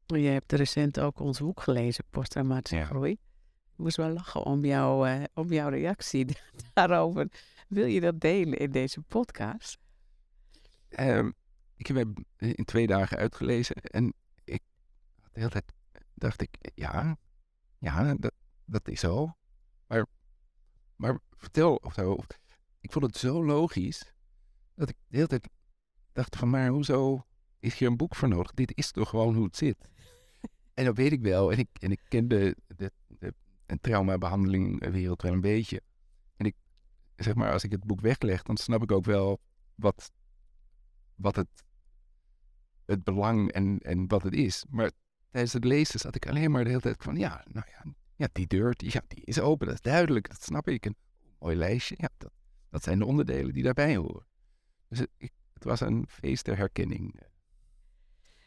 je 0.07 0.29
hebt 0.29 0.53
recent 0.53 1.01
ook 1.01 1.21
ons 1.21 1.39
boek 1.39 1.61
gelezen, 1.61 2.05
Posttraumatische 2.11 2.77
Ja. 2.77 2.85
Groei. 2.85 3.13
Ik 3.13 3.81
moest 3.81 3.97
wel 3.97 4.11
lachen 4.11 4.43
om, 4.43 4.65
jou, 4.65 5.09
eh, 5.09 5.25
om 5.35 5.53
jouw 5.53 5.69
reactie 5.69 6.27
daarover. 6.75 7.29
Wil 7.69 7.87
je 7.87 8.01
dat 8.01 8.21
delen 8.21 8.59
in 8.59 8.71
deze 8.71 9.01
podcast? 9.01 9.79
Ehm, 10.89 11.31
ik 11.77 11.87
heb 11.87 11.97
hem 11.97 12.15
in 12.37 12.65
twee 12.65 12.87
dagen 12.87 13.17
uitgelezen 13.17 13.77
en 13.77 14.15
ik 14.45 14.63
de 15.33 15.41
hele 15.41 15.51
tijd 15.51 15.73
dacht 16.15 16.41
ik, 16.41 16.57
ja, 16.75 17.17
ja, 17.79 18.15
dat, 18.15 18.33
dat 18.65 18.89
is 18.89 19.01
zo. 19.01 19.37
Maar, 19.87 20.07
maar 20.97 21.19
vertel 21.31 21.77
of 21.77 21.95
zo. 21.95 22.19
Ik 22.81 22.93
vond 22.93 23.05
het 23.05 23.17
zo 23.17 23.45
logisch 23.45 24.15
dat 24.75 24.89
ik 24.89 24.97
de 25.07 25.17
hele 25.17 25.29
tijd 25.29 25.49
dacht 26.13 26.37
van, 26.37 26.51
maar 26.51 26.69
hoezo 26.69 27.27
is 27.59 27.79
hier 27.79 27.89
een 27.89 27.97
boek 27.97 28.15
voor 28.15 28.29
nodig? 28.29 28.53
Dit 28.53 28.77
is 28.77 28.91
toch 28.91 29.09
gewoon 29.09 29.35
hoe 29.35 29.45
het 29.45 29.57
zit. 29.57 29.89
En 30.75 30.85
dat 30.85 30.97
weet 30.97 31.13
ik 31.13 31.21
wel. 31.21 31.53
En 31.53 31.59
ik, 31.59 31.69
en 31.81 31.91
ik 31.91 32.01
ken 32.09 32.29
de, 32.29 32.57
de, 32.67 32.93
de, 33.07 33.35
de 33.67 33.79
traumabehandelingwereld 33.81 35.23
wel 35.23 35.33
een 35.33 35.41
beetje. 35.41 35.83
En 36.37 36.47
ik, 36.47 36.55
zeg 37.17 37.35
maar, 37.35 37.53
als 37.53 37.65
ik 37.65 37.71
het 37.71 37.85
boek 37.85 38.01
wegleg, 38.01 38.43
dan 38.43 38.57
snap 38.57 38.83
ik 38.83 38.93
ook 38.93 39.05
wel 39.05 39.41
wat, 39.75 40.13
wat 41.15 41.37
het, 41.37 41.49
het 42.87 43.05
belang 43.05 43.53
en, 43.53 43.79
en 43.79 44.09
wat 44.09 44.23
het 44.23 44.35
is. 44.35 44.65
Maar 44.71 44.91
tijdens 45.31 45.53
het 45.53 45.65
lezen 45.65 46.01
zat 46.01 46.15
ik 46.15 46.29
alleen 46.29 46.51
maar 46.51 46.63
de 46.63 46.69
hele 46.69 46.81
tijd 46.81 47.03
van, 47.03 47.17
ja, 47.17 47.45
nou 47.53 47.67
ja, 47.71 47.93
ja 48.17 48.29
die 48.33 48.47
deur, 48.47 48.75
die, 48.77 48.91
ja, 48.93 49.03
die 49.09 49.25
is 49.25 49.41
open, 49.41 49.67
dat 49.67 49.75
is 49.75 49.81
duidelijk, 49.81 50.29
dat 50.29 50.43
snap 50.43 50.69
ik. 50.69 50.87
Een 50.87 50.97
mooi 51.39 51.57
lijstje, 51.57 51.95
ja, 51.99 52.09
dat, 52.19 52.33
dat 52.71 52.83
zijn 52.83 52.99
de 52.99 53.07
onderdelen 53.07 53.55
die 53.55 53.63
daarbij 53.63 53.97
horen. 53.97 54.27
Dus 54.89 54.99
het, 54.99 55.11
het 55.53 55.65
was 55.65 55.81
een 55.81 56.07
feest 56.09 56.45
der 56.45 56.57
herkenning. 56.57 57.21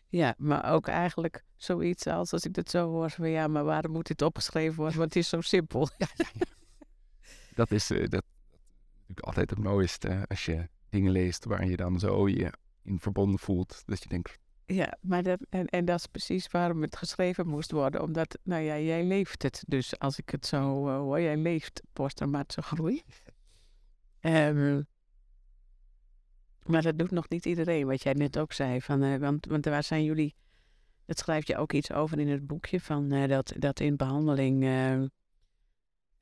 Ja, 0.09 0.35
maar 0.37 0.71
ook 0.71 0.87
eigenlijk 0.87 1.43
zoiets 1.55 2.07
als, 2.07 2.33
als 2.33 2.45
ik 2.45 2.53
dat 2.53 2.69
zo 2.69 2.89
hoor, 2.89 3.09
van 3.09 3.29
ja, 3.29 3.47
maar 3.47 3.63
waarom 3.63 3.91
moet 3.91 4.07
dit 4.07 4.21
opgeschreven 4.21 4.75
worden? 4.75 4.97
Want 4.97 5.13
het 5.13 5.23
is 5.23 5.29
zo 5.29 5.41
simpel. 5.41 5.89
Ja, 5.97 6.07
ja, 6.15 6.25
ja. 6.33 6.45
dat 7.55 7.71
is 7.71 7.91
uh, 7.91 7.99
dat, 7.99 8.23
natuurlijk 8.91 9.19
altijd 9.27 9.49
het 9.49 9.59
mooiste 9.59 10.25
als 10.27 10.45
je 10.45 10.69
dingen 10.89 11.11
leest 11.11 11.45
waar 11.45 11.65
je 11.65 11.77
dan 11.77 11.99
zo 11.99 12.27
je 12.27 12.53
in 12.83 12.99
verbonden 12.99 13.39
voelt. 13.39 13.83
Dat 13.85 14.03
je 14.03 14.09
denkt, 14.09 14.37
ja, 14.65 14.97
maar 15.01 15.23
dat, 15.23 15.39
en, 15.49 15.65
en 15.65 15.85
dat 15.85 15.99
is 15.99 16.05
precies 16.05 16.47
waarom 16.47 16.81
het 16.81 16.95
geschreven 16.95 17.47
moest 17.47 17.71
worden. 17.71 18.01
Omdat, 18.01 18.37
nou 18.43 18.61
ja, 18.61 18.79
jij 18.79 19.03
leeft 19.03 19.43
het. 19.43 19.63
Dus 19.67 19.99
als 19.99 20.17
ik 20.17 20.29
het 20.29 20.45
zo 20.45 20.87
uh, 20.87 20.97
hoor, 20.97 21.21
jij 21.21 21.37
leeft 21.37 21.81
posttraumatische 21.93 22.61
groei. 22.61 23.01
Um, 24.21 24.87
maar 26.67 26.81
dat 26.81 26.97
doet 26.97 27.11
nog 27.11 27.29
niet 27.29 27.45
iedereen, 27.45 27.87
wat 27.87 28.03
jij 28.03 28.13
net 28.13 28.37
ook 28.37 28.53
zei. 28.53 28.81
Van, 28.81 29.03
uh, 29.03 29.17
want, 29.17 29.45
want 29.45 29.65
waar 29.65 29.83
zijn 29.83 30.03
jullie... 30.03 30.35
Dat 31.05 31.17
schrijf 31.17 31.47
je 31.47 31.57
ook 31.57 31.73
iets 31.73 31.91
over 31.91 32.19
in 32.19 32.27
het 32.27 32.47
boekje. 32.47 32.81
Van, 32.81 33.13
uh, 33.13 33.27
dat, 33.27 33.53
dat 33.57 33.79
in 33.79 33.95
behandeling... 33.95 34.63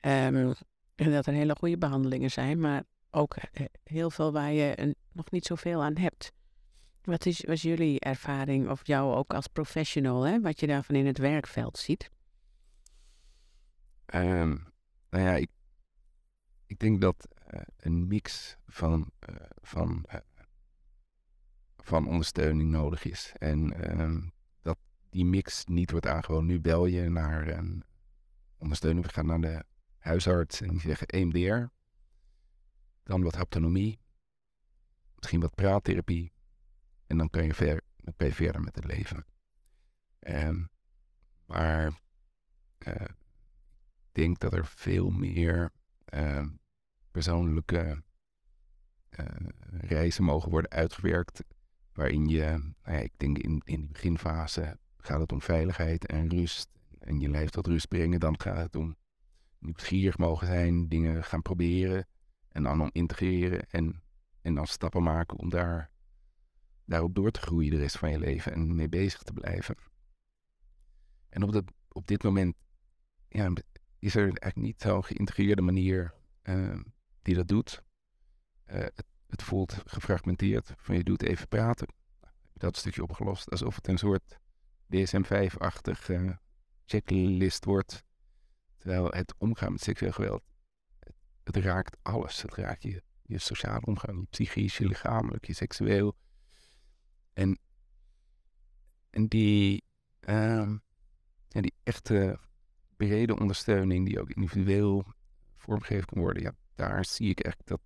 Um, 0.00 0.54
dat 0.94 1.26
er 1.26 1.32
hele 1.32 1.56
goede 1.56 1.78
behandelingen 1.78 2.30
zijn. 2.30 2.60
Maar 2.60 2.84
ook 3.10 3.36
heel 3.84 4.10
veel 4.10 4.32
waar 4.32 4.52
je 4.52 4.96
nog 5.12 5.30
niet 5.30 5.44
zoveel 5.44 5.82
aan 5.82 5.96
hebt. 5.96 6.32
Wat 7.02 7.26
is, 7.26 7.40
was 7.40 7.62
jullie 7.62 8.00
ervaring, 8.00 8.68
of 8.70 8.86
jou 8.86 9.14
ook 9.14 9.34
als 9.34 9.46
professional, 9.46 10.22
hè, 10.22 10.40
wat 10.40 10.60
je 10.60 10.66
daarvan 10.66 10.94
in 10.94 11.06
het 11.06 11.18
werkveld 11.18 11.78
ziet? 11.78 12.10
Um, 14.14 14.66
nou 15.10 15.24
ja, 15.24 15.34
ik, 15.34 15.50
ik 16.66 16.78
denk 16.78 17.00
dat 17.00 17.28
een 17.76 18.06
mix 18.06 18.56
van, 18.66 19.10
van, 19.62 20.04
van 21.86 22.08
ondersteuning 22.08 22.70
nodig 22.70 23.04
is. 23.04 23.32
En 23.38 23.90
um, 24.00 24.32
dat 24.62 24.78
die 25.10 25.24
mix 25.24 25.64
niet 25.64 25.90
wordt 25.90 26.06
aangeboden. 26.06 26.46
Nu 26.46 26.60
bel 26.60 26.86
je 26.86 27.08
naar 27.08 27.48
een 27.48 27.84
ondersteuning, 28.58 29.06
we 29.06 29.12
gaan 29.12 29.26
naar 29.26 29.40
de 29.40 29.64
huisarts 29.98 30.60
en 30.60 30.68
die 30.68 30.80
zeggen 30.80 31.06
EMDR. 31.06 31.64
Dan 33.02 33.22
wat 33.22 33.34
autonomie, 33.34 33.98
misschien 35.14 35.40
wat 35.40 35.54
praattherapie 35.54 36.32
en 37.06 37.18
dan 37.18 37.30
kan 37.30 37.44
je, 37.44 37.54
ver, 37.54 37.80
dan 37.96 38.32
verder 38.32 38.60
met 38.60 38.74
het 38.74 38.84
leven. 38.84 39.26
Um, 40.20 40.68
maar 41.44 41.86
uh, 42.86 42.94
ik 42.94 44.12
denk 44.12 44.38
dat 44.38 44.52
er 44.52 44.66
veel 44.66 45.10
meer 45.10 45.72
uh, 46.14 46.46
persoonlijke 47.10 48.02
uh, 49.10 49.26
reizen 49.70 50.24
mogen 50.24 50.50
worden 50.50 50.70
uitgewerkt. 50.70 51.44
Waarin 51.96 52.26
je, 52.26 52.44
nou 52.84 52.96
ja, 52.96 52.98
ik 52.98 53.12
denk 53.16 53.38
in, 53.38 53.62
in 53.64 53.80
die 53.80 53.92
beginfase 53.92 54.78
gaat 54.96 55.20
het 55.20 55.32
om 55.32 55.40
veiligheid 55.40 56.06
en 56.06 56.28
rust. 56.28 56.68
En 56.98 57.20
je 57.20 57.28
lijf 57.28 57.50
tot 57.50 57.66
rust 57.66 57.88
brengen. 57.88 58.20
Dan 58.20 58.40
gaat 58.40 58.56
het 58.56 58.76
om 58.76 58.96
nieuwsgierig 59.58 60.18
mogen 60.18 60.46
zijn, 60.46 60.88
dingen 60.88 61.24
gaan 61.24 61.42
proberen. 61.42 62.06
En 62.48 62.62
dan 62.62 62.80
om 62.80 62.90
integreren 62.92 63.70
en, 63.70 64.02
en 64.42 64.54
dan 64.54 64.66
stappen 64.66 65.02
maken 65.02 65.38
om 65.38 65.50
daar 65.50 65.90
daarop 66.84 67.14
door 67.14 67.30
te 67.30 67.40
groeien 67.40 67.70
de 67.70 67.76
rest 67.76 67.98
van 67.98 68.10
je 68.10 68.18
leven 68.18 68.52
en 68.52 68.74
mee 68.74 68.88
bezig 68.88 69.22
te 69.22 69.32
blijven. 69.32 69.76
En 71.28 71.42
op, 71.42 71.52
dat, 71.52 71.64
op 71.88 72.06
dit 72.06 72.22
moment 72.22 72.54
ja, 73.28 73.52
is 73.98 74.14
er 74.14 74.22
eigenlijk 74.22 74.56
niet 74.56 74.82
zo'n 74.82 75.04
geïntegreerde 75.04 75.62
manier 75.62 76.14
uh, 76.42 76.80
die 77.22 77.34
dat 77.34 77.48
doet. 77.48 77.82
Uh, 78.66 78.74
het, 78.74 79.04
het, 79.26 79.42
voelt 79.42 79.76
gefragmenteerd. 79.84 80.74
Van 80.76 80.96
je 80.96 81.04
doet 81.04 81.22
even 81.22 81.48
praten. 81.48 81.88
Dat 82.52 82.76
stukje 82.76 83.02
opgelost. 83.02 83.50
Alsof 83.50 83.74
het 83.74 83.88
een 83.88 83.98
soort 83.98 84.38
DSM-5-achtig 84.86 86.08
uh, 86.08 86.28
eh, 86.28 86.36
checklist 86.84 87.64
wordt. 87.64 88.04
Terwijl 88.76 89.10
het 89.10 89.34
omgaan 89.38 89.72
met 89.72 89.82
seksueel 89.82 90.12
geweld, 90.12 90.42
het, 91.42 91.56
raakt 91.56 91.96
alles. 92.02 92.42
Het 92.42 92.54
raakt 92.54 92.82
je, 92.82 93.02
je 93.22 93.38
sociale 93.38 93.86
omgang, 93.86 94.18
je 94.20 94.26
psychisch, 94.30 94.78
je 94.78 94.86
lichamelijk, 94.86 95.46
je 95.46 95.52
seksueel, 95.52 96.16
en, 97.36 97.58
en 99.10 99.26
die, 99.26 99.84
uh, 100.20 100.72
ja, 101.48 101.60
die 101.60 101.74
echte 101.82 102.38
brede 102.96 103.38
ondersteuning, 103.38 104.06
die 104.06 104.20
ook 104.20 104.30
individueel 104.30 105.04
vormgegeven 105.56 106.06
kan 106.06 106.20
worden, 106.20 106.42
ja, 106.42 106.52
daar 106.74 107.04
zie 107.04 107.30
ik 107.30 107.40
echt 107.40 107.60
dat 107.64 107.80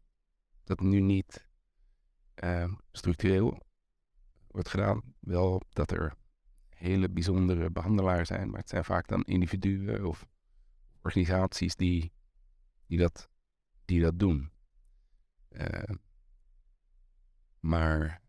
dat 0.71 0.81
nu 0.81 1.01
niet 1.01 1.49
uh, 2.45 2.75
structureel 2.93 3.61
wordt 4.47 4.69
gedaan. 4.69 5.03
Wel 5.21 5.63
dat 5.69 5.91
er 5.91 6.15
hele 6.69 7.09
bijzondere 7.11 7.71
behandelaars 7.71 8.29
zijn, 8.29 8.51
maar 8.51 8.61
het 8.61 8.69
zijn 8.69 8.85
vaak 8.85 9.09
dan 9.09 9.23
individuen 9.23 10.05
of 10.05 10.27
organisaties 11.03 11.77
die, 11.77 12.13
die, 12.87 12.99
dat, 12.99 13.31
die 13.85 14.01
dat 14.01 14.19
doen. 14.19 14.51
Uh, 15.49 15.95
maar 17.61 18.23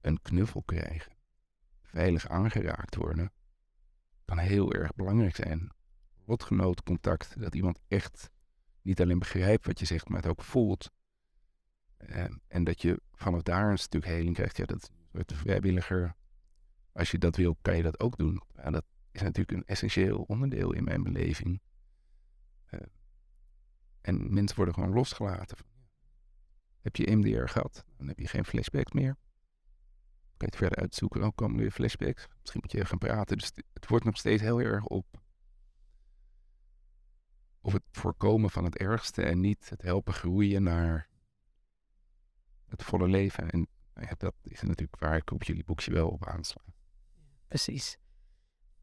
een 0.00 0.22
knuffel 0.22 0.62
krijgen, 0.62 1.12
veilig 1.82 2.28
aangeraakt 2.28 2.94
worden, 2.96 3.32
kan 4.24 4.38
heel 4.38 4.72
erg 4.72 4.94
belangrijk 4.94 5.36
zijn. 5.36 5.72
Lotgenootcontact, 6.24 7.40
dat 7.40 7.54
iemand 7.54 7.80
echt 7.88 8.31
niet 8.82 9.00
alleen 9.00 9.18
begrijpt 9.18 9.66
wat 9.66 9.78
je 9.78 9.84
zegt, 9.84 10.08
maar 10.08 10.22
het 10.22 10.30
ook 10.30 10.42
voelt. 10.42 10.90
Eh, 11.96 12.24
en 12.48 12.64
dat 12.64 12.82
je 12.82 13.00
vanaf 13.12 13.42
daar 13.42 13.70
een 13.70 13.78
stuk 13.78 14.04
heling 14.04 14.34
krijgt. 14.34 14.56
Ja, 14.56 14.64
dat 14.64 14.90
wordt 15.10 15.32
vrijwilliger. 15.34 16.14
Als 16.92 17.10
je 17.10 17.18
dat 17.18 17.36
wil, 17.36 17.56
kan 17.62 17.76
je 17.76 17.82
dat 17.82 18.00
ook 18.00 18.16
doen. 18.16 18.42
Dat 18.54 18.84
is 19.12 19.20
natuurlijk 19.22 19.58
een 19.58 19.66
essentieel 19.66 20.22
onderdeel 20.22 20.72
in 20.72 20.84
mijn 20.84 21.02
beleving. 21.02 21.60
Uh, 22.70 22.80
en 24.00 24.34
mensen 24.34 24.56
worden 24.56 24.74
gewoon 24.74 24.92
losgelaten. 24.92 25.56
Heb 26.80 26.96
je 26.96 27.16
MDR 27.16 27.46
gehad, 27.46 27.84
dan 27.96 28.08
heb 28.08 28.18
je 28.18 28.26
geen 28.26 28.44
flashbacks 28.44 28.92
meer 28.92 29.16
je 30.42 30.48
het 30.48 30.56
verder 30.56 30.78
uitzoeken. 30.78 31.22
Ook 31.22 31.36
komen 31.36 31.56
weer 31.56 31.70
flashbacks. 31.70 32.26
Misschien 32.40 32.60
moet 32.62 32.72
je 32.72 32.84
gaan 32.84 32.98
praten. 32.98 33.38
Dus 33.38 33.52
het 33.72 33.88
wordt 33.88 34.04
nog 34.04 34.16
steeds 34.16 34.42
heel 34.42 34.60
erg 34.60 34.84
op, 34.84 35.21
op 37.62 37.72
het 37.72 37.82
voorkomen 37.90 38.50
van 38.50 38.64
het 38.64 38.76
ergste 38.76 39.22
en 39.22 39.40
niet 39.40 39.68
het 39.68 39.82
helpen 39.82 40.12
groeien 40.12 40.62
naar 40.62 41.08
het 42.68 42.82
volle 42.82 43.08
leven. 43.08 43.50
En 43.50 43.66
nou 43.94 44.06
ja, 44.06 44.14
dat 44.18 44.34
is 44.42 44.62
natuurlijk 44.62 45.00
waar 45.00 45.16
ik 45.16 45.30
op 45.30 45.42
jullie 45.42 45.64
boekje 45.64 45.92
wel 45.92 46.08
op 46.08 46.26
aansla. 46.26 46.62
Precies. 47.48 47.98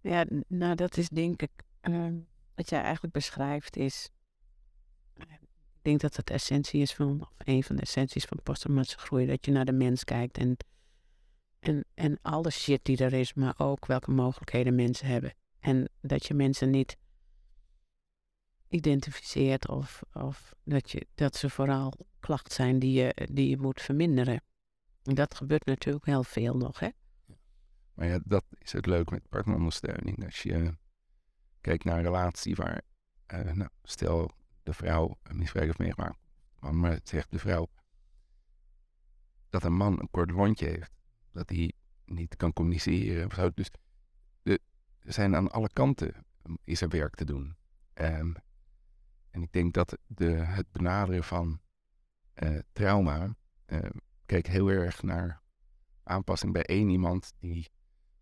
Ja, 0.02 0.26
nou 0.48 0.76
dat 0.76 0.98
is 0.98 1.10
denk 1.10 1.42
ik, 1.42 1.52
uh, 1.82 2.14
wat 2.56 2.70
jij 2.70 2.82
eigenlijk 2.82 3.14
beschrijft 3.14 3.76
is, 3.76 4.10
ik 5.16 5.82
denk 5.82 6.00
dat 6.00 6.16
de 6.16 6.34
essentie 6.34 6.82
is 6.82 6.94
van, 6.94 7.22
of 7.22 7.34
een 7.38 7.64
van 7.64 7.76
de 7.76 7.82
essenties 7.82 8.26
van 8.26 8.40
posttraumatische 8.44 8.98
groei, 9.00 9.26
dat 9.26 9.46
je 9.46 9.52
naar 9.52 9.66
de 9.66 9.72
mens 9.72 10.04
kijkt 10.04 10.38
en 10.38 10.58
en, 11.60 11.86
en 11.94 12.20
alle 12.22 12.50
shit 12.50 12.80
die 12.84 12.98
er 12.98 13.14
is, 13.14 13.34
maar 13.34 13.54
ook 13.58 13.86
welke 13.86 14.12
mogelijkheden 14.12 14.76
mensen 14.76 15.08
hebben. 15.08 15.34
En 15.60 15.90
dat 16.02 16.26
je 16.26 16.34
mensen 16.34 16.70
niet 16.70 16.98
identificeert 18.70 19.68
of, 19.68 20.04
of 20.14 20.56
dat, 20.64 20.92
je, 20.92 21.08
dat 21.16 21.36
ze 21.36 21.50
vooral 21.50 21.94
klachten 22.20 22.54
zijn 22.54 22.80
die 22.80 22.94
je, 22.94 23.28
die 23.32 23.50
je 23.50 23.58
moet 23.58 23.82
verminderen. 23.82 24.42
En 25.04 25.16
dat 25.16 25.36
gebeurt 25.36 25.66
natuurlijk 25.66 26.06
heel 26.06 26.24
veel 26.24 26.58
nog, 26.58 26.80
hè? 26.80 26.90
Maar 27.94 28.08
ja, 28.08 28.20
dat 28.24 28.46
is 28.58 28.72
het 28.72 28.86
leuk 28.86 29.10
met 29.10 29.30
partnerondersteuning. 29.30 30.26
Als 30.26 30.42
je 30.42 30.78
kijkt 31.62 31.84
naar 31.84 31.98
een 31.98 32.04
relatie 32.04 32.56
waar, 32.56 32.82
uh, 33.34 33.52
nou, 33.52 33.70
stel 33.84 34.32
de 34.64 34.74
vrouw 34.74 35.18
een 35.24 35.38
misbruik 35.38 35.66
heeft 35.66 35.80
meegemaakt, 35.80 36.20
maar 36.60 37.00
zegt 37.04 37.32
de 37.32 37.40
vrouw 37.40 37.68
dat 39.50 39.64
een 39.64 39.76
man 39.76 40.00
een 40.00 40.10
kort 40.12 40.32
lontje 40.32 40.66
heeft 40.66 40.92
dat 41.32 41.50
hij 41.50 41.74
niet 42.06 42.36
kan 42.36 42.54
communiceren. 42.54 43.54
Dus 43.54 43.70
er 45.00 45.14
zijn 45.14 45.36
aan 45.36 45.52
alle 45.52 45.70
kanten 45.74 46.26
is 46.64 46.82
er 46.82 46.90
werk 46.90 47.16
te 47.16 47.26
doen. 47.26 47.56
Um, 47.94 48.36
en 49.32 49.42
ik 49.42 49.52
denk 49.52 49.74
dat 49.74 49.98
de, 50.08 50.30
het 50.30 50.72
benaderen 50.72 51.24
van 51.24 51.62
uh, 52.44 52.60
trauma 52.72 53.36
uh, 53.68 53.80
kijk 54.26 54.48
heel 54.48 54.68
erg 54.68 55.04
naar 55.04 55.42
aanpassing 56.04 56.54
bij 56.54 56.64
één 56.64 56.90
iemand 56.90 57.34
die, 57.40 57.70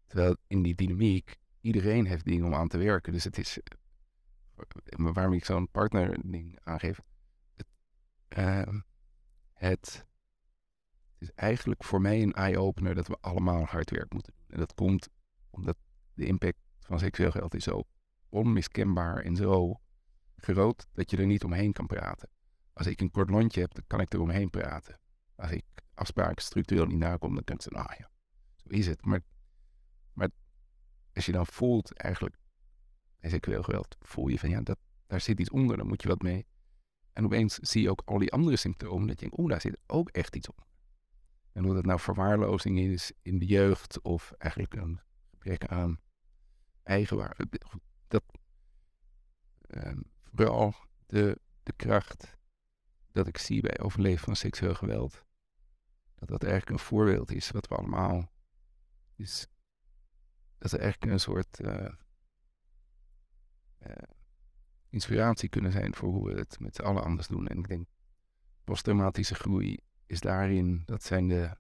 terwijl 0.08 0.36
in 0.48 0.62
die 0.62 0.76
dynamiek 0.76 1.38
iedereen 1.62 2.06
heeft 2.06 2.26
dingen 2.26 2.46
om 2.46 2.54
aan 2.54 2.68
te 2.68 2.78
werken. 2.78 3.14
Dus 3.14 3.24
het 3.24 3.38
is, 3.38 3.58
uh, 3.58 5.12
waarom 5.14 5.34
ik 5.34 5.46
zo'n 5.46 5.72
partnerding 5.72 6.60
aangeef, 6.64 7.00
het, 7.56 7.68
uh, 8.38 8.80
het 9.54 10.06
is 11.18 11.32
eigenlijk 11.32 11.84
voor 11.84 12.02
mij 12.02 12.22
een 12.22 12.34
eye-opener 12.34 12.96
dat 12.96 13.08
we 13.08 13.18
allemaal 13.22 13.64
hard 13.64 13.90
werk 13.90 14.14
moeten 14.14 14.34
doen. 14.38 14.46
En 14.48 14.60
dat 14.60 14.74
komt 14.74 15.10
omdat 15.50 15.78
de 16.14 16.26
impact 16.26 16.58
van 16.80 17.00
seksueel 17.00 17.32
geweld 17.32 17.54
is 17.54 17.64
zo 17.64 17.84
onmiskenbaar 18.30 19.18
en 19.18 19.36
zo 19.36 19.80
groot 20.38 20.88
dat 20.94 21.12
je 21.12 21.18
er 21.18 21.26
niet 21.26 21.44
omheen 21.44 21.74
kan 21.74 21.88
praten. 21.88 22.30
Als 22.74 22.88
ik 22.88 23.02
een 23.02 23.12
kort 23.12 23.30
lontje 23.30 23.62
heb, 23.62 23.74
dan 23.74 23.84
kan 23.88 24.00
ik 24.00 24.14
er 24.14 24.20
omheen 24.20 24.50
praten. 24.50 25.00
Als 25.36 25.52
ik 25.52 25.66
afspraken 25.94 26.44
structureel 26.44 26.86
niet 26.86 26.98
nakom, 26.98 27.36
dan 27.36 27.44
kan 27.44 27.56
ik 27.56 27.62
zeggen, 27.62 27.90
ah 27.90 27.98
ja, 27.98 28.10
Zo 28.56 28.70
is 28.70 28.88
het. 28.88 29.06
Maar, 29.06 29.22
maar 30.14 30.30
als 31.14 31.26
je 31.26 31.32
dan 31.32 31.46
voelt 31.46 31.94
eigenlijk, 31.94 32.36
bij 33.20 33.30
seksueel 33.30 33.64
geweld, 33.64 33.96
voel 34.00 34.28
je 34.28 34.40
van 34.40 34.50
ja, 34.50 34.62
dat, 34.62 34.78
daar 35.08 35.22
zit 35.22 35.40
iets 35.40 35.50
onder, 35.50 35.78
dan 35.78 35.88
moet 35.88 36.02
je 36.02 36.08
wat 36.08 36.22
mee. 36.22 36.46
En 37.14 37.26
opeens 37.26 37.56
zie 37.56 37.82
je 37.82 37.90
ook 37.90 38.02
al 38.06 38.18
die 38.18 38.32
andere 38.32 38.56
symptomen, 38.56 39.08
dat 39.08 39.20
je 39.20 39.22
denkt, 39.22 39.40
oeh, 39.40 39.50
daar 39.50 39.62
zit 39.62 39.78
ook 39.88 40.10
echt 40.10 40.36
iets 40.36 40.50
onder. 40.50 40.66
En 41.52 41.66
of 41.66 41.74
dat 41.74 41.86
nou 41.86 42.00
verwaarlozing 42.00 42.80
is 42.80 43.12
in 43.22 43.40
de 43.40 43.46
jeugd 43.46 44.02
of 44.02 44.32
eigenlijk 44.38 44.74
een 44.74 45.00
gebrek 45.30 45.66
aan 45.66 46.00
eigenwaarde. 46.84 47.48
Dat, 48.08 48.24
ehm, 49.62 50.00
vooral 50.34 50.74
de, 51.06 51.40
de 51.64 51.74
kracht 51.74 52.38
dat 53.12 53.28
ik 53.28 53.38
zie 53.38 53.62
bij 53.62 53.80
overleven 53.80 54.24
van 54.24 54.36
seksueel 54.36 54.76
geweld. 54.76 55.26
Dat 56.16 56.30
dat 56.30 56.44
eigenlijk 56.44 56.72
een 56.72 56.86
voorbeeld 56.86 57.32
is 57.32 57.52
wat 57.52 57.68
we 57.68 57.76
allemaal. 57.76 58.32
Is, 59.16 59.48
dat 60.58 60.72
er 60.72 60.80
eigenlijk 60.80 61.12
een 61.12 61.20
soort 61.20 61.60
uh, 61.60 61.90
uh, 63.88 63.96
inspiratie 64.90 65.50
kunnen 65.50 65.72
zijn 65.72 65.96
voor 65.96 66.10
hoe 66.10 66.28
we 66.28 66.38
het 66.38 66.60
met 66.60 66.76
z'n 66.76 66.82
allen 66.82 67.04
anders 67.04 67.28
doen. 67.28 67.48
En 67.48 67.58
ik 67.58 67.68
denk, 67.68 67.88
posttraumatische 68.64 69.36
groei 69.36 69.80
is 70.06 70.20
daarin, 70.20 70.84
dat 70.86 71.04
zijn 71.04 71.28
de, 71.28 71.58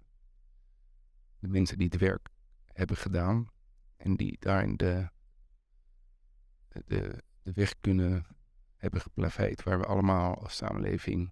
de 1.39 1.47
mensen 1.47 1.78
die 1.78 1.88
het 1.91 1.99
werk 1.99 2.30
hebben 2.65 2.97
gedaan 2.97 3.51
en 3.97 4.15
die 4.15 4.38
daarin 4.39 4.78
de, 4.78 5.09
de, 6.86 7.24
de 7.41 7.51
weg 7.53 7.80
kunnen 7.80 8.36
hebben 8.78 9.01
geplaveid 9.01 9.63
waar 9.63 9.80
we 9.80 9.86
allemaal 9.86 10.41
als 10.41 10.55
samenleving 10.55 11.32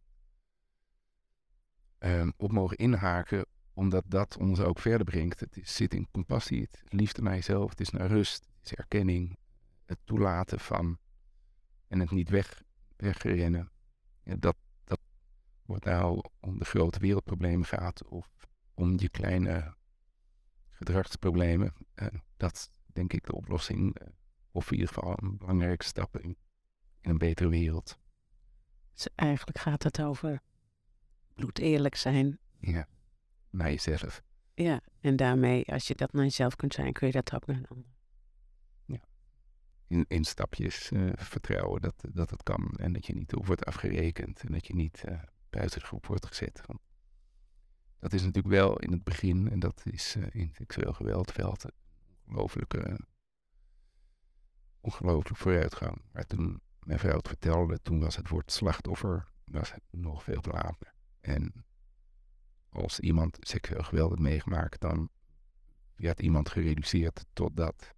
um, 2.00 2.34
op 2.38 2.52
mogen 2.52 2.78
inhaken, 2.78 3.46
omdat 3.74 4.04
dat 4.08 4.38
ons 4.38 4.60
ook 4.60 4.80
verder 4.80 5.06
brengt. 5.06 5.40
Het 5.40 5.60
zit 5.64 5.94
in 5.94 6.08
compassie, 6.12 6.62
het 6.62 6.84
liefde 6.94 7.22
naar 7.22 7.34
jezelf, 7.34 7.70
het 7.70 7.80
is 7.80 7.90
naar 7.90 8.08
rust, 8.08 8.46
het 8.60 8.66
is 8.72 8.74
erkenning, 8.74 9.38
het 9.86 9.98
toelaten 10.04 10.60
van 10.60 10.98
en 11.88 12.00
het 12.00 12.12
niet 12.12 12.30
weg, 12.30 12.62
wegrennen. 12.96 13.72
Ja, 14.24 14.36
dat, 14.36 14.56
dat 14.84 15.00
wordt 15.66 15.86
nou 15.86 16.22
om 16.40 16.60
de 16.60 16.66
grote 16.66 17.00
wereldproblemen 17.00 17.66
gaat 17.66 18.06
of 18.06 18.48
om 18.74 19.00
je 19.00 19.10
kleine 19.10 19.76
gedragsproblemen. 20.70 21.74
Uh, 21.96 22.08
dat 22.38 22.70
denk 22.86 23.14
ik 23.14 23.26
de 23.26 23.36
oplossing, 23.36 24.02
uh, 24.02 24.08
of 24.52 24.66
in 24.72 24.78
ieder 24.78 24.94
geval 24.94 25.18
een 25.22 25.38
belangrijke 25.38 25.86
stap 25.86 26.18
in, 26.18 26.38
in 27.06 27.12
een 27.12 27.18
betere 27.18 27.50
wereld. 27.50 28.00
Dus 28.94 29.08
eigenlijk 29.16 29.58
gaat 29.58 29.84
het 29.84 30.02
over 30.02 30.42
bloed 31.34 31.60
eerlijk 31.60 31.96
zijn. 31.96 32.40
Ja, 32.60 32.88
naar 33.50 33.70
jezelf. 33.70 34.24
Ja, 34.54 34.82
en 35.00 35.16
daarmee, 35.16 35.66
als 35.66 35.88
je 35.88 35.96
dat 35.96 36.14
naar 36.14 36.24
jezelf 36.24 36.56
kunt 36.56 36.74
zijn, 36.74 36.94
kun 36.94 37.08
je 37.08 37.14
dat 37.14 37.34
ook 37.34 37.46
naar 37.46 37.58
een 37.58 37.68
ander. 37.68 37.92
Ja. 38.86 39.00
In, 39.88 40.06
in 40.08 40.24
stapjes 40.24 40.92
uh, 40.92 41.12
vertrouwen 41.16 41.82
dat, 41.82 42.04
dat 42.14 42.30
het 42.30 42.44
kan 42.44 42.72
en 42.76 42.94
dat 42.94 43.06
je 43.06 43.14
niet 43.14 43.32
wordt 43.32 43.66
afgerekend 43.66 44.44
en 44.44 44.52
dat 44.52 44.68
je 44.68 44.76
niet 44.76 45.04
uh, 45.10 45.20
buiten 45.50 45.80
de 45.80 45.86
groep 45.86 46.06
wordt 46.06 46.26
gezet. 46.26 46.62
Want 46.66 46.80
dat 48.00 48.14
is 48.14 48.22
natuurlijk 48.22 48.54
wel 48.54 48.80
in 48.80 48.92
het 48.92 49.04
begin, 49.04 49.52
en 49.52 49.60
dat 49.60 49.82
is 49.86 50.16
uh, 50.16 50.26
in 50.32 50.54
seksueel 50.54 50.94
geweldveld, 50.94 51.64
een 51.64 51.72
ongelooflijke, 52.26 53.00
ongelooflijke 54.80 55.36
vooruitgang. 55.36 56.02
Maar 56.12 56.26
toen 56.26 56.62
mijn 56.86 57.00
vrouw 57.00 57.18
het 57.18 57.28
vertelde, 57.28 57.82
toen 57.82 58.00
was 58.00 58.16
het 58.16 58.30
woord 58.30 58.52
slachtoffer 58.52 59.28
was 59.44 59.74
nog 59.90 60.24
veel 60.24 60.42
te 60.42 60.50
laat. 60.50 60.78
En 61.20 61.66
als 62.70 63.00
iemand 63.00 63.38
seksueel 63.40 63.84
geweld 63.84 64.10
heeft 64.10 64.22
meegemaakt, 64.22 64.82
dan 64.82 65.10
werd 65.96 66.20
iemand 66.20 66.50
gereduceerd 66.50 67.26
tot 67.34 67.58
dat. 67.58 67.94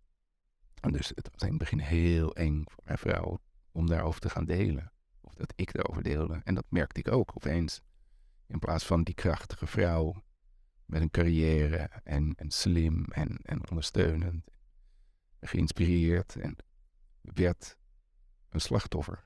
En 0.79 0.91
dus 0.91 1.11
het 1.15 1.29
was 1.31 1.41
in 1.41 1.49
het 1.49 1.57
begin 1.57 1.79
heel 1.79 2.35
eng 2.35 2.63
voor 2.65 2.83
mijn 2.83 2.97
vrouw 2.97 3.39
om 3.71 3.87
daarover 3.87 4.19
te 4.19 4.29
gaan 4.29 4.45
delen. 4.45 4.91
Of 5.21 5.33
dat 5.33 5.53
ik 5.55 5.73
daarover 5.73 6.03
deelde. 6.03 6.41
En 6.43 6.55
dat 6.55 6.65
merkte 6.69 6.99
ik 6.99 7.11
ook 7.11 7.31
opeens. 7.35 7.81
In 8.45 8.59
plaats 8.59 8.85
van 8.85 9.03
die 9.03 9.15
krachtige 9.15 9.67
vrouw 9.67 10.23
met 10.85 11.01
een 11.01 11.11
carrière 11.11 11.89
en, 12.03 12.33
en 12.35 12.51
slim 12.51 13.05
en, 13.05 13.37
en 13.41 13.69
ondersteunend, 13.69 14.51
geïnspireerd 15.39 16.35
en 16.35 16.55
werd 17.21 17.77
een 18.49 18.61
slachtoffer. 18.61 19.25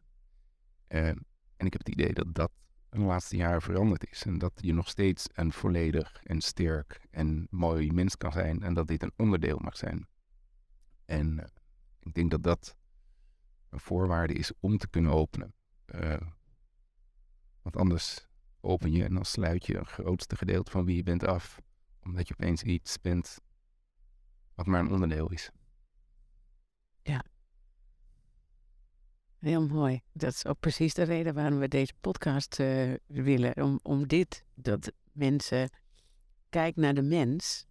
En, 0.88 1.26
en 1.57 1.65
ik 1.65 1.74
heb 1.74 1.86
het 1.86 1.89
idee 1.89 2.13
dat 2.13 2.36
dat 2.36 2.51
de 2.89 2.99
laatste 2.99 3.36
jaren 3.36 3.61
veranderd 3.61 4.11
is. 4.11 4.26
En 4.26 4.38
dat 4.38 4.51
je 4.55 4.74
nog 4.74 4.89
steeds 4.89 5.28
een 5.34 5.51
volledig 5.51 6.24
en 6.24 6.41
sterk 6.41 7.07
en 7.09 7.47
mooi 7.49 7.91
mens 7.91 8.17
kan 8.17 8.32
zijn. 8.32 8.63
En 8.63 8.74
dat 8.74 8.88
dit 8.88 9.03
een 9.03 9.13
onderdeel 9.15 9.57
mag 9.57 9.78
zijn. 9.78 10.07
En 11.05 11.38
uh, 11.38 11.45
ik 11.99 12.13
denk 12.13 12.32
dat 12.32 12.43
dat 12.43 12.76
een 13.69 13.80
voorwaarde 13.80 14.34
is 14.34 14.51
om 14.59 14.78
te 14.78 14.89
kunnen 14.89 15.11
openen. 15.11 15.53
Uh, 15.86 16.17
want 17.61 17.78
anders 17.78 18.28
open 18.59 18.91
je 18.91 19.03
en 19.03 19.13
dan 19.13 19.26
sluit 19.26 19.65
je 19.65 19.78
een 19.78 19.86
grootste 19.86 20.36
gedeelte 20.36 20.72
van 20.72 20.86
wie 20.86 20.95
je 20.95 21.03
bent 21.03 21.24
af. 21.24 21.61
Omdat 21.99 22.28
je 22.28 22.34
opeens 22.34 22.63
iets 22.63 23.01
bent 23.01 23.39
wat 24.55 24.65
maar 24.65 24.80
een 24.80 24.91
onderdeel 24.91 25.32
is. 25.32 25.51
Ja, 27.01 27.24
Heel 29.41 29.67
mooi. 29.67 30.01
Dat 30.13 30.33
is 30.33 30.45
ook 30.45 30.59
precies 30.59 30.93
de 30.93 31.03
reden 31.03 31.33
waarom 31.33 31.59
we 31.59 31.67
deze 31.67 31.93
podcast 32.01 32.59
uh, 32.59 32.93
willen. 33.07 33.63
Om, 33.63 33.79
om 33.83 34.07
dit, 34.07 34.45
dat 34.53 34.91
mensen 35.11 35.69
kijken 36.49 36.81
naar 36.81 36.93
de 36.93 37.01
mens. 37.01 37.65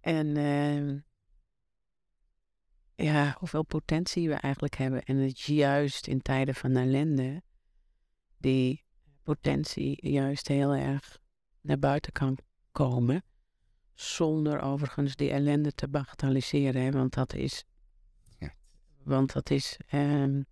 En 0.00 0.36
uh, 0.36 1.00
ja, 2.94 3.36
hoeveel 3.38 3.62
potentie 3.62 4.28
we 4.28 4.34
eigenlijk 4.34 4.76
hebben. 4.76 5.02
En 5.02 5.16
het 5.16 5.40
juist 5.40 6.06
in 6.06 6.22
tijden 6.22 6.54
van 6.54 6.76
ellende, 6.76 7.42
die 8.38 8.84
potentie 9.22 10.08
juist 10.10 10.48
heel 10.48 10.74
erg 10.74 11.18
naar 11.60 11.78
buiten 11.78 12.12
kan 12.12 12.38
komen. 12.72 13.24
Zonder 13.94 14.60
overigens 14.60 15.16
die 15.16 15.30
ellende 15.30 15.72
te 15.72 15.88
bagatelliseren. 15.88 16.92
Want 16.92 17.14
dat 17.14 17.34
is 17.34 17.64
want 19.04 19.32
dat 19.32 19.50
is. 19.50 19.78
Het 19.86 20.46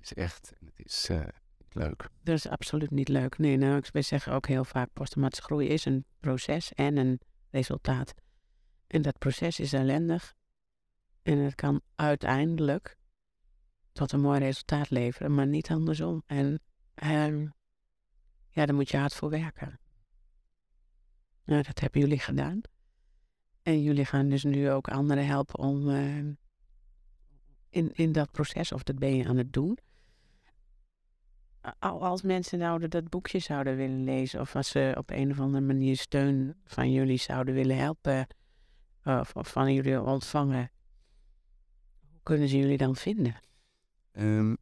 is 0.00 0.14
echt 0.14 0.52
en 0.60 0.66
het 0.66 0.86
is 0.86 1.08
uh, 1.10 1.26
leuk. 1.70 2.08
Dat 2.22 2.34
is 2.36 2.48
absoluut 2.48 2.90
niet 2.90 3.08
leuk. 3.08 3.38
Nee, 3.38 3.56
nou, 3.56 3.82
ik 3.92 4.02
zeg 4.02 4.28
ook 4.28 4.46
heel 4.46 4.64
vaak: 4.64 4.92
posttraumatische 4.92 5.44
groei 5.44 5.68
is 5.68 5.84
een 5.84 6.04
proces 6.20 6.72
en 6.72 6.96
een 6.96 7.20
resultaat. 7.50 8.14
En 8.86 9.02
dat 9.02 9.18
proces 9.18 9.60
is 9.60 9.72
ellendig. 9.72 10.34
En 11.22 11.38
het 11.38 11.54
kan 11.54 11.80
uiteindelijk 11.94 12.96
tot 13.92 14.12
een 14.12 14.20
mooi 14.20 14.38
resultaat 14.38 14.90
leveren, 14.90 15.34
maar 15.34 15.46
niet 15.46 15.70
andersom. 15.70 16.22
En 16.26 16.60
um, 17.04 17.52
ja, 18.48 18.66
daar 18.66 18.74
moet 18.74 18.90
je 18.90 18.96
hard 18.96 19.14
voor 19.14 19.30
werken. 19.30 19.80
Nou, 21.44 21.62
dat 21.62 21.80
hebben 21.80 22.00
jullie 22.00 22.18
gedaan. 22.18 22.60
En 23.62 23.82
jullie 23.82 24.04
gaan 24.04 24.28
dus 24.28 24.44
nu 24.44 24.70
ook 24.70 24.88
anderen 24.88 25.26
helpen 25.26 25.58
om. 25.58 25.88
Uh, 25.88 26.32
in, 27.74 27.90
in 27.94 28.12
dat 28.12 28.30
proces, 28.30 28.72
of 28.72 28.82
dat 28.82 28.98
ben 28.98 29.16
je 29.16 29.26
aan 29.26 29.36
het 29.36 29.52
doen. 29.52 29.78
Als 31.78 32.22
mensen 32.22 32.58
nou 32.58 32.88
dat 32.88 33.08
boekje 33.08 33.38
zouden 33.38 33.76
willen 33.76 34.04
lezen, 34.04 34.40
of 34.40 34.56
als 34.56 34.68
ze 34.68 34.94
op 34.98 35.10
een 35.10 35.30
of 35.30 35.40
andere 35.40 35.64
manier 35.64 35.96
steun 35.96 36.54
van 36.64 36.92
jullie 36.92 37.18
zouden 37.18 37.54
willen 37.54 37.76
helpen, 37.76 38.26
of, 39.04 39.32
van 39.34 39.74
jullie 39.74 40.02
ontvangen, 40.02 40.70
hoe 42.10 42.20
kunnen 42.22 42.48
ze 42.48 42.58
jullie 42.58 42.76
dan 42.76 42.96
vinden? 42.96 43.40
Um, 44.12 44.56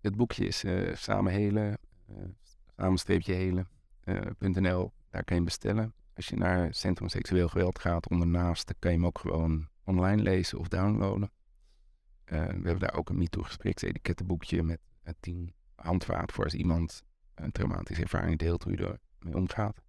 het 0.00 0.16
boekje 0.16 0.46
is 0.46 0.64
uh, 0.64 0.94
Samen 0.94 1.32
Helen, 1.32 1.78
uh, 2.10 2.16
samenstreepje 2.76 3.32
helen.nl, 3.34 4.82
uh, 4.82 4.90
daar 5.10 5.24
kan 5.24 5.36
je 5.36 5.42
bestellen. 5.42 5.94
Als 6.14 6.28
je 6.28 6.36
naar 6.36 6.74
Centrum 6.74 7.08
Seksueel 7.08 7.48
Geweld 7.48 7.78
gaat, 7.78 8.10
ondernaast, 8.10 8.66
dan 8.66 8.76
kan 8.78 8.90
je 8.90 8.96
hem 8.96 9.06
ook 9.06 9.18
gewoon 9.18 9.68
online 9.84 10.22
lezen 10.22 10.58
of 10.58 10.68
downloaden. 10.68 11.30
Uh, 12.32 12.46
we 12.46 12.52
hebben 12.52 12.78
daar 12.78 12.94
ook 12.94 13.08
een 13.08 13.18
MeToo-gespreksetikettenboekje 13.18 14.62
met 14.62 14.80
tien 15.20 15.54
handvaten 15.74 16.34
voor 16.34 16.44
als 16.44 16.54
iemand 16.54 17.02
een 17.34 17.52
traumatische 17.52 18.02
ervaring 18.02 18.38
deelt, 18.38 18.62
hoe 18.62 18.72
je 18.72 19.00
ermee 19.18 19.36
omgaat. 19.36 19.82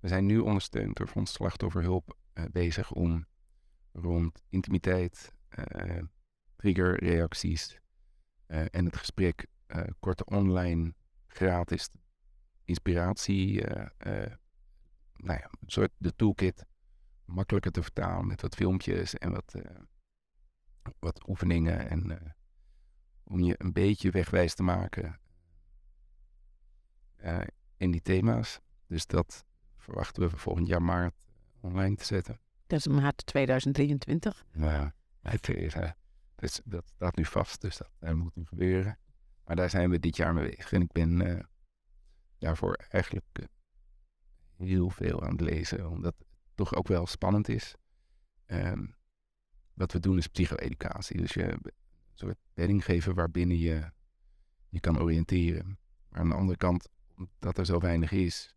We 0.00 0.08
zijn 0.08 0.26
nu 0.26 0.38
ondersteund 0.38 0.96
door 0.96 1.06
Fonds 1.06 1.32
Slachtofferhulp 1.32 2.16
uh, 2.34 2.44
bezig 2.52 2.92
om 2.92 3.26
rond 3.92 4.42
intimiteit, 4.48 5.32
triggerreacties 6.56 7.80
en 8.46 8.84
het 8.84 8.96
gesprek 8.96 9.46
korte 10.00 10.24
online 10.24 10.94
gratis 11.26 11.88
inspiratie, 12.64 13.66
nou 15.16 15.38
ja, 15.38 15.50
een 15.60 15.70
soort 15.70 15.90
de 15.96 16.16
toolkit 16.16 16.66
makkelijker 17.24 17.72
te 17.72 17.82
vertalen 17.82 18.26
met 18.26 18.42
wat 18.42 18.54
filmpjes 18.54 19.14
en 19.14 19.32
wat 19.32 19.54
wat 20.98 21.28
oefeningen 21.28 21.90
en 21.90 22.10
uh, 22.10 22.16
om 23.24 23.40
je 23.40 23.54
een 23.58 23.72
beetje 23.72 24.10
wegwijs 24.10 24.54
te 24.54 24.62
maken 24.62 25.20
uh, 27.24 27.40
in 27.76 27.90
die 27.90 28.02
thema's. 28.02 28.60
Dus 28.86 29.06
dat 29.06 29.44
verwachten 29.76 30.22
we 30.22 30.36
volgend 30.36 30.66
jaar 30.66 30.82
maart 30.82 31.14
online 31.60 31.96
te 31.96 32.04
zetten. 32.04 32.40
Dat 32.66 32.78
is 32.78 32.86
maart 32.86 33.26
2023. 33.26 34.44
Nou 34.52 34.72
ja, 34.72 34.94
het 35.20 35.48
is, 35.48 35.74
eh, 35.74 35.90
dus 36.42 36.60
dat 36.64 36.92
staat 36.94 37.16
nu 37.16 37.24
vast, 37.24 37.60
dus 37.60 37.76
dat 37.76 37.90
eh, 37.98 38.12
moet 38.12 38.34
nu 38.34 38.44
gebeuren. 38.46 38.98
Maar 39.44 39.56
daar 39.56 39.70
zijn 39.70 39.90
we 39.90 39.98
dit 39.98 40.16
jaar 40.16 40.34
mee 40.34 40.48
bezig. 40.48 40.72
En 40.72 40.80
ik 40.80 40.92
ben 40.92 41.20
eh, 41.20 41.44
daarvoor 42.38 42.74
eigenlijk 42.88 43.26
eh, 43.32 43.44
heel 44.56 44.90
veel 44.90 45.22
aan 45.22 45.30
het 45.30 45.40
lezen, 45.40 45.90
omdat 45.90 46.14
het 46.18 46.26
toch 46.54 46.74
ook 46.74 46.88
wel 46.88 47.06
spannend 47.06 47.48
is. 47.48 47.74
Ehm, 48.46 48.86
wat 49.74 49.92
we 49.92 50.00
doen 50.00 50.18
is 50.18 50.26
psycho-educatie. 50.26 51.16
Dus 51.16 51.32
je 51.32 51.52
een 51.52 51.72
soort 52.14 52.38
bedding 52.54 52.84
geven 52.84 53.14
waarbinnen 53.14 53.58
je 53.58 53.90
je 54.68 54.80
kan 54.80 55.00
oriënteren. 55.00 55.78
Maar 56.08 56.20
aan 56.20 56.28
de 56.28 56.34
andere 56.34 56.58
kant, 56.58 56.88
omdat 57.16 57.58
er 57.58 57.66
zo 57.66 57.78
weinig 57.78 58.12
is, 58.12 58.56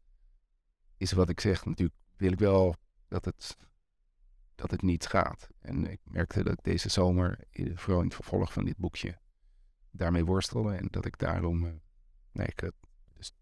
is 0.98 1.12
wat 1.12 1.30
ik 1.30 1.40
zeg 1.40 1.66
natuurlijk, 1.66 1.98
wil 2.16 2.32
ik 2.32 2.40
wel 2.40 2.76
dat 3.08 3.26
het, 3.26 3.58
dat 4.56 4.72
het 4.72 4.82
niet 4.82 5.06
gaat. 5.06 5.50
En 5.60 5.92
ik 5.92 6.00
merkte 6.04 6.44
dat 6.44 6.54
ik 6.54 6.64
deze 6.64 6.90
zomer, 6.90 7.40
eh, 7.52 7.78
vooral 7.78 8.00
in 8.00 8.06
het 8.06 8.16
vervolg 8.16 8.54
van 8.54 8.66
dit 8.66 8.78
boekje, 8.78 9.20
daarmee 9.92 10.26
worstelde. 10.26 10.76
En 10.76 10.88
dat 10.90 11.06
ik 11.06 11.18
daarom, 11.18 11.66
eh, 11.66 11.74
nee, 12.32 12.48
ik 12.48 12.62
eh, 12.62 12.70
dus 13.14 13.34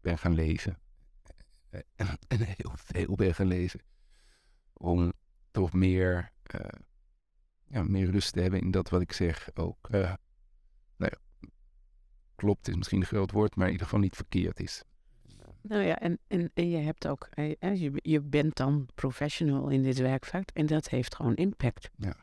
ben 0.00 0.18
gaan 0.18 0.34
lezen. 0.34 0.78
En, 1.96 2.18
heel 2.28 2.72
veel 2.74 3.14
ben 3.14 3.34
gaan 3.34 3.46
lezen. 3.46 3.80
Om 4.72 5.12
toch 5.50 5.72
meer, 5.72 6.32
ja, 7.70 7.82
meer 7.82 8.10
rust 8.10 8.32
te 8.32 8.40
hebben 8.40 8.60
in 8.60 8.70
dat 8.70 8.88
wat 8.88 9.00
ik 9.00 9.12
zeg 9.12 9.50
ook. 9.54 9.88
eh, 9.90 10.00
nou 10.96 11.12
ja, 11.12 11.48
klopt 12.34 12.68
is 12.68 12.74
misschien 12.76 13.00
een 13.00 13.06
groot 13.06 13.30
woord, 13.32 13.56
maar 13.56 13.66
in 13.66 13.72
ieder 13.72 13.86
geval 13.86 14.02
niet 14.02 14.16
verkeerd 14.16 14.60
is. 14.60 14.82
Nou 15.62 15.82
ja, 15.82 15.98
en, 15.98 16.18
en, 16.26 16.50
en 16.54 16.68
je 16.70 16.76
hebt 16.76 17.08
ook, 17.08 17.28
eh, 17.30 17.54
eh, 17.58 17.80
je, 17.80 17.90
je 17.94 18.20
bent 18.20 18.56
dan 18.56 18.88
professional 18.94 19.68
in 19.68 19.82
dit 19.82 19.98
werkvak 19.98 20.48
en 20.50 20.66
dat 20.66 20.88
heeft 20.88 21.14
gewoon 21.14 21.34
impact. 21.34 21.90
Ja. 21.96 22.16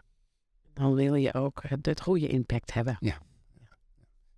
Dan 0.73 0.93
wil 0.93 1.15
je 1.15 1.33
ook 1.33 1.63
het, 1.67 1.85
het 1.85 2.01
goede 2.01 2.27
impact 2.27 2.73
hebben. 2.73 2.97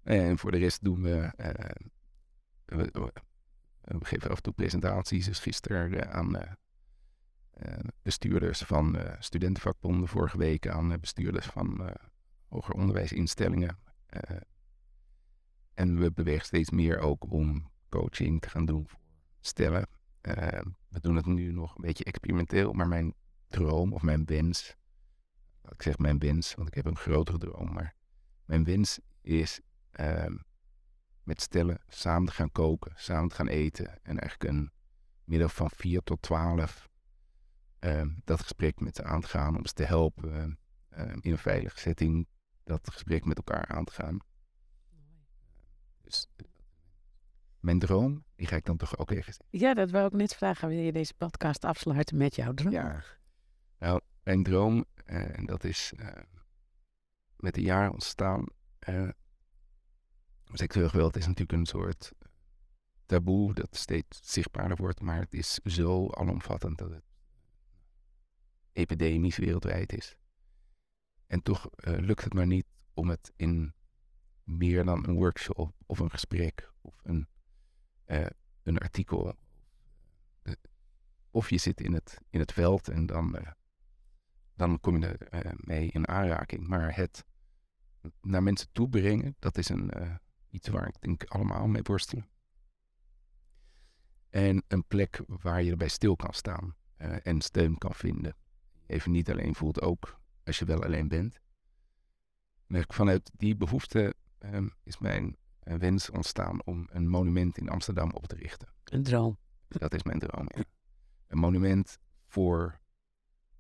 En 0.03 0.37
voor 0.37 0.51
de 0.51 0.57
rest 0.57 0.83
doen 0.83 1.01
we, 1.01 1.31
eh, 1.37 1.75
we, 2.65 2.89
we- 2.91 3.11
we 3.81 4.05
geven 4.05 4.29
af 4.29 4.35
en 4.37 4.43
toe 4.43 4.53
presentaties. 4.53 5.25
Dus 5.25 5.39
gisteren 5.39 5.93
eh, 6.01 6.09
aan 6.15 6.35
eh, 6.35 6.41
eh, 6.47 6.53
bestuurders 8.01 8.61
van 8.61 8.97
eh, 8.97 9.15
studentenvakbonden, 9.19 10.07
vorige 10.07 10.37
week 10.37 10.67
aan 10.67 10.91
eh, 10.91 10.99
bestuurders 10.99 11.45
van 11.45 11.87
eh, 11.87 11.95
hoger 12.47 12.73
onderwijsinstellingen. 12.73 13.77
Eh, 14.05 14.37
en 15.73 15.99
we 15.99 16.11
bewegen 16.11 16.45
steeds 16.45 16.69
meer 16.69 16.99
ook 16.99 17.31
om 17.31 17.71
coaching 17.89 18.41
te 18.41 18.49
gaan 18.49 18.65
doen 18.65 18.87
voor 18.87 18.99
stellen. 19.39 19.87
Eh, 20.21 20.61
we 20.87 20.99
doen 20.99 21.15
het 21.15 21.25
nu 21.25 21.51
nog 21.51 21.75
een 21.75 21.81
beetje 21.81 22.03
experimenteel, 22.03 22.73
maar 22.73 22.87
mijn 22.87 23.13
droom 23.47 23.93
of 23.93 24.01
mijn 24.01 24.25
wens, 24.25 24.75
ik 25.69 25.81
zeg 25.81 25.97
mijn 25.97 26.19
wens, 26.19 26.53
want 26.55 26.67
ik 26.67 26.73
heb 26.73 26.85
een 26.85 26.97
grotere 26.97 27.37
droom, 27.37 27.73
maar 27.73 27.95
mijn 28.45 28.63
wens 28.63 28.99
is 29.21 29.59
ehm, 29.91 30.35
met 31.23 31.41
stellen 31.41 31.79
samen 31.87 32.27
te 32.27 32.33
gaan 32.33 32.51
koken, 32.51 32.91
samen 32.95 33.29
te 33.29 33.35
gaan 33.35 33.47
eten. 33.47 34.03
En 34.03 34.19
eigenlijk 34.19 34.51
een 34.51 34.71
middag 35.23 35.53
van 35.53 35.69
4 35.69 36.01
tot 36.01 36.21
12 36.21 36.59
ehm, 36.59 36.87
dat 38.23 38.41
gesprek 38.41 38.79
met 38.79 38.95
ze 38.95 39.03
aan 39.03 39.21
te 39.21 39.27
gaan. 39.27 39.57
Om 39.57 39.65
ze 39.65 39.73
te 39.73 39.83
helpen 39.83 40.59
ehm, 40.89 41.17
in 41.21 41.31
een 41.31 41.37
veilige 41.37 41.79
setting 41.79 42.27
dat 42.63 42.89
gesprek 42.91 43.25
met 43.25 43.37
elkaar 43.37 43.65
aan 43.67 43.85
te 43.85 43.93
gaan. 43.93 44.19
Dus 46.01 46.27
mijn 47.59 47.79
droom, 47.79 48.23
die 48.35 48.47
ga 48.47 48.55
ik 48.55 48.65
dan 48.65 48.77
toch 48.77 48.97
ook 48.97 49.11
even 49.11 49.33
Ja, 49.49 49.73
dat 49.73 49.91
wou 49.91 50.05
ik 50.07 50.13
net 50.13 50.35
vragen. 50.35 50.67
Wil 50.67 50.77
je 50.77 50.91
deze 50.91 51.13
podcast 51.13 51.65
afsluiten 51.65 52.17
met 52.17 52.35
jouw 52.35 52.53
droom? 52.53 52.71
Ja. 52.71 53.03
Nou, 53.79 54.01
mijn 54.23 54.43
droom, 54.43 54.85
eh, 55.05 55.37
en 55.37 55.45
dat 55.45 55.63
is 55.63 55.93
eh, 55.97 56.23
met 57.35 57.53
de 57.53 57.61
jaren 57.61 57.91
ontstaan. 57.91 58.45
eh 58.79 59.09
seksueel 60.53 60.89
geweld 60.89 61.15
is 61.15 61.25
natuurlijk 61.27 61.59
een 61.59 61.65
soort 61.65 62.11
taboe 63.05 63.53
dat 63.53 63.75
steeds 63.75 64.19
zichtbaarder 64.21 64.77
wordt, 64.77 65.01
maar 65.01 65.19
het 65.19 65.33
is 65.33 65.53
zo 65.53 66.09
alomvattend 66.09 66.77
dat 66.77 66.89
het 66.89 67.03
epidemisch 68.77 69.37
wereldwijd 69.37 69.93
is. 69.93 70.15
En 71.27 71.41
toch 71.41 71.69
eh, 71.75 71.97
lukt 71.97 72.23
het 72.23 72.33
maar 72.33 72.47
niet 72.47 72.65
om 72.93 73.09
het 73.09 73.33
in 73.35 73.73
meer 74.43 74.85
dan 74.85 75.07
een 75.07 75.15
workshop 75.15 75.75
of 75.85 75.99
een 75.99 76.09
gesprek 76.09 76.71
of 76.81 76.99
een, 77.03 77.27
eh, 78.05 78.25
een 78.63 78.77
artikel 78.77 79.35
eh, 80.41 80.53
of 81.31 81.49
je 81.49 81.57
zit 81.57 81.81
in 81.81 81.93
het, 81.93 82.21
in 82.29 82.39
het 82.39 82.53
veld 82.53 82.87
en 82.87 83.05
dan, 83.05 83.37
dan 84.53 84.79
kom 84.79 84.97
je 84.97 85.07
er 85.07 85.53
mee 85.57 85.89
in 85.89 86.07
aanraking. 86.07 86.67
Maar 86.67 86.95
het 86.95 87.25
naar 88.21 88.43
mensen 88.43 88.69
toe 88.71 88.89
brengen, 88.89 89.35
dat 89.39 89.57
is 89.57 89.69
een, 89.69 89.91
iets 90.49 90.67
waar 90.67 90.87
ik 90.87 91.01
denk 91.01 91.23
allemaal 91.23 91.67
mee 91.67 91.81
worstelen. 91.81 92.29
En 94.29 94.63
een 94.67 94.83
plek 94.83 95.21
waar 95.27 95.63
je 95.63 95.71
erbij 95.71 95.87
stil 95.87 96.15
kan 96.15 96.33
staan 96.33 96.75
en 97.23 97.41
steun 97.41 97.77
kan 97.77 97.93
vinden. 97.93 98.35
Even 98.87 99.11
niet 99.11 99.29
alleen 99.31 99.55
voelt, 99.55 99.81
ook 99.81 100.19
als 100.43 100.59
je 100.59 100.65
wel 100.65 100.83
alleen 100.83 101.07
bent. 101.07 101.39
En 102.67 102.83
vanuit 102.87 103.31
die 103.33 103.55
behoefte 103.55 104.13
ehm, 104.37 104.67
is 104.83 104.97
mijn 104.97 105.35
eh, 105.59 105.75
wens 105.75 106.09
ontstaan 106.09 106.63
om 106.65 106.87
een 106.91 107.07
monument 107.07 107.57
in 107.57 107.69
Amsterdam 107.69 108.11
op 108.11 108.27
te 108.27 108.35
richten. 108.35 108.67
Een 108.83 109.03
droom. 109.03 109.37
Dat 109.67 109.93
is 109.93 110.03
mijn 110.03 110.19
droom. 110.19 110.47
ja. 110.55 110.63
Een 111.27 111.37
monument 111.37 111.97
voor 112.27 112.79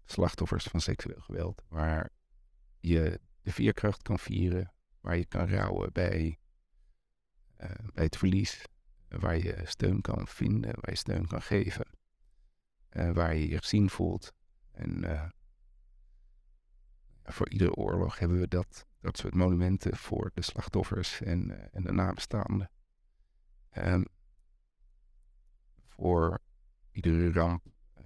slachtoffers 0.05 0.63
van 0.63 0.81
seksueel 0.81 1.21
geweld. 1.21 1.63
Waar 1.67 2.09
je 2.79 3.19
de 3.41 3.51
veerkracht 3.51 4.01
kan 4.01 4.19
vieren. 4.19 4.73
Waar 5.01 5.17
je 5.17 5.25
kan 5.25 5.47
rouwen 5.47 5.93
bij, 5.93 6.39
eh, 7.55 7.69
bij 7.93 8.03
het 8.03 8.17
verlies. 8.17 8.63
Waar 9.07 9.37
je 9.37 9.61
steun 9.63 10.01
kan 10.01 10.27
vinden. 10.27 10.71
Waar 10.75 10.89
je 10.89 10.95
steun 10.95 11.27
kan 11.27 11.41
geven. 11.41 11.85
eh, 12.89 13.11
waar 13.11 13.35
je 13.35 13.49
je 13.49 13.57
gezien 13.57 13.89
voelt. 13.89 14.33
En 14.77 15.03
eh, 15.03 15.29
voor 17.23 17.49
iedere 17.49 17.73
oorlog 17.73 18.19
hebben 18.19 18.39
we 18.39 18.47
dat, 18.47 18.85
dat 18.99 19.17
soort 19.17 19.33
monumenten 19.33 19.97
voor 19.97 20.31
de 20.33 20.41
slachtoffers 20.41 21.21
en, 21.21 21.59
eh, 21.59 21.67
en 21.71 21.83
de 21.83 21.91
nabestaanden. 21.91 22.71
Ehm, 23.69 24.03
voor 25.87 26.39
iedere 26.91 27.31
ramp 27.31 27.65
eh, 27.93 28.03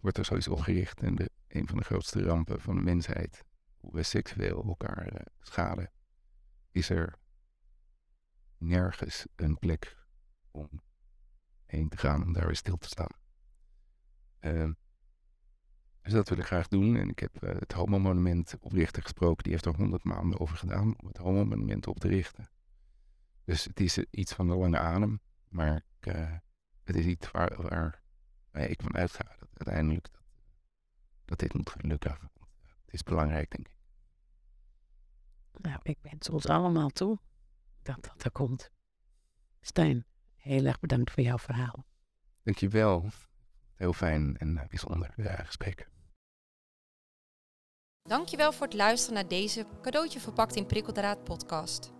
wordt 0.00 0.18
er 0.18 0.24
sowieso 0.24 0.56
gericht. 0.56 1.02
En 1.02 1.14
de, 1.14 1.30
een 1.48 1.66
van 1.66 1.76
de 1.76 1.84
grootste 1.84 2.22
rampen 2.22 2.60
van 2.60 2.76
de 2.76 2.82
mensheid, 2.82 3.44
hoe 3.76 3.94
we 3.94 4.02
seksueel 4.02 4.64
elkaar 4.64 5.26
schaden, 5.40 5.92
is 6.70 6.90
er 6.90 7.18
nergens 8.56 9.26
een 9.36 9.58
plek 9.58 9.96
om 10.50 10.82
heen 11.64 11.88
te 11.88 11.96
gaan, 11.96 12.22
om 12.22 12.32
daar 12.32 12.46
weer 12.46 12.56
stil 12.56 12.76
te 12.76 12.88
staan. 12.88 13.16
Dus 16.08 16.16
dat 16.16 16.28
wil 16.28 16.38
ik 16.38 16.44
graag 16.44 16.68
doen. 16.68 16.96
En 16.96 17.08
ik 17.08 17.18
heb 17.18 17.42
eh, 17.42 17.58
het 17.58 17.72
Homo-monument 17.72 18.56
oprichter 18.60 19.02
gesproken. 19.02 19.42
Die 19.42 19.52
heeft 19.52 19.64
er 19.64 19.74
honderd 19.74 20.04
maanden 20.04 20.40
over 20.40 20.56
gedaan 20.56 20.94
om 21.00 21.06
het 21.06 21.16
Homo-monument 21.16 21.86
op 21.86 21.98
te 21.98 22.08
richten. 22.08 22.48
Dus 23.44 23.64
het 23.64 23.80
is 23.80 23.98
eh, 23.98 24.04
iets 24.10 24.32
van 24.32 24.46
de 24.46 24.54
lange 24.54 24.78
adem. 24.78 25.20
Maar 25.48 25.76
ik, 26.00 26.06
eh, 26.06 26.32
het 26.84 26.96
is 26.96 27.04
iets 27.04 27.30
waar, 27.30 27.62
waar, 27.62 28.02
ik 28.52 28.82
van 28.82 28.94
uitga. 28.94 29.24
Dat 29.38 29.48
uiteindelijk 29.52 30.08
dat, 30.12 30.22
dat 31.24 31.38
dit 31.38 31.54
moet 31.54 31.70
gaan 31.70 31.86
lukken. 31.86 32.10
Het 32.84 32.94
is 32.94 33.02
belangrijk, 33.02 33.50
denk 33.50 33.68
ik. 33.68 33.76
Nou, 35.60 35.78
ik 35.82 35.98
wens 36.02 36.28
ons 36.28 36.46
allemaal 36.46 36.88
toe 36.88 37.18
dat 37.82 38.02
dat 38.02 38.24
er 38.24 38.30
komt. 38.30 38.70
Stijn, 39.60 40.06
heel 40.36 40.64
erg 40.64 40.80
bedankt 40.80 41.10
voor 41.10 41.22
jouw 41.22 41.38
verhaal. 41.38 41.86
Dankjewel. 42.42 43.10
Heel 43.74 43.92
fijn 43.92 44.36
en 44.36 44.66
bijzonder 44.68 45.12
eh, 45.16 45.46
gesprek. 45.46 45.88
Dankjewel 48.08 48.52
voor 48.52 48.66
het 48.66 48.74
luisteren 48.74 49.14
naar 49.14 49.28
deze 49.28 49.66
cadeautje 49.82 50.20
verpakt 50.20 50.56
in 50.56 50.66
prikkeldraad 50.66 51.24
podcast. 51.24 51.92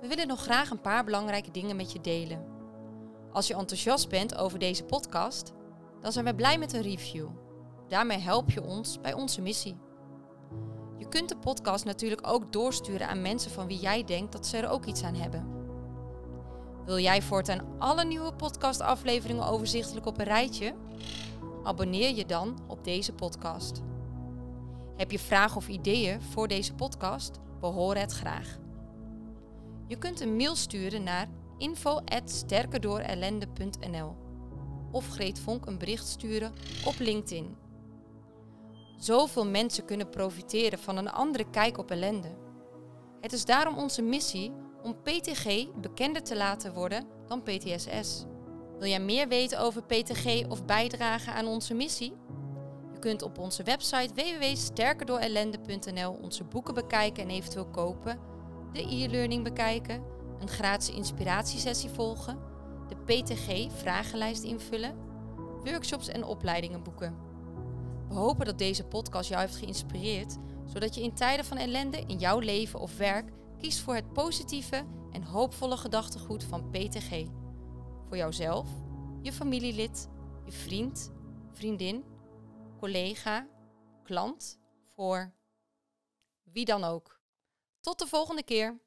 We 0.00 0.08
willen 0.08 0.26
nog 0.26 0.40
graag 0.40 0.70
een 0.70 0.80
paar 0.80 1.04
belangrijke 1.04 1.50
dingen 1.50 1.76
met 1.76 1.92
je 1.92 2.00
delen. 2.00 2.44
Als 3.32 3.46
je 3.46 3.54
enthousiast 3.54 4.08
bent 4.08 4.36
over 4.36 4.58
deze 4.58 4.84
podcast, 4.84 5.52
dan 6.00 6.12
zijn 6.12 6.24
we 6.24 6.34
blij 6.34 6.58
met 6.58 6.72
een 6.72 6.82
review. 6.82 7.28
Daarmee 7.88 8.18
help 8.18 8.50
je 8.50 8.62
ons 8.62 9.00
bij 9.00 9.12
onze 9.12 9.40
missie. 9.40 9.76
Je 10.98 11.08
kunt 11.08 11.28
de 11.28 11.36
podcast 11.36 11.84
natuurlijk 11.84 12.26
ook 12.26 12.52
doorsturen 12.52 13.08
aan 13.08 13.22
mensen 13.22 13.50
van 13.50 13.66
wie 13.66 13.78
jij 13.78 14.04
denkt 14.04 14.32
dat 14.32 14.46
ze 14.46 14.56
er 14.56 14.68
ook 14.68 14.84
iets 14.84 15.02
aan 15.02 15.14
hebben. 15.14 15.46
Wil 16.84 16.98
jij 16.98 17.22
voortaan 17.22 17.66
alle 17.78 18.04
nieuwe 18.04 18.32
podcastafleveringen 18.32 19.46
overzichtelijk 19.46 20.06
op 20.06 20.18
een 20.18 20.24
rijtje? 20.24 20.74
Abonneer 21.64 22.14
je 22.14 22.26
dan 22.26 22.58
op 22.66 22.84
deze 22.84 23.12
podcast. 23.12 23.82
Heb 24.96 25.10
je 25.10 25.18
vragen 25.18 25.56
of 25.56 25.68
ideeën 25.68 26.22
voor 26.22 26.48
deze 26.48 26.74
podcast? 26.74 27.38
We 27.60 27.66
horen 27.66 28.00
het 28.00 28.12
graag. 28.12 28.58
Je 29.86 29.98
kunt 29.98 30.20
een 30.20 30.36
mail 30.36 30.56
sturen 30.56 31.02
naar 31.02 31.28
info.sterkerdoorellende.nl 31.58 34.16
of 34.90 35.08
Greet 35.08 35.38
Vonk 35.38 35.66
een 35.66 35.78
bericht 35.78 36.06
sturen 36.06 36.52
op 36.84 36.94
LinkedIn. 36.98 37.56
Zoveel 38.96 39.46
mensen 39.46 39.84
kunnen 39.84 40.10
profiteren 40.10 40.78
van 40.78 40.96
een 40.96 41.10
andere 41.10 41.50
kijk 41.50 41.78
op 41.78 41.90
ellende. 41.90 42.36
Het 43.20 43.32
is 43.32 43.44
daarom 43.44 43.78
onze 43.78 44.02
missie 44.02 44.52
om 44.82 44.96
PTG 45.02 45.66
bekender 45.80 46.22
te 46.22 46.36
laten 46.36 46.74
worden 46.74 47.06
dan 47.26 47.42
PTSS. 47.42 48.24
Wil 48.78 48.88
jij 48.88 49.00
meer 49.00 49.28
weten 49.28 49.60
over 49.60 49.82
PTG 49.82 50.46
of 50.48 50.64
bijdragen 50.64 51.32
aan 51.32 51.46
onze 51.46 51.74
missie? 51.74 52.12
Je 52.96 53.02
kunt 53.02 53.22
op 53.22 53.38
onze 53.38 53.62
website 53.62 54.14
www.sterkerdoorellende.nl 54.14 56.18
onze 56.22 56.44
boeken 56.44 56.74
bekijken 56.74 57.22
en 57.22 57.30
eventueel 57.30 57.66
kopen, 57.66 58.18
de 58.72 58.80
e-learning 58.80 59.44
bekijken, 59.44 60.02
een 60.38 60.48
gratis 60.48 60.94
inspiratiesessie 60.94 61.90
volgen, 61.90 62.38
de 62.88 62.96
PTG 62.96 63.72
vragenlijst 63.72 64.42
invullen, 64.42 64.96
workshops 65.64 66.08
en 66.08 66.24
opleidingen 66.24 66.82
boeken. 66.82 67.16
We 68.08 68.14
hopen 68.14 68.46
dat 68.46 68.58
deze 68.58 68.84
podcast 68.84 69.28
jou 69.28 69.40
heeft 69.40 69.56
geïnspireerd, 69.56 70.36
zodat 70.66 70.94
je 70.94 71.02
in 71.02 71.14
tijden 71.14 71.44
van 71.44 71.56
ellende 71.56 72.04
in 72.06 72.18
jouw 72.18 72.38
leven 72.38 72.80
of 72.80 72.96
werk 72.96 73.32
kiest 73.58 73.80
voor 73.80 73.94
het 73.94 74.12
positieve 74.12 74.84
en 75.12 75.22
hoopvolle 75.22 75.76
gedachtegoed 75.76 76.44
van 76.44 76.70
PTG. 76.70 77.24
Voor 78.08 78.16
jouzelf, 78.16 78.68
je 79.22 79.32
familielid, 79.32 80.08
je 80.44 80.52
vriend, 80.52 81.12
vriendin, 81.52 82.04
collega, 82.76 83.46
klant, 84.02 84.58
voor 84.94 85.34
wie 86.42 86.64
dan 86.64 86.84
ook. 86.84 87.20
Tot 87.80 87.98
de 87.98 88.06
volgende 88.06 88.42
keer. 88.42 88.80